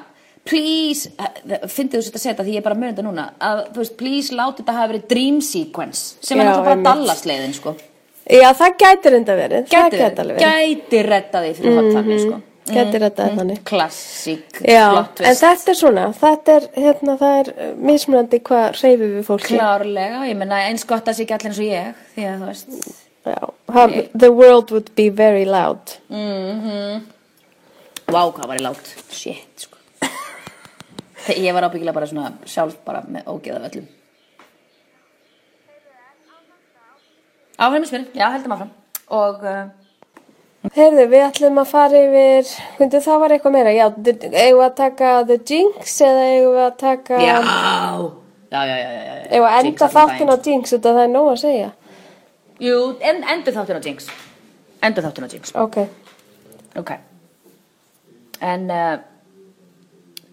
please, 0.44 1.12
uh, 1.16 1.68
fyndið 1.72 2.02
þú 2.02 2.04
sér 2.10 2.18
að 2.20 2.24
setja 2.26 2.44
því 2.44 2.58
ég 2.58 2.60
er 2.60 2.68
bara 2.68 2.76
að 2.76 2.82
mjög 2.84 2.94
þetta 2.98 3.08
núna, 3.08 3.28
að 3.40 3.62
þú 3.74 3.80
veist, 3.84 3.96
please 4.02 4.36
láti 4.36 4.60
þetta 4.64 4.76
hafa 4.76 4.92
verið 4.92 5.06
dream 5.14 5.38
sequence, 5.42 6.16
sem 6.20 6.40
er 6.40 6.44
Já, 6.44 6.52
náttúrulega 6.52 6.74
bara. 6.84 6.88
Dallas-leiðin, 6.90 7.54
sko. 7.60 7.76
Já, 8.24 8.50
það 8.60 8.76
gæti 8.84 9.12
reynda 9.16 9.36
verið. 9.40 9.70
það 9.72 9.86
Gæti, 9.86 10.02
gæti 10.04 10.24
alveg 10.24 10.42
verið. 10.42 10.74
gæti 10.84 11.06
retta 11.08 11.42
því 11.46 11.54
fyrir 11.62 11.80
hot 11.80 11.90
þannig, 11.98 12.26
sko. 12.28 12.42
Gæti 12.64 13.00
rettaði 13.04 13.34
þannig. 13.40 13.58
Klassík, 13.68 14.60
Já, 14.64 14.84
plot 14.94 15.20
en 15.28 15.36
þetta 15.36 15.72
er 15.74 15.76
svona, 15.80 16.04
þetta 16.22 16.54
er, 16.60 16.68
hérna, 16.80 17.16
það 17.20 17.40
er 17.42 17.50
uh, 17.52 17.72
mismunandi 17.92 18.40
hvað 18.48 18.78
reyfið 18.80 19.16
við 19.18 19.26
fólki. 19.28 19.58
Klárlega, 19.58 20.22
ég 20.30 20.38
menna 20.40 20.62
eins 20.70 20.86
gott 20.88 21.04
að 21.04 21.10
það 21.12 21.18
sé 21.18 21.26
ekki 21.26 21.36
allir 21.36 21.52
eins 21.52 21.60
og 21.60 21.68
ég, 21.68 21.98
því 22.16 22.28
að 22.30 22.38
þú 22.46 22.48
veist, 22.54 23.03
Já, 23.24 23.38
hann, 23.74 23.94
the 24.20 24.30
world 24.32 24.72
would 24.72 24.90
be 24.96 25.10
very 25.10 25.46
loud. 25.46 25.94
Vá, 28.12 28.22
hvað 28.36 28.48
var 28.50 28.58
ég 28.60 28.66
látt 28.66 28.90
Shit, 29.16 29.64
sko. 29.64 29.78
Ég 31.40 31.54
var 31.56 31.64
ábyggilega 31.70 31.96
bara 31.96 32.10
svona 32.10 32.34
sjálf 32.46 32.76
bara 32.86 33.00
með 33.08 33.30
ógeða 33.32 33.62
völlum 33.64 33.86
Áfram 37.64 37.86
spyrir, 37.88 38.08
já, 38.18 38.28
heldum 38.34 38.52
áfram. 38.58 38.72
Og 39.14 39.44
uh, 39.46 39.64
Heyrðu, 40.74 41.04
við 41.12 41.22
ætlum 41.28 41.60
að 41.62 41.68
fara 41.70 42.00
yfir, 42.08 42.50
hvernig 42.80 43.04
það 43.06 43.20
var 43.24 43.34
eitthvað 43.36 43.54
meira, 43.56 43.74
já, 43.76 43.86
the- 43.94 44.30
eigum 44.32 44.60
við 44.62 44.66
að 44.68 44.76
taka 44.80 45.12
The 45.30 45.38
Jinx 45.52 45.96
eða 46.08 46.24
eigum 46.34 46.54
við 46.58 46.64
að 46.66 46.76
taka, 46.82 47.20
Já. 47.22 47.38
Já, 48.54 48.62
já, 48.70 48.76
já, 48.78 48.90
já, 48.90 49.02
já. 49.04 49.16
eigum 49.30 49.46
við 49.46 49.50
að 49.50 49.58
enda 49.60 49.88
allan 49.88 49.96
þáttin 49.98 50.34
á. 50.34 50.38
Jinx, 50.48 50.74
þetta 50.76 50.94
það 50.98 51.04
er 51.06 51.12
nóg 51.14 51.30
að 51.34 51.40
segja. 51.44 51.70
Jú, 52.64 52.78
en, 53.04 53.24
endur 53.34 53.56
þáttin 53.56 53.80
á 53.80 53.82
Jinx. 53.84 54.08
Endur 54.84 55.06
þáttin 55.06 55.28
á 55.28 55.30
Jinx. 55.34 55.56
Ok, 55.60 55.82
Ok. 56.80 56.96
En 58.44 58.64
uh, 58.72 58.96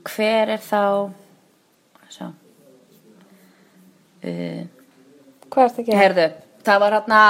Hver 0.09 0.55
er 0.57 0.63
þá 0.65 1.11
Svo. 2.11 2.31
Uh, 4.25 4.65
hvað 5.47 5.61
er 5.63 5.69
að 5.69 5.85
gera? 5.87 5.99
Heyrðu, 6.01 6.25
það 6.67 6.81
var 6.83 6.97
hérna 6.97 7.21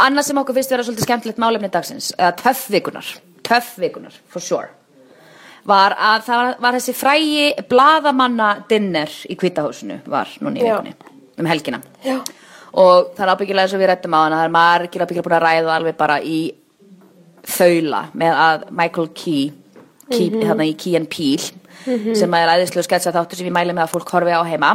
annað 0.00 0.28
sem 0.28 0.40
okkur 0.40 0.56
finnst 0.56 0.72
vera 0.72 0.86
svolítið 0.86 1.08
skemmtilegt 1.08 1.42
málefni 1.42 1.68
dagsins, 1.72 2.12
eða 2.16 2.32
töffvikunar 2.40 3.10
töffvikunar, 3.50 4.16
for 4.30 4.42
sure 4.42 4.70
var 5.68 5.94
að 5.98 6.22
það 6.26 6.40
var, 6.40 6.54
var 6.64 6.76
þessi 6.78 6.94
frægi 6.96 7.48
bladamanna 7.68 8.50
dinner 8.70 9.12
í 9.28 9.36
kvítahúsinu 9.38 10.00
var 10.08 10.30
núna 10.40 10.56
í 10.56 10.64
vikunni 10.64 10.94
um 11.40 11.48
helgina. 11.48 11.80
Já. 12.04 12.18
Og 12.72 13.12
það 13.16 13.24
er 13.24 13.32
ábyggilega 13.34 13.66
eins 13.66 13.74
og 13.74 13.82
við 13.82 13.90
rættum 13.90 14.14
á 14.14 14.20
hana 14.20 14.40
það 14.40 14.48
er 14.48 14.56
margir 14.56 15.04
ábyggilega 15.04 15.26
búin 15.28 15.38
að 15.38 15.46
ræða 15.46 15.76
alveg 15.76 15.96
bara 15.98 16.18
í 16.22 16.40
þaula 17.50 18.02
með 18.12 18.42
að 18.44 18.66
Michael 18.82 19.08
Key, 19.16 19.50
Key 20.10 20.30
hérna 20.42 20.66
í 20.68 20.76
Key 20.78 20.96
and 20.98 21.10
Peele 21.10 22.14
sem 22.14 22.34
er 22.36 22.52
æðislu 22.56 22.84
sketsa 22.84 23.12
þáttur 23.14 23.40
sem 23.40 23.48
ég 23.48 23.54
mæli 23.56 23.72
með 23.72 23.86
að 23.86 23.94
fólk 23.94 24.10
horfi 24.12 24.34
á 24.36 24.42
heima. 24.44 24.72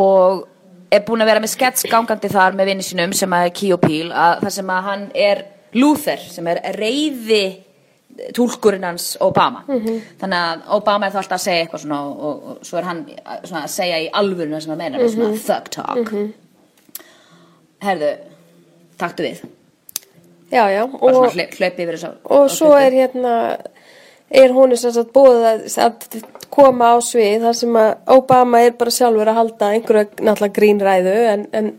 Og 0.00 0.46
er 0.90 1.02
búin 1.06 1.20
að 1.22 1.30
vera 1.30 1.42
með 1.44 1.52
skets 1.52 1.84
gangandi 1.90 2.30
þar 2.32 2.56
með 2.58 2.70
vinni 2.72 2.86
sínum 2.86 3.12
sem 3.16 3.32
er 3.36 3.50
Key 3.54 3.74
og 3.76 3.82
Peele 3.84 4.14
að 4.14 4.46
það 4.46 4.54
sem 4.56 4.70
að 4.74 4.86
hann 4.88 5.08
er 5.14 5.42
Luther 5.76 6.22
sem 6.32 6.48
er 6.50 6.62
reyði 6.80 7.42
túlkurinn 8.36 8.84
hans 8.84 9.12
Obama. 9.22 9.62
Þannig 10.20 10.38
að 10.40 10.64
Obama 10.76 11.06
er 11.06 11.12
þá 11.14 11.20
alltaf 11.22 11.36
að 11.38 11.44
segja 11.44 11.64
eitthvað 11.64 11.84
svona 11.84 12.00
og, 12.08 12.16
og, 12.20 12.40
og 12.50 12.66
svo 12.66 12.80
er 12.80 12.88
hann 12.88 13.04
svona, 13.44 13.62
að 13.62 13.74
segja 13.76 14.00
í 14.02 14.08
alvörinu 14.20 14.60
sem 14.60 14.72
hann 14.74 14.80
meina 14.82 15.04
svona 15.12 15.30
thug 15.46 15.70
talk 15.76 16.10
herðu, 17.84 18.12
taktu 19.00 19.26
við. 19.26 19.42
Já, 20.50 20.64
já, 20.72 20.82
og, 20.82 21.20
yfir 21.30 21.94
þessu 21.94 22.08
og 22.34 22.48
svo 22.50 22.72
er 22.74 22.94
hérna, 22.96 23.34
er 24.26 24.54
hún 24.54 24.74
sem 24.74 24.90
sagt 24.94 25.12
búið 25.14 25.44
að, 25.46 25.60
að 25.84 26.24
koma 26.50 26.88
á 26.94 26.96
svið 27.06 27.44
þar 27.44 27.58
sem 27.60 27.76
að 27.78 27.90
Obama 28.16 28.62
er 28.66 28.74
bara 28.78 28.94
sjálfur 28.94 29.30
að 29.30 29.38
halda 29.38 29.68
einhverja 29.76 30.08
náttúrulega 30.18 30.56
grínræðu 30.56 31.14
en, 31.30 31.46
en 31.54 31.70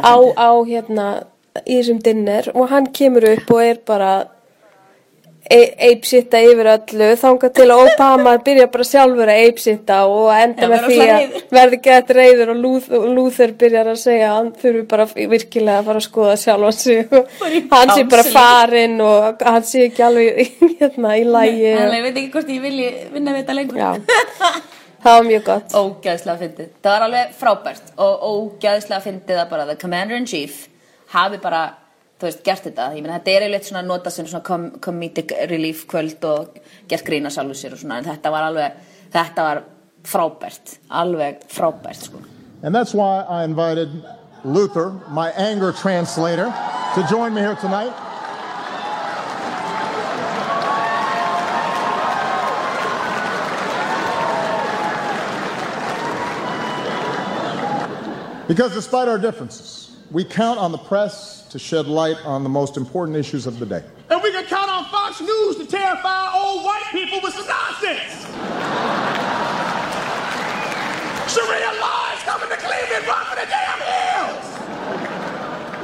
á, 0.00 0.16
á 0.16 0.50
hérna 0.64 1.08
í 1.66 1.76
þessum 1.76 2.00
dinner 2.04 2.48
og 2.54 2.72
hann 2.72 2.88
kemur 2.96 3.28
upp 3.34 3.52
og 3.52 3.62
er 3.66 3.82
bara 3.84 4.12
e- 5.50 5.90
apesitta 5.90 6.40
yfir 6.44 6.70
öllu 6.74 7.10
þangað 7.22 7.54
til 7.58 7.68
að 7.68 7.82
Obama 7.84 8.34
byrja 8.46 8.68
bara 8.72 8.88
sjálfur 8.90 9.32
að 9.32 9.42
apesitta 9.48 10.00
og 10.10 10.30
enda 10.36 10.66
Já, 10.66 10.72
með 10.74 10.86
því 10.88 10.98
að 11.06 11.38
verði 11.58 11.80
gett 11.88 12.14
reyður 12.18 12.54
og 12.54 12.62
Luther, 12.64 13.06
Luther 13.18 13.54
byrjar 13.62 13.92
að 13.92 14.00
segja 14.02 14.30
að 14.30 14.36
hann 14.38 14.50
þurfi 14.62 14.84
bara 14.92 15.08
virkilega 15.14 15.78
að 15.82 15.90
fara 15.90 16.02
að 16.02 16.08
skoða 16.08 16.36
sjálfan 16.44 16.78
sig 16.78 17.16
og 17.18 17.32
hann 17.74 17.94
sé 17.94 18.06
bara 18.14 18.26
farinn 18.38 18.98
og 19.04 19.46
hann 19.48 19.68
sé 19.68 19.86
ekki 19.88 20.06
alveg 20.08 20.42
hérna 20.80 21.16
í 21.18 21.24
lægi 21.28 21.68
ég 21.98 22.04
veit 22.04 22.16
ekki 22.16 22.30
hvort 22.34 22.50
ég 22.52 22.62
vilji 22.62 22.88
vinna 23.12 23.34
við 23.34 23.42
þetta 23.42 23.56
lengur. 23.58 23.78
Já, 23.78 23.90
það 25.04 25.16
var 25.18 25.26
mjög 25.28 25.44
gott. 25.48 25.76
Ógæðslega 25.78 26.38
fyndið. 26.42 26.70
Það 26.84 26.94
var 26.94 27.06
alveg 27.08 27.36
frábært 27.40 27.92
og 28.04 28.24
ógæðslega 28.28 29.04
fyndið 29.04 29.42
að 29.42 29.52
bara 29.52 29.68
the 29.68 29.76
commander 29.80 30.18
in 30.18 30.28
chief 30.28 30.66
hafi 31.14 31.40
bara, 31.42 31.62
þú 32.18 32.28
veist, 32.28 32.44
gert 32.44 32.66
þetta 32.68 32.90
ég 32.96 33.02
meina 33.04 33.18
þetta 33.18 33.34
er 33.34 33.46
eiginlega 33.46 33.70
svona 33.70 33.84
nota 33.86 34.10
sem 34.10 34.26
svona 34.26 34.44
com 34.44 34.70
comedic 34.84 35.34
relief 35.50 35.86
kvöld 35.90 36.24
og 36.28 36.58
gert 36.90 37.06
grína 37.06 37.30
sjálfur 37.30 37.58
sér 37.58 37.76
og 37.76 37.82
svona 37.82 38.00
en 38.00 38.10
þetta 38.10 38.34
var 38.34 38.48
alveg 38.50 38.82
þetta 39.14 39.46
var 39.50 39.62
frábært 40.08 40.78
alveg 41.02 41.46
frábært 41.52 42.10
sko 42.10 42.24
And 42.60 42.74
that's 42.74 42.92
why 42.92 43.20
I 43.22 43.44
invited 43.44 43.88
Luther, 44.44 44.90
my 45.10 45.30
anger 45.30 45.72
translator, 45.72 46.52
to 46.94 47.06
join 47.08 47.34
me 47.34 47.40
here 47.40 47.56
tonight. 47.56 47.92
Because 58.46 58.72
despite 58.72 59.08
our 59.08 59.18
differences, 59.18 59.97
we 60.10 60.24
count 60.24 60.58
on 60.58 60.72
the 60.72 60.78
press 60.78 61.46
to 61.50 61.58
shed 61.58 61.86
light 61.86 62.16
on 62.24 62.42
the 62.42 62.48
most 62.48 62.76
important 62.76 63.16
issues 63.16 63.46
of 63.46 63.58
the 63.58 63.66
day. 63.66 63.84
And 64.10 64.22
we 64.22 64.30
can 64.32 64.44
count 64.44 64.70
on 64.70 64.84
Fox 64.86 65.20
News 65.20 65.56
to 65.56 65.66
terrify 65.66 66.32
old 66.34 66.64
white 66.64 66.84
people 66.90 67.20
with 67.22 67.34
some 67.34 67.46
nonsense. 67.46 68.24
Sharia 71.32 71.80
law 71.80 72.12
is 72.14 72.22
coming 72.22 72.48
to 72.48 72.56
Cleveland. 72.56 73.06
Run 73.06 73.26
for 73.26 73.36
the 73.36 73.46
damn 73.50 73.80
hills. 73.80 74.44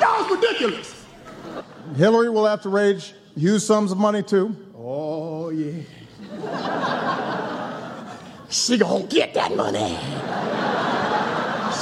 Y'all's 0.01 0.31
ridiculous. 0.31 1.05
Hillary 1.97 2.31
will 2.31 2.47
have 2.47 2.63
to 2.63 2.71
raise 2.71 3.13
huge 3.37 3.63
sums 3.63 3.93
of 3.93 3.99
money 3.99 4.23
too. 4.23 4.57
Oh, 4.77 5.51
yeah. 5.51 5.83
she 8.49 8.79
gonna 8.79 9.05
get 9.05 9.35
that 9.35 9.55
money. 9.55 9.99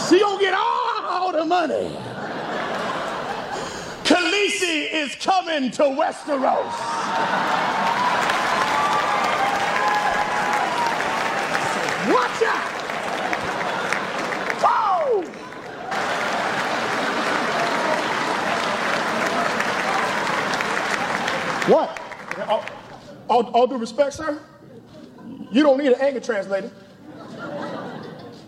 She 0.09 0.19
gonna 0.21 0.41
get 0.41 0.55
all 0.55 1.33
the 1.33 1.45
money. 1.45 2.12
Khaleesi 4.62 4.92
is 4.92 5.14
coming 5.16 5.71
to 5.73 5.83
Westeros. 5.83 6.73
Watch 12.13 12.42
out! 12.42 12.69
Whoa! 14.63 15.23
What? 21.73 22.00
All, 22.48 22.65
all, 23.29 23.42
all 23.52 23.67
due 23.67 23.79
respect, 23.79 24.15
sir, 24.15 24.40
you 25.50 25.63
don't 25.63 25.79
need 25.79 25.92
an 25.92 26.00
anger 26.00 26.21
translator. 26.21 26.71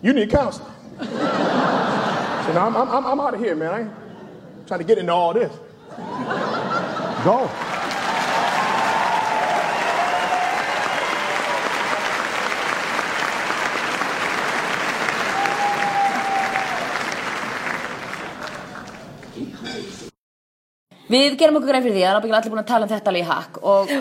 You 0.03 0.13
need 0.13 0.31
counseling. 0.31 0.71
So 2.45 2.53
now 2.53 2.67
I'm, 2.67 2.77
I'm, 2.77 3.07
I'm 3.07 3.21
out 3.21 3.33
of 3.33 3.41
here, 3.41 3.57
man. 3.57 3.73
I 3.73 3.81
ain't 3.81 4.67
trying 4.67 4.81
to 4.81 4.85
get 4.85 4.99
into 4.99 5.15
all 5.15 5.33
this. 5.33 5.51
Go. 7.25 7.39
Við 21.15 21.35
gerum 21.39 21.59
okkur 21.59 21.71
greið 21.71 21.85
fyrir 21.85 21.95
því 21.95 22.03
að 22.03 22.09
það 22.09 22.11
er 22.11 22.19
ábyggilega 22.19 22.39
allir 22.41 22.53
búin 22.53 22.63
að 22.63 22.71
tala 22.71 22.87
um 22.87 22.91
þetta 22.91 23.11
alveg 23.13 23.23
í 23.23 23.29
hakk 23.29 23.59
og... 23.63 23.93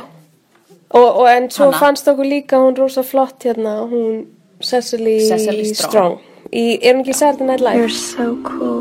og, 0.98 1.10
og 1.10 1.26
en 1.30 1.50
svo 1.54 1.68
Hanna. 1.68 1.82
fannst 1.84 2.10
okkur 2.10 2.30
líka 2.32 2.62
hún 2.64 2.78
rosa 2.80 3.04
flott 3.06 3.46
hérna 3.46 3.76
hún 3.92 4.24
Cecily, 4.64 5.20
Cecily 5.28 5.68
Strong, 5.76 5.92
Strong. 5.92 6.16
Í, 6.50 6.64
er 6.80 6.96
hún 6.96 7.04
ekki 7.04 7.18
særlega 7.20 7.52
nætt 7.52 7.66
live? 7.68 7.84
You're 7.84 7.94
so 8.00 8.32
cool 8.48 8.73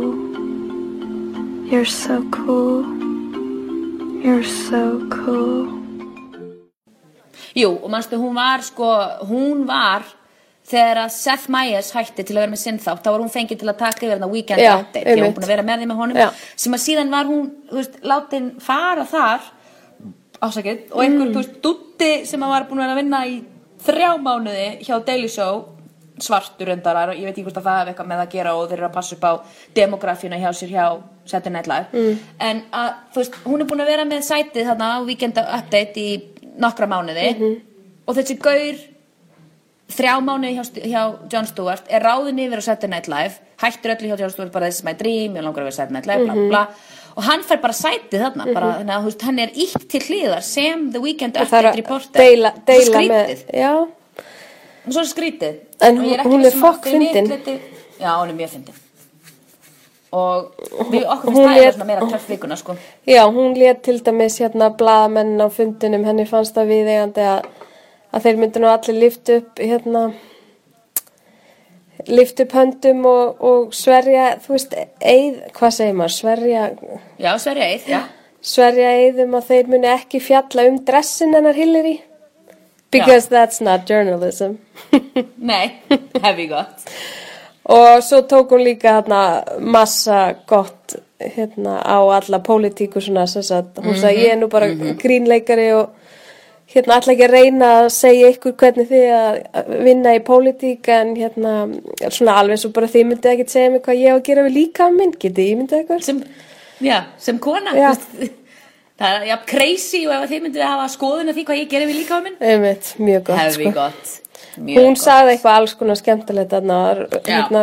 You're 1.73 1.89
so 1.89 2.23
cool. 2.31 2.85
You're 4.23 4.45
so 4.45 4.83
cool. 5.09 5.73
Jú, 7.57 7.71
og 7.85 7.89
mannstu, 7.93 8.17
hún 8.21 8.35
var 8.37 8.61
sko, 8.65 8.89
hún 9.29 9.65
var 9.69 10.05
þegar 10.69 11.01
að 11.07 11.11
Seth 11.17 11.49
Meyers 11.53 11.91
hætti 11.97 12.25
til 12.25 12.37
að 12.37 12.43
vera 12.45 12.53
með 12.53 12.61
sinn 12.63 12.79
þátt, 12.81 13.03
þá 13.05 13.09
var 13.13 13.25
hún 13.25 13.33
fengið 13.33 13.61
til 13.63 13.69
að 13.73 13.79
taka 13.81 14.05
yfir 14.07 14.13
þarna 14.15 14.29
weekend 14.33 14.63
update, 14.63 15.03
því 15.03 15.17
hún 15.17 15.25
einmitt. 15.25 15.35
búin 15.37 15.47
að 15.49 15.53
vera 15.53 15.65
með 15.69 15.83
því 15.83 15.89
með 15.91 16.01
honum 16.03 16.21
Já. 16.23 16.29
sem 16.65 16.77
að 16.77 16.83
síðan 16.85 17.11
var 17.13 17.29
hún, 17.29 17.51
þú 17.71 17.79
veist, 17.81 17.99
látin 18.13 18.47
fara 18.63 19.05
þar 19.11 19.49
ásakið, 20.43 20.79
og 20.93 21.03
einhver, 21.05 21.27
Mm. 21.29 21.33
þú 21.35 21.41
veist, 21.43 21.61
dutti 21.63 22.13
sem 22.27 22.41
að 22.43 22.49
var 22.55 22.65
búin 22.71 22.81
að 22.81 22.85
vera 22.87 22.95
að 22.97 23.01
vinna 23.03 23.21
í 23.27 23.45
þrjá 23.85 24.11
mánuði 24.23 24.69
hjá 24.87 25.05
Daily 25.05 25.29
Show 25.29 25.65
svartur 26.21 26.69
endarar, 26.69 27.13
ég 27.17 27.25
veit 27.25 27.37
ekki 27.37 27.45
hvort 27.49 27.61
að 27.61 27.69
það 27.69 27.79
hef 27.81 27.89
eitthvað 27.95 28.09
með 28.13 28.21
að 28.27 28.31
gera 28.31 28.55
og 28.57 28.69
þeir 28.69 28.79
eru 28.79 28.89
að 28.89 28.93
passa 28.97 29.17
upp 29.17 29.25
á 29.25 29.33
demografíuna 29.75 30.39
hjá 30.41 30.53
sér 30.53 30.69
hjá 30.73 30.87
Saturday 31.25 31.53
Night 31.53 31.67
Live. 31.67 31.87
Mm. 31.93 32.19
en 32.41 32.63
að, 32.73 32.95
veist, 33.15 33.35
hún 33.45 33.61
er 33.61 33.67
búin 33.67 33.81
að 33.81 33.87
vera 33.93 34.05
með 34.05 34.23
sætið 34.27 34.67
þarna 34.71 34.89
á 34.97 34.99
weekend 35.07 35.39
update 35.39 35.97
í 35.97 36.23
nokkra 36.59 36.87
mánuði. 36.87 37.29
Mhm. 37.39 37.61
og 38.07 38.17
þessi 38.17 38.39
gaur 38.39 38.75
þrjá 39.93 40.15
mánuði 40.25 40.55
hjá, 40.57 40.65
hjá 40.89 41.03
Jon 41.33 41.47
Stewart 41.47 41.85
er 41.93 42.01
ráðin 42.03 42.39
yfir 42.41 42.59
á 42.59 42.63
Saturday 42.65 42.89
Night 42.91 43.09
Live. 43.09 43.35
Hættur 43.63 43.93
öllu 43.95 44.09
hjá 44.11 44.19
Jon 44.21 44.31
Stewart 44.31 44.53
bara 44.53 44.67
þessi 44.71 44.85
my 44.85 44.95
dream 44.95 45.35
ég 45.37 45.43
langar 45.45 45.63
að 45.63 45.69
vera 45.69 45.77
Saturday 45.77 45.99
Night 46.01 46.07
Live 46.11 46.25
bla, 46.25 46.35
Mhm. 46.35 46.49
bla, 46.49 46.67
og 47.17 47.23
hann 47.25 47.43
fær 47.43 47.61
bara 47.61 47.73
sætið 47.73 48.21
þarna 48.25 48.55
bara, 48.55 48.73
þannig 48.81 48.95
að 48.97 49.03
þú 49.03 49.05
veist, 49.11 49.23
hann 49.23 49.39
er 49.39 49.49
ítt 49.49 49.89
til 49.89 50.01
hliðar 50.01 50.43
sem 50.43 50.91
The 50.93 51.01
Weekend 51.01 51.37
Update 51.37 51.77
reporter. 51.77 52.19
deila, 52.21 52.53
Svo 52.55 52.65
deila 52.67 52.99
skrítið. 52.99 53.45
með, 53.53 53.89
svo 54.89 55.03
skrítið. 55.05 55.55
En 55.81 55.97
hún- 55.99 56.19
hún 56.19 56.19
er 56.19 56.27
um 56.27 56.43
að 56.43 56.61
fokk 56.61 56.85
fyrir 56.87 56.99
mitt 56.99 57.13
fyndin. 57.15 57.29
leyti- 57.29 57.61
já, 58.01 58.09
hún 58.19 58.29
er 58.31 58.35
mjög 58.35 58.49
fyndin 58.51 58.75
og 60.13 60.91
við 60.93 61.07
okkur 61.09 61.33
finnst 61.33 61.47
það 61.49 61.63
er 61.63 61.75
svona 61.77 61.89
meira 61.89 62.09
töff 62.11 62.29
vikuna 62.29 62.57
sko. 62.61 62.77
já, 63.09 63.23
hún 63.33 63.55
lét 63.57 63.81
til 63.87 63.99
dæmis 64.05 64.37
hérna 64.43 64.69
blaðamenn 64.77 65.41
á 65.41 65.49
fundunum, 65.53 66.05
henni 66.05 66.27
fannst 66.29 66.57
það 66.59 66.73
viðeigandi 66.75 67.25
að, 67.31 67.49
að 68.13 68.27
þeir 68.27 68.43
myndu 68.43 68.63
nú 68.63 68.69
allir 68.73 69.01
lift 69.01 69.33
upp 69.33 69.63
hérna 69.63 70.11
lift 72.09 72.41
upp 72.45 72.53
höndum 72.57 73.05
og, 73.09 73.41
og 73.41 73.75
sverja, 73.77 74.37
þú 74.43 74.57
veist, 74.57 74.77
eið, 75.01 75.41
hvað 75.57 75.75
segir 75.79 75.99
maður, 75.99 76.17
sverja, 76.17 76.69
já, 77.23 77.33
Sverja 77.39 77.69
Eið, 77.71 77.89
já. 77.89 78.01
sverja 78.53 78.95
eiðum 78.99 79.37
að 79.39 79.51
þeir 79.53 79.71
muni 79.71 79.91
ekki 79.93 80.23
fjalla 80.23 80.67
um 80.71 80.81
dressin 80.87 81.37
hennar 81.37 81.57
Hillary. 81.59 82.01
Because 82.93 83.31
that's 83.33 83.63
not 83.65 83.87
journalism. 83.89 84.59
Nei, 85.53 85.79
hef 85.89 86.37
ég 86.37 86.51
gott 86.51 86.91
og 87.65 88.03
svo 88.03 88.23
tók 88.27 88.53
hún 88.55 88.65
líka 88.65 88.99
hérna 88.99 89.43
massa 89.61 90.35
gott 90.47 90.97
hérna 91.21 91.79
á 91.79 91.99
alla 92.03 92.39
pólitíku 92.39 93.01
svona 93.01 93.27
að 93.27 93.83
hún 93.85 93.99
sagði 93.99 94.25
ég 94.27 94.33
er 94.33 94.39
nú 94.41 94.49
bara 94.51 94.69
grínleikari 94.99 95.73
og 95.77 95.91
hérna 96.75 96.99
ætla 96.99 97.15
ekki 97.15 97.27
að 97.27 97.35
reyna 97.37 97.71
að 97.81 97.89
segja 97.95 98.31
ykkur 98.33 98.55
hvernig 98.61 98.89
þið 98.91 99.09
að 99.17 99.41
að 99.61 99.73
vinna 99.87 100.15
í 100.17 100.23
pólitík 100.27 100.89
en 100.89 101.15
hérna 101.17 101.55
svona 102.09 102.39
alveg 102.41 102.63
svo 102.63 102.73
bara 102.75 102.91
þið 102.93 103.09
myndið 103.11 103.33
ekkert 103.35 103.55
segja 103.55 103.73
mig 103.75 103.85
hvað 103.85 104.01
ég 104.01 104.11
á 104.11 104.17
að 104.17 104.25
gera 104.29 104.47
við 104.47 104.57
líka 104.59 104.89
minn, 104.91 105.13
getið 105.13 105.51
ég 105.51 105.61
myndið 105.61 105.83
eitthvað 105.83 106.07
sem, 106.09 106.23
já, 106.81 106.99
sem 107.19 107.39
kona 107.39 107.77
Já. 107.77 107.93
það 108.99 109.19
er 109.19 109.29
já, 109.29 109.37
crazy 109.55 110.03
og 110.09 110.17
ef 110.17 110.29
þið 110.33 110.45
myndið 110.49 110.67
að 110.67 110.75
hafa 110.75 110.91
skoðun 110.97 111.33
af 111.33 111.39
því 111.39 111.47
hvað 111.51 111.63
ég 111.63 111.71
gerir 111.71 111.91
við 111.93 112.01
líka 112.01 112.21
minn. 112.25 112.37
Einmitt, 112.41 112.93
mjög 112.99 113.25
gott 113.31 113.57
sko. 113.59 113.75
gott 113.77 114.22
mjög 114.59 114.83
hún 114.85 114.95
gott. 114.95 115.03
sagði 115.05 115.33
eitthvað 115.37 115.57
alls 115.59 115.75
konar 115.75 115.97
skemmtilegt 116.01 116.53
Já. 116.53 117.35
hérna, 117.37 117.63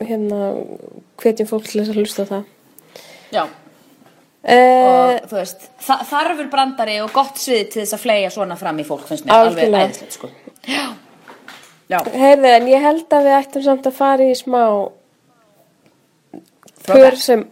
hérna 0.00 0.40
hvetjum 1.22 1.46
fólk 1.50 1.64
til 1.68 1.80
þess 1.82 1.90
að 1.92 2.00
hlusta 2.00 2.24
það 2.26 2.44
já, 3.32 3.42
uh, 3.42 5.18
og 5.22 5.30
veist 5.32 5.68
þa 5.86 5.96
þarfur 6.10 6.50
brandari 6.50 6.96
og 7.04 7.12
gott 7.14 7.36
svið 7.38 7.70
til 7.72 7.82
þess 7.84 7.94
að 7.94 8.02
fleia 8.06 8.30
svona 8.34 8.56
fram 8.58 8.78
í 8.82 8.84
fólk 8.88 9.06
finnst 9.08 9.24
mér 9.26 9.34
alveg 9.46 9.72
æðislegt 9.72 10.12
sko 10.18 10.30
Heyrðu, 11.92 12.46
en 12.48 12.66
ég 12.70 12.80
held 12.80 13.10
að 13.12 13.26
við 13.26 13.34
ættum 13.36 13.62
samt 13.66 13.86
að 13.86 13.92
fara 13.92 14.24
í 14.24 14.32
smá 14.38 14.62
Throwback. 16.82 17.16
sem 17.20 17.42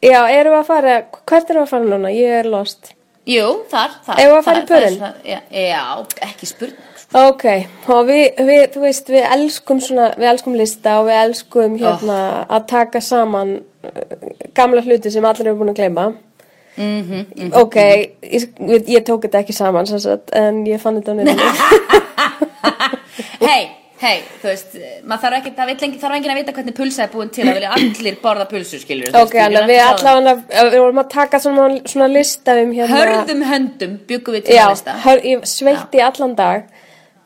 Já, 0.00 0.22
erum 0.32 0.54
við 0.54 0.60
að 0.62 0.68
fara, 0.68 0.92
hvert 1.28 1.50
erum 1.50 1.60
við 1.60 1.66
að 1.66 1.72
fara 1.74 1.88
núna? 1.90 2.12
Ég 2.14 2.36
er 2.38 2.46
lost 2.48 2.92
jú, 3.28 3.48
þar, 3.68 3.96
þar 4.06 4.20
Eigum 4.22 4.30
við 4.32 4.38
að 4.38 4.46
fara 4.46 4.60
í 4.60 4.62
þar- 4.62 4.70
pörin? 4.70 4.94
svona- 4.96 5.24
já, 5.24 5.40
já, 5.50 5.82
ekki 6.30 6.46
spurning. 6.48 6.86
Ok, 7.10 7.44
og 7.90 8.04
við, 8.06 8.36
við, 8.46 8.60
þú 8.70 8.80
veist, 8.84 9.08
við 9.10 9.24
elskum 9.34 9.80
svona, 9.82 10.12
við 10.14 10.28
elskum 10.30 10.54
lista 10.54 10.92
og 11.00 11.08
við 11.08 11.16
elskum 11.24 11.72
hérna 11.80 12.18
að 12.46 12.68
taka 12.70 13.00
saman 13.02 13.56
uh, 13.82 14.28
gamla 14.54 14.84
hluti 14.86 15.10
sem 15.10 15.24
allir 15.26 15.50
eru 15.50 15.58
búin 15.58 15.72
að 15.72 15.80
gleyma. 15.80 16.04
Mhm, 16.80 17.50
Ok, 17.58 17.76
ég, 18.22 18.46
ég 18.86 19.02
tók 19.04 19.26
þetta 19.26 19.40
ekki 19.42 19.52
saman 19.56 19.88
sem 19.90 19.98
sagt, 20.00 20.30
en 20.38 20.62
ég 20.70 20.78
fann 20.80 21.00
þetta 21.00 21.12
á 21.12 21.14
nefnum 21.18 21.50
hei, 23.48 23.62
hei, 24.00 24.20
þú 24.40 24.46
veist 24.48 24.76
maður 25.02 25.24
þarf 25.24 25.38
ekki, 25.40 25.52
það 25.58 25.70
vill 25.72 25.76
lengi, 25.84 26.00
þarf 26.00 26.16
enginn 26.16 26.32
að 26.32 26.38
vita 26.40 26.54
hvernig 26.56 26.76
pulsa 26.78 27.04
er 27.04 27.10
búin 27.12 27.32
til 27.34 27.44
að 27.48 27.58
vilja 27.58 27.72
allir 27.76 28.18
borða 28.22 28.46
pulsu 28.54 28.80
skilur 28.80 29.18
Ok, 29.20 29.34
að 29.42 29.58
við 29.68 29.82
allavega, 29.84 30.36
við 30.70 30.78
vorum 30.78 31.02
að 31.02 31.10
taka 31.18 31.40
svona, 31.42 31.66
svona 31.90 32.08
lista 32.14 32.54
um 32.62 32.72
hérna 32.78 33.02
hörðum 33.02 33.42
höndum 33.50 33.98
byggum 34.08 34.38
við 34.38 34.46
til 34.46 34.56
Já, 34.56 34.64
að 34.68 34.76
lista. 34.76 34.96
hör, 35.04 35.24
ég 35.34 35.44
sveitti 35.50 36.04
allan 36.06 36.36
dag 36.38 36.70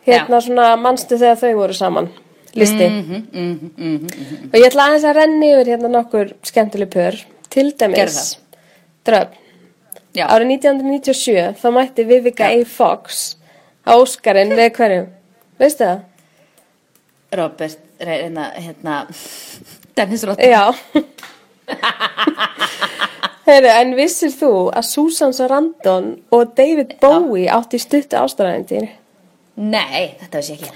hérna 0.06 0.40
svona 0.44 0.68
manstu 0.80 1.18
þegar 1.20 1.40
þau 1.42 1.54
voru 1.60 1.76
saman? 1.76 2.10
Listi. 2.54 2.86
Mhm, 2.86 4.50
og 4.52 4.58
ég 4.60 4.68
ætla 4.68 4.88
aðeins 4.88 5.06
að 5.08 5.16
renni 5.18 5.48
yfir 5.54 5.72
hérna 5.74 5.90
nokkur 5.90 6.34
skemmtileg 6.46 6.90
pör. 6.92 7.18
Til 7.50 7.72
dæmis 7.72 8.36
dröfn. 9.06 9.40
Já, 10.14 10.28
árið 10.30 10.52
1997 10.62 11.56
þá 11.58 11.68
mætti 11.74 12.04
Vivica 12.06 12.46
A. 12.46 12.64
Fox 12.64 13.34
á 13.82 13.98
Óskarinn 13.98 14.54
með 14.54 14.68
hverjum 14.76 15.08
veistu 15.58 15.88
það? 15.88 16.04
Robert, 17.34 17.80
reyna, 17.98 18.44
hérna 18.54 19.00
Dennis 19.96 20.22
Roth 20.22 20.38
Já. 20.38 20.70
Heyru, 23.44 23.68
en 23.68 23.96
vissir 23.98 24.30
þú 24.32 24.52
að 24.70 24.86
Susan 24.88 25.34
Sarandon 25.34 26.12
og 26.30 26.54
David 26.56 26.94
Bowie 27.02 27.50
átti 27.50 27.82
stuttu 27.82 28.16
ástæðandir 28.22 28.86
nei, 29.56 30.14
þetta 30.20 30.40
veist 30.40 30.50
ég 30.50 30.62
ekki 30.62 30.72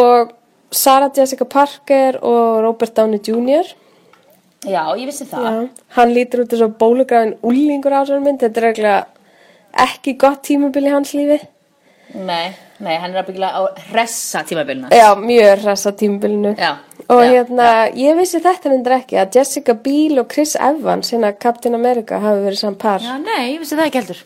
og 0.00 0.32
Sarah 0.76 1.10
Jessica 1.14 1.44
Parker 1.46 2.18
og 2.26 2.60
Robert 2.64 2.94
Downey 2.96 3.20
Jr. 3.22 3.68
já, 4.66 4.82
ég 4.98 5.06
vissi 5.06 5.26
það 5.30 5.44
Já, 5.46 5.68
hann 5.98 6.14
lítur 6.14 6.42
út 6.44 6.50
þess 6.52 6.66
að 6.66 6.74
bólugræðin 6.80 7.36
úlingur 7.46 7.94
á 7.94 8.02
þessari 8.02 8.24
mynd, 8.24 8.40
þetta 8.42 8.60
er 8.62 8.68
eiginlega 8.72 9.06
ekki 9.86 10.16
gott 10.18 10.42
tímabil 10.48 10.86
í 10.88 10.92
hans 10.94 11.12
lífi. 11.14 11.38
nei, 12.14 12.54
nei, 12.80 12.96
hann 12.98 13.12
er 13.14 13.22
að 13.22 13.30
byggja 13.30 13.48
á 13.50 13.60
hressa 13.90 14.42
tímabilina 14.48 14.88
Já, 14.94 15.08
mjög 15.18 15.62
hressa 15.64 15.92
tímabilinu. 15.92 16.54
Já, 16.58 16.76
Og 17.08 17.20
já, 17.22 17.30
hérna, 17.36 17.66
ég 17.94 18.16
vissi 18.18 18.40
þetta 18.42 18.72
endur 18.74 18.96
ekki 18.96 19.18
að 19.22 19.36
Jessica 19.38 19.74
Biel 19.78 20.18
og 20.18 20.26
Chris 20.32 20.56
Evans, 20.58 21.12
hérna 21.12 21.30
Captain 21.38 21.74
America, 21.78 22.18
hafi 22.18 22.42
verið 22.42 22.58
saman 22.58 22.78
par. 22.82 23.00
já, 23.00 23.14
nei, 23.22 23.52
ég 23.54 23.60
vissi 23.62 23.76
það 23.78 23.86
ekki 23.86 24.00
heldur 24.02 24.22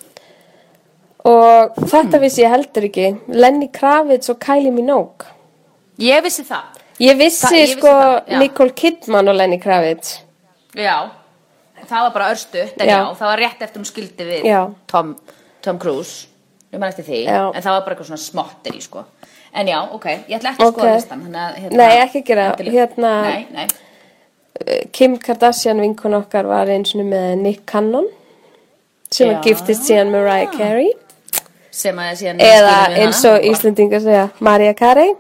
Og 1.29 1.75
þetta 1.91 2.21
vissi 2.23 2.43
ég 2.43 2.51
heldur 2.55 2.87
ekki, 2.89 3.09
Lenny 3.29 3.69
Kravitz 3.73 4.31
og 4.33 4.39
Kylie 4.41 4.73
Minogue. 4.73 5.27
ég 6.01 6.23
vissi 6.25 6.45
það. 6.49 6.79
Ég 7.01 7.17
vissi, 7.17 7.47
Það- 7.47 7.53
ég 7.57 7.67
vissi 7.67 7.79
sko 7.79 7.89
það, 7.89 8.27
já. 8.29 8.39
Nicole 8.39 8.71
Kidman 8.71 9.29
og 9.29 9.35
Lenny 9.37 9.59
Kravitz. 9.59 10.21
já, 10.75 11.11
það 11.87 12.01
var 12.03 12.11
bara 12.11 12.31
örstu 12.31 12.65
það 12.77 13.19
var 13.21 13.39
rétt 13.39 13.61
eftir 13.63 13.81
hún 13.81 13.85
skildi 13.87 14.25
við. 14.25 14.75
Tom, 14.87 15.17
Tom 15.63 15.79
Cruise. 15.79 16.27
Eftir 16.73 17.05
því, 17.05 17.27
en 17.27 17.63
það 17.63 17.65
var 17.65 17.81
bara 17.81 17.95
eitthvað 17.97 18.07
svona 18.07 18.19
smottir 18.19 18.73
í 18.77 18.81
sko. 18.81 19.05
En 19.53 19.67
já, 19.67 19.81
ok, 19.93 20.05
ég 20.29 20.39
ætla 20.39 20.53
ekki 20.55 20.63
að 20.63 20.73
skoða 20.73 20.95
listan 20.95 21.23
hérna, 21.23 21.71
Nei, 21.73 21.97
ekki 21.99 22.25
gera, 22.25 22.55
hérna- 22.57 23.23
nei, 23.23 23.47
nei, 23.53 23.67
Kim 24.93 25.17
Kardashian 25.19 25.81
vinkun 25.81 26.15
okkar 26.15 26.47
var 26.47 26.67
eins 26.67 26.95
og 26.95 27.01
með 27.01 27.39
Nick 27.39 27.67
Cannon 27.67 28.07
sem 29.11 29.29
Já. 29.31 29.39
að 29.41 29.43
giftist 29.49 29.83
síðan 29.89 30.11
Mariah 30.13 30.51
Carey 30.57 30.93
sem 31.71 31.99
að 32.03 32.15
síðan 32.21 32.41
eða 32.45 32.77
eins 33.01 33.21
og 33.29 33.45
Íslendingar 33.51 34.03
segja 34.05 34.25
Maria 34.41 34.75
Carey. 34.79 35.15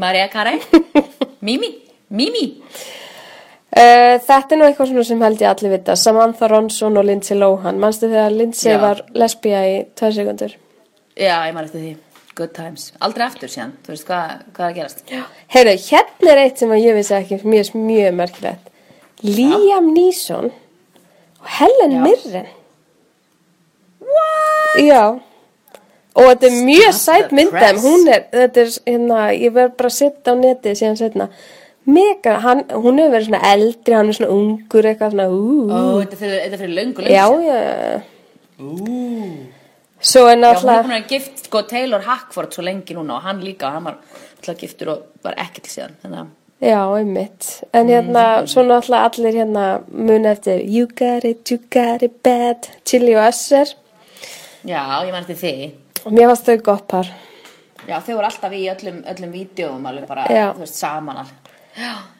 Maria 0.00 0.28
Carey. 0.32 0.60
Mimi, 1.46 1.70
Mimi. 2.08 2.46
Uh, 3.70 4.18
Þetta 4.26 4.56
er 4.56 4.58
nú 4.58 4.66
eitthvað 4.66 4.96
sem 5.06 5.22
held 5.22 5.42
ég 5.44 5.50
allir 5.52 5.76
vita. 5.76 5.94
Samantha 5.96 6.48
Ronson 6.50 6.98
og 6.98 7.06
Lindsay 7.06 7.38
Lohan. 7.38 7.78
Manstu 7.78 8.08
þegar 8.10 8.34
Lindsay 8.34 8.74
Já. 8.74 8.80
var 8.82 9.04
lesbía 9.14 9.62
í 9.68 9.76
tvær 9.94 10.16
sekundur 10.16 10.56
Já, 11.20 11.36
ég 11.46 11.54
man 11.54 11.66
eftir 11.68 11.84
því. 11.84 11.96
Good 12.38 12.54
times, 12.56 12.86
aldrei 13.04 13.26
aftur 13.26 13.50
síðan. 13.50 13.72
Þú 13.84 13.92
veist 13.92 14.06
hvað, 14.08 14.30
hvað 14.56 14.64
er 14.64 14.70
að 14.70 14.76
gerast? 14.78 15.00
Heyrðu, 15.52 15.72
hérna 15.90 16.30
er 16.32 16.40
eitt 16.44 16.62
sem 16.62 16.70
ég 16.78 16.94
vissi 16.96 17.14
ekki 17.18 17.38
mjög, 17.44 17.72
mjög 17.76 18.14
merkilegt. 18.16 18.70
Liam 19.26 19.90
Neeson 19.92 20.48
og 20.48 21.50
Helen 21.58 21.96
Já. 21.98 22.00
Mirren. 22.06 22.48
Já, 24.80 25.02
og 26.14 26.26
þetta 26.26 26.48
er 26.48 26.56
mjög 26.66 26.94
sætt 26.98 27.32
press. 27.52 27.82
hún 27.84 28.08
er, 28.10 28.24
þetta 28.34 28.62
er, 28.64 28.72
hérna, 28.88 29.18
ég 29.36 29.54
verð 29.54 29.76
bara 29.78 29.90
að 29.90 29.96
setja 29.96 30.34
á 30.34 30.40
netið 30.40 30.78
síðan 30.80 30.98
setna, 30.98 31.28
mega, 31.90 32.38
hann, 32.44 32.64
hún 32.70 32.98
hefur 33.00 33.14
verið 33.16 33.28
svona 33.28 33.52
eldri, 33.52 33.96
hann 33.96 34.10
er 34.10 34.18
svona 34.18 34.32
ungur, 34.34 34.88
eitthvað 34.90 35.14
svona, 35.14 35.28
Ó, 35.30 35.80
þetta 36.00 36.16
er 36.16 36.22
fyrir, 36.24 36.42
þetta 36.42 36.58
er 36.58 36.62
fyrir 36.64 36.76
löngu 36.80 37.06
já, 37.06 37.24
síðan. 37.30 37.44
já, 37.46 37.54
svo 40.00 40.26
er 40.32 40.38
Já, 40.40 40.82
hún 40.82 40.96
er 40.96 41.06
gift 41.08 41.46
sko 41.46 41.62
Taylor 41.68 42.04
Hackford 42.08 42.54
svo 42.56 42.64
lengi 42.64 42.96
núna 42.96 43.18
og 43.18 43.24
hann 43.26 43.40
líka, 43.44 43.70
hann 43.70 43.84
var 43.84 43.98
alltaf 44.40 44.60
giftur 44.60 44.94
og 44.94 45.08
var 45.24 45.36
ekkert 45.40 45.68
síðan 45.70 45.96
þannig 46.02 46.22
að 46.24 46.36
já, 46.60 46.80
einmitt, 46.98 47.50
en 47.72 47.88
hérna, 47.88 48.24
svo 48.50 48.64
náttúrulega 48.66 49.06
allir 49.08 49.38
hérna 49.40 49.66
muni 49.88 50.28
eftir, 50.28 50.64
you 50.64 50.88
got 50.88 51.24
it, 51.24 51.44
you 51.50 51.60
got 51.72 52.02
it 52.02 52.18
bad, 52.24 52.68
Chili 52.84 53.14
og 53.16 53.28
Usher, 53.30 53.76
Já, 54.60 54.82
ég 55.08 55.14
eftir 55.16 55.38
því 55.40 55.52
og 56.04 56.12
mér 56.12 56.30
fannst 56.30 56.48
þau 56.48 56.62
gott 56.70 56.86
par, 56.88 57.10
Já, 57.88 57.96
þau 58.04 58.14
voru 58.14 58.28
alltaf 58.28 58.52
í 58.52 58.66
öllum, 58.70 59.02
öllum 59.08 59.32
vídeoum 59.32 59.86
alveg 59.88 60.06
bara, 60.06 60.26
veist, 60.58 60.76
saman 60.76 61.24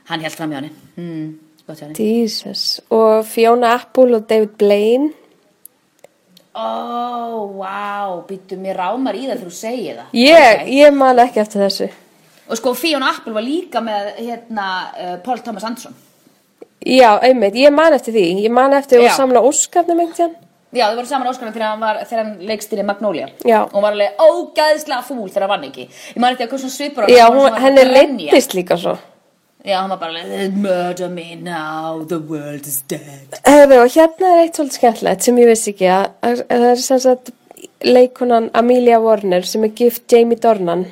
hann 0.08 0.20
held 0.24 0.34
fram 0.34 0.50
hjá 0.50 0.60
henni. 0.60 0.70
Mm, 0.96 1.38
Gott 1.66 1.78
hjá 1.78 1.88
henni. 1.90 2.76
Og 2.90 3.24
Fiona 3.28 3.74
Apple 3.74 4.16
og 4.16 4.28
David 4.28 4.56
Blaine, 4.58 5.12
Ó, 6.50 7.46
vá, 7.60 8.10
býttu 8.26 8.56
mér 8.58 8.80
rámar 8.80 9.14
í 9.14 9.22
það 9.22 9.36
þegar 9.36 9.44
þú 9.46 9.52
segir 9.54 9.98
það. 10.00 10.06
Ég, 10.18 10.62
Ok. 10.62 10.70
ég 10.74 10.94
man 10.94 11.18
ekki 11.22 11.40
eftir 11.40 11.62
þessu. 11.62 11.90
Og 12.50 12.56
sko, 12.58 12.74
Fiona 12.74 13.10
Apple 13.10 13.32
var 13.32 13.42
líka 13.42 13.80
með 13.80 14.16
hérna, 14.18 14.66
uh, 14.98 15.16
Paul 15.22 15.38
Thomas 15.38 15.64
Anderson. 15.64 15.94
Já, 16.84 17.20
einmitt, 17.22 17.54
ég 17.54 17.70
man 17.72 17.92
eftir 17.92 18.12
því, 18.14 18.42
ég 18.42 18.50
man 18.50 18.72
eftir 18.72 18.98
Já. 18.98 19.10
að 19.12 19.16
samla 19.16 19.42
Óskarnum 19.46 20.00
einhvern 20.00 20.16
tíðan. 20.16 20.34
Já, 20.70 20.84
þau 20.86 20.98
voru 21.00 21.08
saman 21.10 21.30
áskonum 21.32 21.54
þegar 21.54 21.72
hann, 21.72 21.80
var, 21.82 21.96
þegar 22.06 22.20
hann 22.24 22.42
leikstýri 22.46 22.82
Magnolia. 22.86 23.28
Já. 23.42 23.64
Og 23.64 23.72
hún 23.74 23.82
var 23.82 23.96
alveg 23.96 24.20
ógæðslega 24.22 25.00
fúl 25.02 25.24
þegar 25.26 25.46
hann 25.46 25.52
vann 25.56 25.64
ekki. 25.66 25.86
Ég 26.14 26.20
man 26.22 26.36
eftir 26.36 26.46
að 26.46 26.62
svona 26.62 26.76
svipur 26.76 27.06
á 27.06 27.06
Já, 27.10 27.24
hún, 27.34 27.56
henni 27.64 27.86
leittist 27.88 28.54
líka 28.54 28.78
svo. 28.78 28.94
Já, 29.66 29.80
hann 29.80 29.90
var 29.90 29.98
bara 30.00 30.22
alveg 30.22 30.54
Murder 30.62 31.10
me 31.10 31.34
now, 31.34 32.04
the 32.06 32.20
world 32.22 32.70
is 32.70 32.80
dead. 32.88 33.34
Hefur, 33.42 33.82
og 33.82 33.90
hérna 33.96 34.30
er 34.30 34.44
eitt 34.44 34.60
svolítið 34.60 34.78
skemmtilegt 34.78 35.26
sem 35.26 35.42
ég 35.42 35.50
vissi 35.50 35.74
ekki 35.74 35.90
að, 35.90 36.06
að, 36.22 36.44
að 36.46 36.64
það 36.64 36.70
er 36.70 36.82
sem 36.86 37.02
sagt 37.08 37.34
leikonan 37.84 38.50
Amelia 38.54 39.00
Warner 39.02 39.46
sem 39.48 39.64
er 39.66 39.74
gift 39.76 40.06
Jamie 40.12 40.38
Dornan 40.38 40.86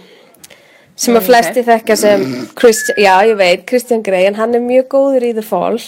sem 0.98 1.14
að 1.14 1.28
flesti 1.28 1.62
þekka 1.62 1.96
sem 1.98 2.24
Christian, 2.58 2.98
já 2.98 3.14
ég 3.28 3.38
veit, 3.38 3.64
Christian 3.68 4.02
Grey 4.02 4.26
en 4.26 4.38
hann 4.40 4.56
er 4.58 4.64
mjög 4.64 4.88
góður 4.96 5.28
í 5.28 5.32
The 5.36 5.44
Fall 5.46 5.78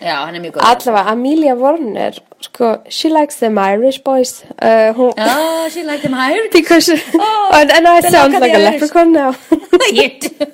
Já, 0.00 0.14
hann 0.24 0.34
er 0.34 0.40
mjög 0.44 0.52
góð 0.56 0.62
allavega 0.70 1.10
Amelia 1.12 1.54
Warner 1.58 2.12
sko, 2.40 2.76
she 2.88 3.08
likes 3.10 3.36
them 3.42 3.58
Irish 3.58 3.98
boys. 4.04 4.44
Uh, 4.62 4.92
hún, 4.94 5.12
Oh, 5.18 5.68
she 5.70 5.82
liked 5.84 6.04
him 6.04 6.12
higher 6.12 6.48
because 6.52 6.88
and, 6.88 7.70
and 7.70 7.88
I 7.88 8.00
sound 8.10 8.32
like 8.34 8.52
a 8.52 8.56
Irish. 8.56 8.80
leprechaun 8.80 9.12
now. 9.12 9.34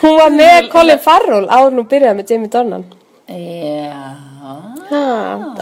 Hún 0.00 0.16
var 0.18 0.30
með 0.32 0.68
Colin 0.72 0.98
Farrell 1.02 1.46
áður 1.50 1.74
nú 1.76 1.82
byrjaði 1.88 2.16
með 2.20 2.30
Jamie 2.32 2.50
Dornan. 2.52 2.84
Já. 3.26 4.02
Ha, 4.86 5.00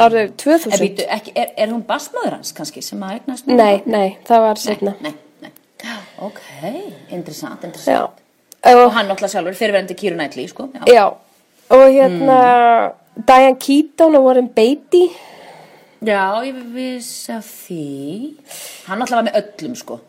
árið 0.05 0.19
En 0.21 0.33
2000 0.37 0.75
býtu, 0.83 1.05
ekki, 1.09 1.33
er, 1.41 1.55
er 1.57 1.71
hún 1.73 1.81
basmaður 1.89 2.35
hans 2.37 2.51
kannski 2.57 2.83
sem 2.85 3.01
að 3.01 3.15
eignast 3.17 3.47
nei, 3.49 3.79
nei, 3.89 4.19
það 4.29 4.43
var 4.45 4.59
setna 4.61 4.93
Nei, 5.01 5.15
nei. 5.41 5.49
Ok, 6.27 6.43
interessant, 7.09 7.65
já, 7.65 7.71
interessant. 7.71 8.21
Og, 8.61 8.83
Og 8.83 8.93
hann 8.93 9.09
náttúrulega 9.09 9.33
sjálfur 9.33 9.57
fyrirverandi 9.57 9.97
Kýru 9.97 10.19
Nætli, 10.21 10.45
sko 10.53 10.67
Já, 10.75 10.83
já. 10.93 11.07
Og 11.71 11.85
hérna 11.95 12.39
Diane 13.29 13.57
Keaton 13.61 14.15
og 14.19 14.25
Warren 14.27 14.49
Beatty. 14.49 15.05
Já 16.05 16.43
ég 16.45 16.57
viss 16.75 17.29
af 17.33 17.45
því. 17.45 18.35
Hann 18.89 18.99
náttúrulega 19.01 19.23
var 19.23 19.29
með 19.31 19.39
öllum, 19.43 19.77
sko. 19.77 20.01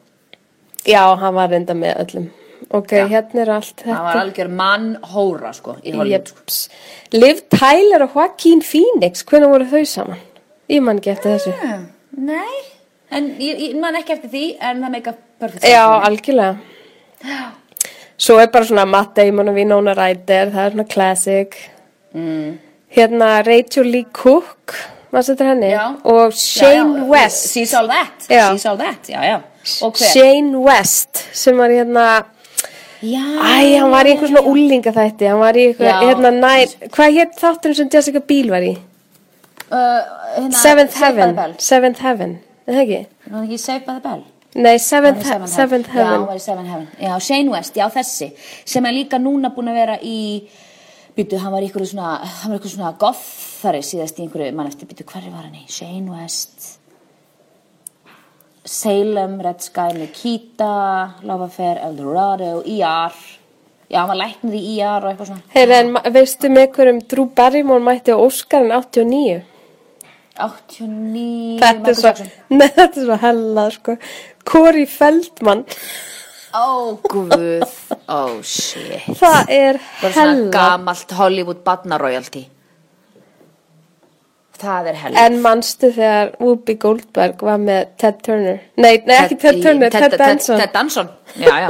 Já, 0.85 1.03
hann 1.21 1.35
var 1.35 1.49
reynda 1.49 1.73
með 1.77 2.01
öllum. 2.03 2.25
Ok, 2.75 2.91
hérna 3.11 3.41
er 3.43 3.49
allt 3.53 3.81
Hann 3.85 4.03
var 4.03 4.15
þetta. 4.15 4.21
algjör 4.25 4.49
mann 4.49 4.95
hóra, 5.13 5.53
sko. 5.53 5.75
sko. 5.83 6.71
Liv 7.13 7.41
Tyler 7.49 8.03
og 8.03 8.15
Joaquin 8.15 8.61
Phoenix 8.61 9.23
hvernig 9.23 9.49
voru 9.49 9.65
þau 9.65 9.85
saman? 9.85 10.17
ég 10.69 10.81
man 10.81 10.97
ekki 10.97 11.11
eftir 11.11 11.35
þessu. 11.37 11.51
Hmm, 11.61 11.85
Nei, 12.25 12.61
en 13.11 13.27
ég, 13.39 13.59
ég 13.59 13.75
man 13.79 13.95
ekki 13.95 14.13
eftir 14.15 14.29
því 14.29 14.57
En 14.61 14.81
það 14.81 14.91
meika 14.91 15.13
perfect 15.39 15.63
já, 15.63 15.83
algjörlega 16.07 16.57
svo 18.17 18.37
er 18.39 18.47
bara 18.47 18.65
svona 18.65 18.85
Matt 18.87 19.15
Damon 19.15 19.49
og 19.49 19.55
Winona 19.55 19.93
Ryder 19.93 20.51
það 20.51 20.65
er 20.65 20.71
svona 20.75 20.87
classic 20.93 21.55
Mm. 22.15 22.59
hérna 22.95 23.41
Rachel 23.45 23.83
Lee 23.91 24.05
Cook 24.13 24.71
maður 25.11 25.25
setur 25.33 25.45
henni 25.49 25.71
Já. 25.73 25.95
og 26.03 26.31
Shane 26.33 26.95
Já, 26.95 26.99
já, 27.01 27.09
West 27.09 27.49
She's 27.53 27.73
all 27.73 27.87
that. 27.87 28.13
She's 28.29 28.65
all 28.65 28.77
that? 28.77 29.09
Shane 30.13 30.55
West 30.63 31.25
sem 31.33 31.57
var 31.57 31.69
hérna 31.69 32.23
Já, 33.03 33.19
Æ, 33.19 33.79
hann 33.79 33.91
var 33.91 34.05
í 34.07 34.13
einhver 34.15 34.27
svona 34.31 34.41
úlinga 34.47 34.91
þætti 34.95 35.27
Hann 35.27 35.39
var 35.39 35.53
í 35.59 35.65
Já. 35.75 35.99
hérna 36.01 36.31
nær 36.31 36.71
Hvað 36.87 37.17
hétt 37.19 37.35
þátturinn 37.41 37.75
sem 37.75 37.89
Jessica 37.91 38.19
Biel 38.19 38.49
var 38.49 38.61
í? 38.63 38.77
uh, 39.71 40.01
hérna, 40.37 40.51
Seventh 40.55 40.95
Heaven. 41.01 41.35
Seventh 41.59 41.99
Heaven, 42.01 42.37
er 42.67 42.73
það 42.73 42.81
ekki? 42.85 43.01
Var 43.27 43.37
hann 43.39 43.47
ekki 43.49 43.59
Saved 43.59 43.85
by 43.85 43.93
the 43.99 43.99
Bell? 44.07 44.23
Nei, 44.55 44.77
Seventh, 44.79 45.25
Seventh 45.51 45.89
Já, 45.91 46.05
hann 46.05 46.21
Heaven 46.21 46.37
í 46.37 46.39
Seventh 46.39 46.69
Heaven 46.71 46.87
Já, 47.01 47.15
Shane 47.19 47.51
West, 47.51 47.75
já 47.75 47.89
þessi 47.91 48.29
sem 48.63 48.85
er 48.87 48.95
líka 48.95 49.19
núna 49.19 49.51
búin 49.51 49.67
að 49.71 49.81
vera 49.81 49.97
í 49.99 50.19
Býtu, 51.15 51.37
hann 51.39 51.51
var 51.51 51.63
einhverju 51.63 51.89
svona 51.93 52.13
hann 52.23 52.51
var 52.51 52.57
einhverju 52.57 52.75
svona 52.75 52.93
gothari 52.99 53.81
síðast 53.83 54.17
í 54.19 54.25
einhverju 54.25 54.55
mann 54.55 54.67
eftir, 54.71 54.87
býtu, 54.87 55.03
hverju 55.07 55.31
var 55.31 55.45
hann 55.47 55.57
í? 55.59 55.65
Shane 55.71 56.07
West 56.11 56.79
Salem, 58.65 59.41
Red 59.43 59.63
Sky, 59.63 59.91
Nikita 59.95 60.75
Love 61.27 61.49
Affair, 61.49 61.81
Eldorado 61.89 62.61
ER 62.63 63.17
Já, 63.91 63.99
hann 63.99 64.09
var 64.13 64.21
læknir 64.21 64.55
í 64.55 64.77
ER 64.79 65.03
og 65.03 65.11
eitthvað 65.11 65.33
svona 65.33 65.51
Heyrðu, 65.55 65.81
en 65.81 66.15
veistu 66.15 66.51
með 66.51 66.71
hverjum 66.77 67.03
Drew 67.11 67.27
Barrymore 67.37 67.83
mætti 67.83 68.15
á 68.15 68.17
Óskarinn 68.17 68.71
89? 68.71 69.43
89 70.35 71.59
Þetta 71.61 71.71
er 71.71 71.79
Michael 71.79 71.99
svo, 71.99 72.09
Jackson. 72.09 72.31
nei, 72.59 72.67
þetta 72.67 73.03
er 73.03 73.05
svo 73.05 73.19
hella, 73.21 73.67
sko 73.75 73.95
Corey 74.45 74.85
Feldman 74.85 75.65
Ó, 76.55 76.95
guð, 77.03 77.65
ó, 78.07 78.19
shit. 78.47 79.03
Það 79.19 79.49
er 79.51 79.79
bara 79.99 80.11
svona 80.13 80.27
hella. 80.29 80.51
gamalt 80.53 81.09
Hollywood 81.17 81.63
barnaroyalty. 81.65 82.45
Það 84.55 84.87
er 84.87 84.99
hella. 85.01 85.25
En 85.25 85.41
manstu 85.43 85.89
þegar 85.91 86.31
Whoopi 86.39 86.77
Goldberg 86.79 87.43
var 87.43 87.59
með 87.59 87.89
Ted 87.99 88.21
Turner? 88.23 88.61
Nei, 88.79 88.93
nei 89.03 89.17
ekki 89.17 89.35
Ted 89.41 89.59
Turner, 89.65 89.91
Ted, 89.91 90.15
Danson. 90.21 90.61
Ted 90.61 90.71
Danson, 90.77 91.11
já, 91.35 91.65
já. 91.65 91.67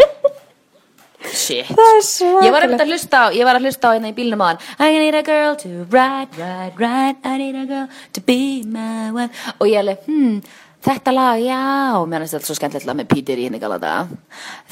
Shit. 1.26 1.72
Það 1.72 1.88
er 1.90 2.04
svakalegt. 2.06 2.46
Ég 2.46 2.54
var 2.54 2.66
einmitt 2.68 2.84
að 2.84 2.92
hlusta 2.94 3.22
á, 3.26 3.26
ég 3.34 3.48
var 3.48 3.58
að 3.58 3.66
hlusta 3.66 3.90
á 3.90 3.94
hérna 3.96 4.12
í 4.12 4.16
bílnum 4.20 4.44
á 4.46 4.48
hann 4.52 4.60
I 4.86 5.00
need 5.02 5.18
a 5.18 5.24
girl 5.26 5.58
to 5.64 5.72
ride, 5.90 6.38
ride, 6.38 6.78
ride. 6.78 7.18
I 7.26 7.40
need 7.42 7.58
a 7.58 7.66
girl 7.66 7.88
to 8.14 8.22
be 8.22 8.62
my 8.70 9.10
wife. 9.16 9.34
Og 9.58 9.66
ég 9.72 9.82
alveg, 9.82 10.06
hmm, 10.06 10.38
þetta 10.86 11.16
lag, 11.16 11.42
já 11.42 11.62
Mér 12.10 12.24
finnst 12.24 12.38
þetta 12.38 12.50
svo 12.50 12.58
skemmtilegt 12.60 12.90
lag 12.90 13.00
með 13.00 13.10
Peter 13.12 13.42
í 13.42 13.48
henni 13.50 13.62
gala 13.62 13.80
daga 13.82 14.06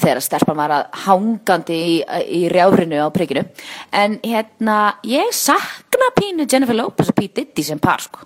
Þegar 0.01 0.23
stelpan 0.25 0.59
var 0.59 0.75
að 0.77 1.01
hangandi 1.07 1.79
í, 1.89 1.97
í 2.39 2.45
rjáfrinu 2.53 3.01
á 3.03 3.07
prikkinu 3.13 3.45
En 4.03 4.19
hérna, 4.23 4.77
ég 5.07 5.33
sakna 5.35 6.13
pínu 6.17 6.47
Jennifer 6.47 6.77
Lopez 6.77 7.11
og 7.11 7.17
Pete 7.17 7.41
Diddy 7.41 7.65
sem 7.65 7.81
par, 7.81 8.03
sko 8.05 8.23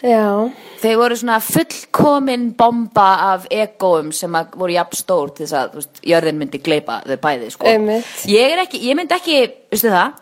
Já, 0.00 0.48
Þau 0.80 0.92
voru 0.96 1.16
svona 1.20 1.36
fullkomin 1.44 2.46
bomba 2.56 3.08
af 3.34 3.42
egóum 3.52 4.14
sem 4.16 4.32
voru 4.54 4.72
jafn 4.72 4.96
stór 4.96 5.32
til 5.34 5.44
þess 5.44 5.56
að, 5.58 5.74
þú 5.74 5.82
veist, 5.82 5.98
jörðin 6.08 6.38
myndi 6.40 6.60
gleipa 6.64 7.02
þau 7.04 7.18
bæði, 7.20 7.50
sko. 7.52 7.66
Einmitt. 7.68 8.14
Ég 8.32 8.54
er 8.54 8.62
ekki, 8.62 8.80
ég 8.86 8.96
myndi 8.96 9.12
ekki, 9.18 9.42
veistu 9.68 9.92
það, 9.92 10.14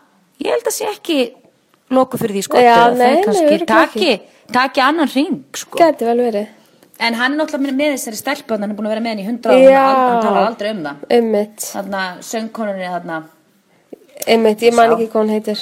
ég 0.43 0.51
held 0.51 0.67
að 0.67 0.75
sé 0.75 0.89
ekki 0.89 1.19
loku 1.95 2.19
fyrir 2.19 2.35
því, 2.35 2.43
sko. 2.49 2.59
Já, 2.59 2.75
nei, 2.91 2.99
nei, 2.99 3.23
kannski 3.23 3.47
örugglega 3.53 4.19
taki, 4.49 4.57
taki 4.57 4.85
annan 4.85 5.11
ring, 5.13 5.41
sko. 5.55 5.79
gæti 5.81 6.09
vel 6.09 6.23
verið 6.27 6.55
En 6.99 7.15
hann 7.15 7.31
er 7.31 7.39
náttúrulega 7.39 7.77
með 7.79 7.93
þessari 7.93 8.17
stelpu, 8.19 8.57
hann 8.57 8.67
er 8.67 8.75
búin 8.75 8.89
að 8.89 8.97
vera 8.97 9.03
með 9.05 9.13
henni 9.13 9.23
í 9.23 9.27
hundra 9.29 9.53
og 9.55 9.61
hann, 9.71 9.99
hann 10.03 10.23
talar 10.25 10.47
aldrei 10.49 10.71
um 10.73 10.81
það. 10.83 11.03
Einmitt, 11.15 11.61
Þarna, 11.63 12.01
söngkonunni, 12.27 12.89
þarna, 12.91 13.19
einmitt, 14.27 14.65
ég 14.67 14.75
man 14.75 14.97
ekki 14.97 15.07
hvað 15.13 15.23
hún 15.23 15.31
heitir 15.31 15.61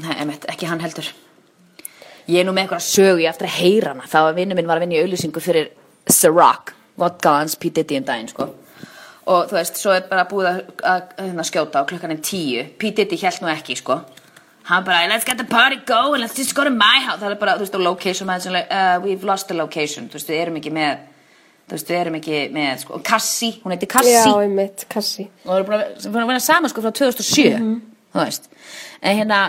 nei, 0.00 0.14
emitt, 0.22 0.46
ekki 0.50 0.68
hann 0.68 0.82
heldur. 0.82 1.08
Ég 2.24 2.40
er 2.40 2.46
nú 2.48 2.54
með 2.56 2.64
einhverja 2.64 2.86
sögu, 2.86 3.22
ég 3.22 3.30
á 3.30 3.32
eftir 3.34 3.48
að 3.50 3.56
heyra 3.58 3.92
hana. 3.92 4.06
Það 4.10 4.26
var 4.26 4.36
vinnu 4.38 4.56
minn 4.58 4.68
var 4.68 4.80
að 4.80 4.86
vinna 4.86 4.96
í 4.96 5.02
auðlýsingu 5.04 5.42
fyrir 5.44 5.70
Ciroc, 6.10 6.72
vodka 7.00 7.34
hans 7.38 7.56
P. 7.60 7.70
Diddy 7.74 8.00
um 8.00 8.06
daginn, 8.08 8.30
sko. 8.32 8.48
Og 9.32 9.50
þú 9.50 9.58
veist, 9.58 9.80
svo 9.80 9.92
er 9.94 10.06
bara 10.08 10.24
búið 10.28 10.50
að, 10.50 10.60
að, 10.82 11.12
að, 11.20 11.30
að 11.36 11.48
skjóta 11.50 11.82
og 11.82 11.90
klukkan 11.92 12.14
er 12.14 12.22
tíu. 12.24 12.64
P. 12.80 12.92
Diddy 12.96 13.18
held 13.20 13.44
nú 13.44 13.52
ekki, 13.52 13.76
sko. 13.80 14.00
Hann 14.64 14.84
bara, 14.84 15.06
let's 15.08 15.24
get 15.24 15.36
the 15.36 15.44
party 15.44 15.76
going, 15.84 16.20
let's 16.20 16.36
just 16.36 16.54
go 16.54 16.64
to 16.64 16.70
my 16.70 17.00
house. 17.04 17.20
Það 17.20 17.34
er 17.34 17.40
bara, 17.40 17.56
þú 17.58 17.66
veist, 17.66 17.74
og 17.74 17.82
location, 17.84 18.28
like, 18.28 18.70
uh, 18.70 18.98
we've 19.04 19.24
lost 19.24 19.48
the 19.48 19.54
location. 19.54 20.08
Þú 20.08 20.16
veist, 20.18 20.30
við 20.32 20.40
erum 20.40 20.56
ekki 20.60 20.72
með, 20.72 21.02
þú 21.68 21.76
veist, 21.76 21.90
við 21.90 21.98
erum 22.00 22.16
ekki 22.20 22.38
með, 22.54 22.70
sko. 22.80 22.94
Og 22.96 23.04
Cassie, 23.04 23.58
hún 23.64 23.74
heiti 23.74 23.88
Cassie 23.92 24.14
Já, 24.16 24.30
einmitt, 24.40 24.86
Kassi 24.88 25.26
og 25.44 25.50
það 25.50 25.58
er 25.58 25.66
búin 25.68 26.22
að 26.22 26.22
að 26.22 26.32
vera 26.32 26.44
saman 26.46 26.72
sko 26.72 26.84
frá 26.84 26.94
2007 26.96 27.60
þú 28.14 28.22
veist 28.22 28.50
en 29.02 29.18
hérna 29.18 29.40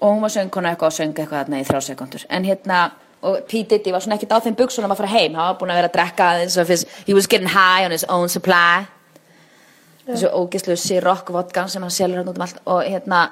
og 0.00 0.10
hún 0.10 0.22
var 0.24 0.32
söngkona 0.34 0.74
eitthvað 0.74 0.92
og 0.92 0.96
söng 0.98 1.14
eitthvað 1.14 1.40
þarna 1.42 1.60
í 1.60 1.66
þrjá 1.68 1.80
sekundur 1.88 2.26
en 2.28 2.48
hérna 2.48 2.80
og 3.24 3.38
P. 3.48 3.62
Diddy 3.68 3.92
var 3.92 4.04
svona 4.04 4.18
ekkert 4.18 4.34
á 4.36 4.44
þeim 4.44 4.56
buksunum 4.58 4.92
að 4.92 5.00
fara 5.00 5.12
heim 5.14 5.36
hann 5.36 5.48
var 5.50 5.60
búin 5.60 5.72
að 5.72 5.80
vera 5.80 5.90
að 5.90 5.96
drekka 5.96 6.28
aðeins 6.32 6.58
of 6.60 6.68
his, 6.72 6.84
he 7.06 7.16
was 7.16 7.28
getting 7.30 7.48
high 7.48 7.86
on 7.86 7.94
his 7.94 8.04
own 8.08 8.28
supply 8.28 8.84
þessu 10.04 10.30
ógeðslu 10.30 10.76
Ciroc 10.80 11.32
vodka 11.32 11.66
sem 11.72 11.82
hann 11.82 11.94
selur 11.94 12.20
hann 12.20 12.28
út 12.28 12.36
um 12.38 12.44
allt 12.46 12.60
og 12.68 12.84
hérna 12.84 13.22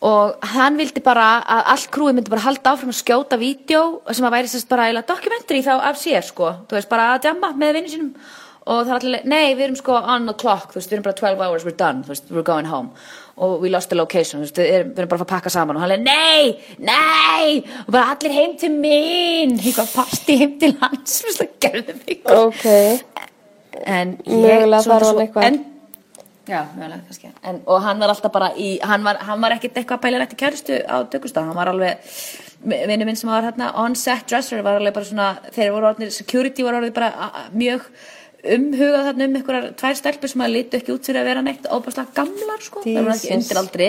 og 0.00 0.44
hann 0.54 0.76
vildi 0.78 1.00
bara 1.02 1.28
að 1.42 1.62
allt 1.74 1.88
krúið 1.94 2.14
myndi 2.18 2.30
bara 2.30 2.44
halda 2.46 2.70
áfram 2.76 2.92
að 2.92 3.00
skjóta 3.00 3.38
vídeo 3.40 3.80
sem 4.14 4.26
að 4.28 4.34
væri 4.36 4.50
sérst 4.52 4.68
bara 4.70 4.84
eiginlega 4.86 5.08
dokumentari 5.10 5.62
þá 5.66 5.72
af 5.90 5.96
sér 5.98 6.22
sko, 6.22 6.52
þú 6.70 6.76
veist 6.78 6.88
bara 6.92 7.08
að 7.16 7.24
djamma 7.26 7.50
með 7.58 7.72
vinnu 7.78 7.90
sínum. 7.94 8.12
Og 8.68 8.82
það 8.84 8.90
er 8.92 8.98
allir, 9.00 9.22
nei 9.24 9.54
við 9.56 9.62
erum 9.64 9.76
sko 9.80 9.94
on 9.96 10.26
the 10.28 10.34
clock, 10.36 10.68
þú 10.74 10.76
veist, 10.76 10.90
við 10.92 10.98
erum 10.98 11.04
bara 11.08 11.16
12 11.16 11.40
hours, 11.46 11.64
we're 11.64 11.76
done, 11.78 12.02
þú 12.04 12.12
veist, 12.12 12.26
we're 12.30 12.44
going 12.44 12.66
home. 12.68 12.90
Og 13.40 13.62
we 13.62 13.70
lost 13.72 13.88
the 13.88 13.96
location, 13.96 14.42
þú 14.42 14.44
veist, 14.44 14.58
við 14.60 14.74
erum, 14.76 14.90
við 14.92 14.98
erum 15.00 15.08
bara 15.08 15.16
að 15.16 15.22
fara 15.22 15.28
að 15.28 15.32
pakka 15.32 15.52
saman. 15.54 15.78
Og 15.78 15.82
hann 15.86 15.94
er, 15.94 16.02
nei, 16.04 16.58
nei! 16.84 17.62
Og 17.86 17.90
bara 17.96 18.12
allir 18.12 18.34
heim 18.36 18.52
til 18.60 18.70
mín. 18.74 19.54
Eitthvað 19.56 19.94
partí 19.96 20.36
heim 20.42 20.52
til 20.60 20.74
hans, 20.82 21.16
þú 21.22 21.30
veist, 21.30 21.40
það 21.40 21.54
gerði 21.64 21.96
mig. 22.02 22.20
Ok, 22.28 22.66
en 23.86 24.14
Mögulega 24.26 24.82
svo- 24.84 24.92
þarf 24.92 25.06
hann 25.08 25.14
svo- 25.16 25.24
eitthvað. 25.24 25.48
en, 25.48 25.58
já, 26.48 26.60
mögulega 26.76 27.00
kannski. 27.06 27.30
En, 27.44 27.60
og 27.66 27.82
hann 27.84 28.00
var 28.02 28.08
alltaf 28.14 28.32
bara 28.32 28.50
í 28.56 28.68
hann 28.82 29.04
var, 29.04 29.16
hann 29.28 29.40
var 29.44 29.54
ekkert 29.56 29.76
eitthvað 29.82 30.00
pælir 30.04 30.24
eftir 30.24 30.40
kæristu 30.42 30.78
á 30.88 30.96
dökustaf 31.12 31.44
hann 31.46 31.56
var 31.58 31.70
alveg 31.74 31.98
vinnu 32.64 33.04
minn 33.06 33.16
sem 33.20 33.30
var 33.30 33.44
hérna 33.46 33.70
on 33.84 33.94
set 33.96 34.26
dresser 34.30 34.62
var 34.66 34.80
alveg 34.80 34.94
bara 34.96 35.04
svona 35.08 35.28
þeir 35.54 35.70
voru 35.76 35.90
orðnir, 35.92 36.10
security 36.10 36.64
var 36.66 36.80
orðið 36.80 36.94
bara 36.96 37.32
mjög 37.54 37.86
umhugað 38.48 39.08
þarna 39.08 39.26
um 39.28 39.36
einhverjar 39.40 39.72
tvær 39.78 39.96
stelpur 39.98 40.30
sem 40.30 40.42
að 40.46 40.52
litu 40.54 40.78
ekki 40.78 40.94
út 40.94 41.06
fyrir 41.08 41.20
að 41.24 41.28
vera 41.32 41.42
neitt 41.42 41.66
óbærslega 41.74 42.14
gamlar 42.14 42.60
sko. 42.62 42.82
Það 42.86 43.04
var 43.08 43.16
ekki 43.16 43.34
undiraldri 43.36 43.88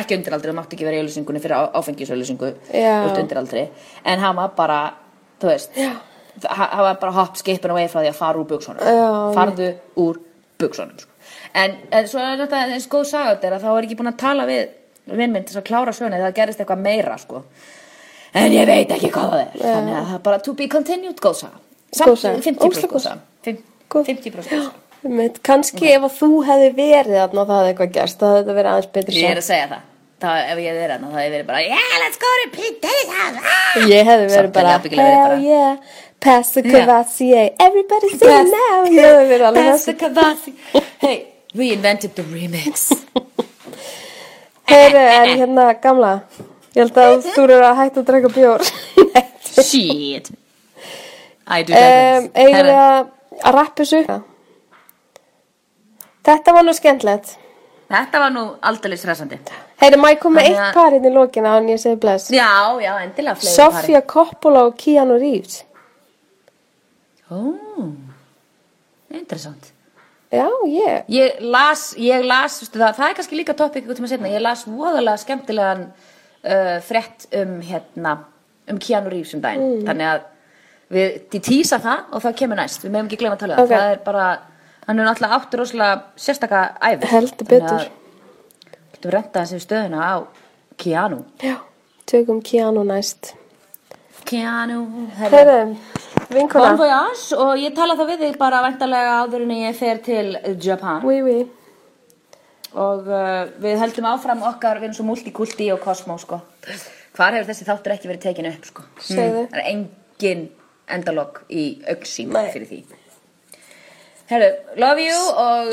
ekki 0.00 0.16
undiraldri, 0.16 0.50
það 0.52 0.56
mátti 0.60 0.76
ekki 0.78 0.86
vera 0.86 0.96
í 0.96 1.00
auðlýsingunni 1.02 1.40
fyrir 1.42 1.56
á- 1.58 1.72
áfengisauðlýsingu 1.80 2.50
Já. 2.72 2.94
út 3.10 3.18
undiraldri. 3.18 3.64
En 4.06 4.20
hann 4.22 4.36
var 4.38 4.52
bara, 4.56 4.78
þú 5.42 5.50
veist 5.50 5.76
hann 6.46 6.84
var 6.86 6.98
bara 7.02 7.12
hopp 7.12 7.36
skipin 7.36 7.74
frá 7.90 8.00
því 8.00 8.08
að 8.12 8.14
fara 8.14 8.38
úr 8.38 8.46
buksunum 8.48 9.34
farðu 9.34 9.72
úr 9.98 10.20
buksunum 10.62 10.94
sko. 10.96 11.09
En, 11.54 11.76
en 11.90 12.08
svo 12.10 12.20
er 12.22 12.38
þetta 12.44 12.60
eins 12.74 12.88
góð 12.90 13.06
saga 13.10 13.34
þetta 13.34 13.48
er 13.50 13.56
að 13.56 13.64
þá 13.64 13.70
er 13.72 13.88
ekki 13.88 13.98
búin 14.00 14.12
að 14.12 14.20
tala 14.22 14.46
við 14.48 14.62
vinn 15.10 15.32
minn 15.34 15.46
til 15.48 15.58
að 15.58 15.66
klára 15.70 15.94
söguna 15.96 16.20
það 16.22 16.36
gerist 16.38 16.62
eitthvað 16.62 16.84
meira 16.84 17.16
sko. 17.18 17.42
en 18.34 18.52
ég 18.54 18.68
veit 18.68 18.92
ekki 18.94 19.10
hvað 19.14 19.32
það 19.34 19.40
er 19.42 19.64
þannig 19.64 19.98
að 20.00 20.12
það 20.12 20.22
bara 20.28 20.38
to 20.46 20.54
be 20.54 20.68
continued 20.70 21.20
góð 21.20 21.40
saga 21.44 21.58
Samt 21.90 22.20
saga. 22.22 22.38
50% 22.44 22.66
Ógeðslega 22.66 22.92
góð 22.94 23.04
saga 23.08 23.20
Fimm- 23.42 23.64
Góð. 23.90 24.10
50% 24.12 24.34
góð 24.34 24.50
saga 24.52 25.38
kannski 25.48 25.88
ef 25.94 26.02
að 26.06 26.18
þú 26.20 26.32
hefði 26.46 26.72
verið 26.76 27.16
og 27.24 27.38
það 27.38 27.54
hefði 27.56 27.70
eitthvað 27.72 27.94
gerst, 27.96 28.20
það 28.20 28.36
hefði 28.36 28.58
verið 28.60 28.72
aðeins 28.74 28.92
betri 28.98 29.22
ég 29.22 29.32
er 29.32 29.40
að 29.40 29.48
segja 29.48 29.70
það 29.72 29.86
Það, 30.20 30.40
ef 30.52 30.58
ég 30.60 30.66
hefði 30.68 30.80
verið 30.82 30.92
hann, 30.92 31.04
það 31.08 31.22
hefði 31.22 31.32
verið 31.32 31.46
bara 31.48 31.60
Yeah, 31.64 31.92
let's 32.02 32.18
go 32.20 32.30
to 32.36 32.48
Pete 32.52 32.90
house 33.08 33.40
ah! 33.40 33.78
Ég 33.88 34.08
hefði 34.10 34.26
verið 34.34 34.50
bara, 34.52 34.74
hell 34.84 35.44
yeah, 35.46 35.76
pass 36.20 36.52
the. 36.52 36.62
Cavassier, 36.62 37.46
everybody 37.58 38.10
sing 38.12 38.50
now. 38.52 38.84
Ég 38.84 39.46
Pass 39.56 39.86
the. 39.88 39.94
Cavazzi 39.96 40.52
Hey, 41.00 41.24
we 41.54 41.72
invented 41.72 42.14
the 42.14 42.22
remix 42.22 42.90
Heyri, 44.70 45.00
en 45.02 45.28
hérna, 45.40 45.64
gamla, 45.82 46.10
ég 46.76 46.84
held 46.84 46.98
að 47.02 47.24
þú 47.34 47.42
eru 47.48 47.56
að 47.66 47.78
hætta 47.80 48.02
að 48.04 48.06
draka 48.06 48.28
bjór. 48.36 48.62
Shit 49.66 50.28
I 51.50 51.64
do 51.66 51.74
um, 51.74 52.28
eigum 52.38 52.54
við 52.54 52.54
Herra, 52.54 52.76
að, 52.84 53.08
að 53.42 53.56
rappa 53.56 53.82
þessu 53.82 54.02
upp? 54.04 54.28
Þetta 56.30 56.54
var 56.54 56.66
nú 56.68 56.74
skemmtilegt. 56.76 57.32
Þetta 57.90 58.20
var 58.22 58.30
nú 58.36 58.44
aldrei 58.70 58.94
stressandi 59.00 59.40
Heyri, 59.80 59.98
má 59.98 60.12
ég 60.12 60.20
koma 60.22 60.38
með 60.38 60.46
Þannig 60.46 60.60
eitt 60.60 60.68
að- 60.68 60.78
par 60.78 60.94
hérna 60.94 61.10
í 61.10 61.16
lókina 61.16 61.56
án 61.56 61.68
ég 61.72 61.82
segi 61.82 61.98
bless? 62.06 62.30
Já, 62.30 62.46
já, 62.84 62.92
endilega 63.02 63.40
fleiri 63.40 63.56
Sofía 63.56 64.04
Coppola 64.06 64.62
og 64.68 64.76
Keanu 64.78 65.18
Reeves. 65.18 65.64
Ó, 67.34 67.42
interessant 69.10 69.72
Já, 70.30 70.46
ég. 70.70 71.04
Ég 71.10 71.40
las, 71.42 71.88
ég 71.98 72.22
las, 72.24 72.60
veistu 72.62 72.78
það, 72.78 72.92
það 73.00 73.08
er 73.08 73.14
kannski 73.18 73.38
líka 73.40 73.54
topic 73.58 73.82
ykkur 73.84 73.96
tíma 73.98 74.10
setna, 74.12 74.28
ég 74.30 74.42
las 74.44 74.62
voðalega 74.68 75.18
skemmtilegan 75.18 75.80
uh, 75.90 76.76
frétt 76.86 77.26
um 77.34 77.56
hérna, 77.66 78.12
um 78.70 78.78
Keanu 78.78 79.10
Reeves 79.10 79.34
um 79.34 79.42
daginn, 79.42 79.64
Mm. 79.80 79.88
þannig 79.88 80.06
að 80.12 80.20
við, 80.94 81.16
tísa 81.42 81.80
það 81.82 82.14
og 82.14 82.22
það 82.22 82.36
kemur 82.42 82.60
næst, 82.62 82.84
við 82.84 82.94
meðum 82.94 83.08
ekki 83.10 83.18
glemma 83.24 83.36
að 83.38 83.42
tala 83.42 83.56
um 83.58 83.64
Ok. 83.64 83.72
það, 83.74 83.88
er 83.96 84.04
bara, 84.06 84.28
hann 84.86 84.98
er 85.02 85.08
náttúrulega 85.10 85.40
áttur 85.40 85.62
rosalega 85.64 86.02
sérstaka 86.16 86.62
æfi. 86.78 87.10
Heldur 87.10 87.50
betur. 87.50 87.90
Getum 88.94 89.10
renta 89.16 89.42
þessi 89.42 89.60
stöðuna 89.66 89.98
á 89.98 90.14
Keanu. 90.78 91.24
Já, 91.42 91.56
tökum 92.06 92.38
Keanu 92.42 92.84
næst. 92.86 93.34
Keanu, 94.30 94.84
Heyri, 95.18 95.76
vinkona. 96.34 96.70
Bon 96.72 96.80
voyage 96.80 97.38
og 97.38 97.56
ég 97.60 97.74
tala 97.76 97.96
það 97.98 98.12
við 98.12 98.22
þig 98.26 98.38
bara 98.40 98.62
væntalega 98.66 99.16
áður 99.24 99.46
en 99.46 99.56
ég 99.56 99.78
fer 99.78 100.00
til 100.04 100.36
Japan. 100.62 101.02
Oui, 101.06 101.20
oui. 101.26 101.40
og 102.70 103.08
uh, 103.10 103.50
við 103.62 103.80
heldum 103.82 104.06
áfram 104.12 104.44
okkar 104.46 104.78
við 104.78 104.90
erum 104.90 104.98
svo 105.00 105.08
multikulti 105.08 105.70
og 105.74 105.82
kosmó 105.82 106.18
sko. 106.22 106.40
hvar 107.16 107.34
hefur 107.34 107.50
þessi 107.50 107.66
þáttur 107.66 107.96
ekki 107.96 108.10
verið 108.10 108.24
tekin 108.28 108.50
upp 108.52 108.68
sko? 108.68 108.86
Segðu. 109.02 109.44
það 109.50 109.58
er 109.58 109.68
engin 109.72 110.48
endalog 110.90 111.42
í 111.50 111.82
auksín 111.90 112.30
fyrir 112.30 112.68
því 112.70 112.82
Herru, 114.30 114.50
love 114.78 115.02
you 115.02 115.18
og 115.42 115.72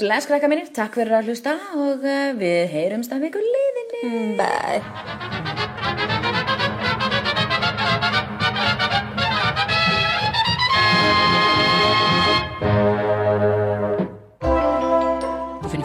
bless 0.00 0.28
krakka 0.30 0.48
mínir, 0.48 0.70
takk 0.72 0.96
fyrir 0.96 1.18
að 1.18 1.28
hlusta 1.28 1.58
og 1.76 2.00
uh, 2.00 2.32
við 2.40 2.72
heyrumst 2.72 3.12
af 3.12 3.28
ykkur 3.28 3.44
liðinni 3.44 4.36
Bye. 4.40 6.29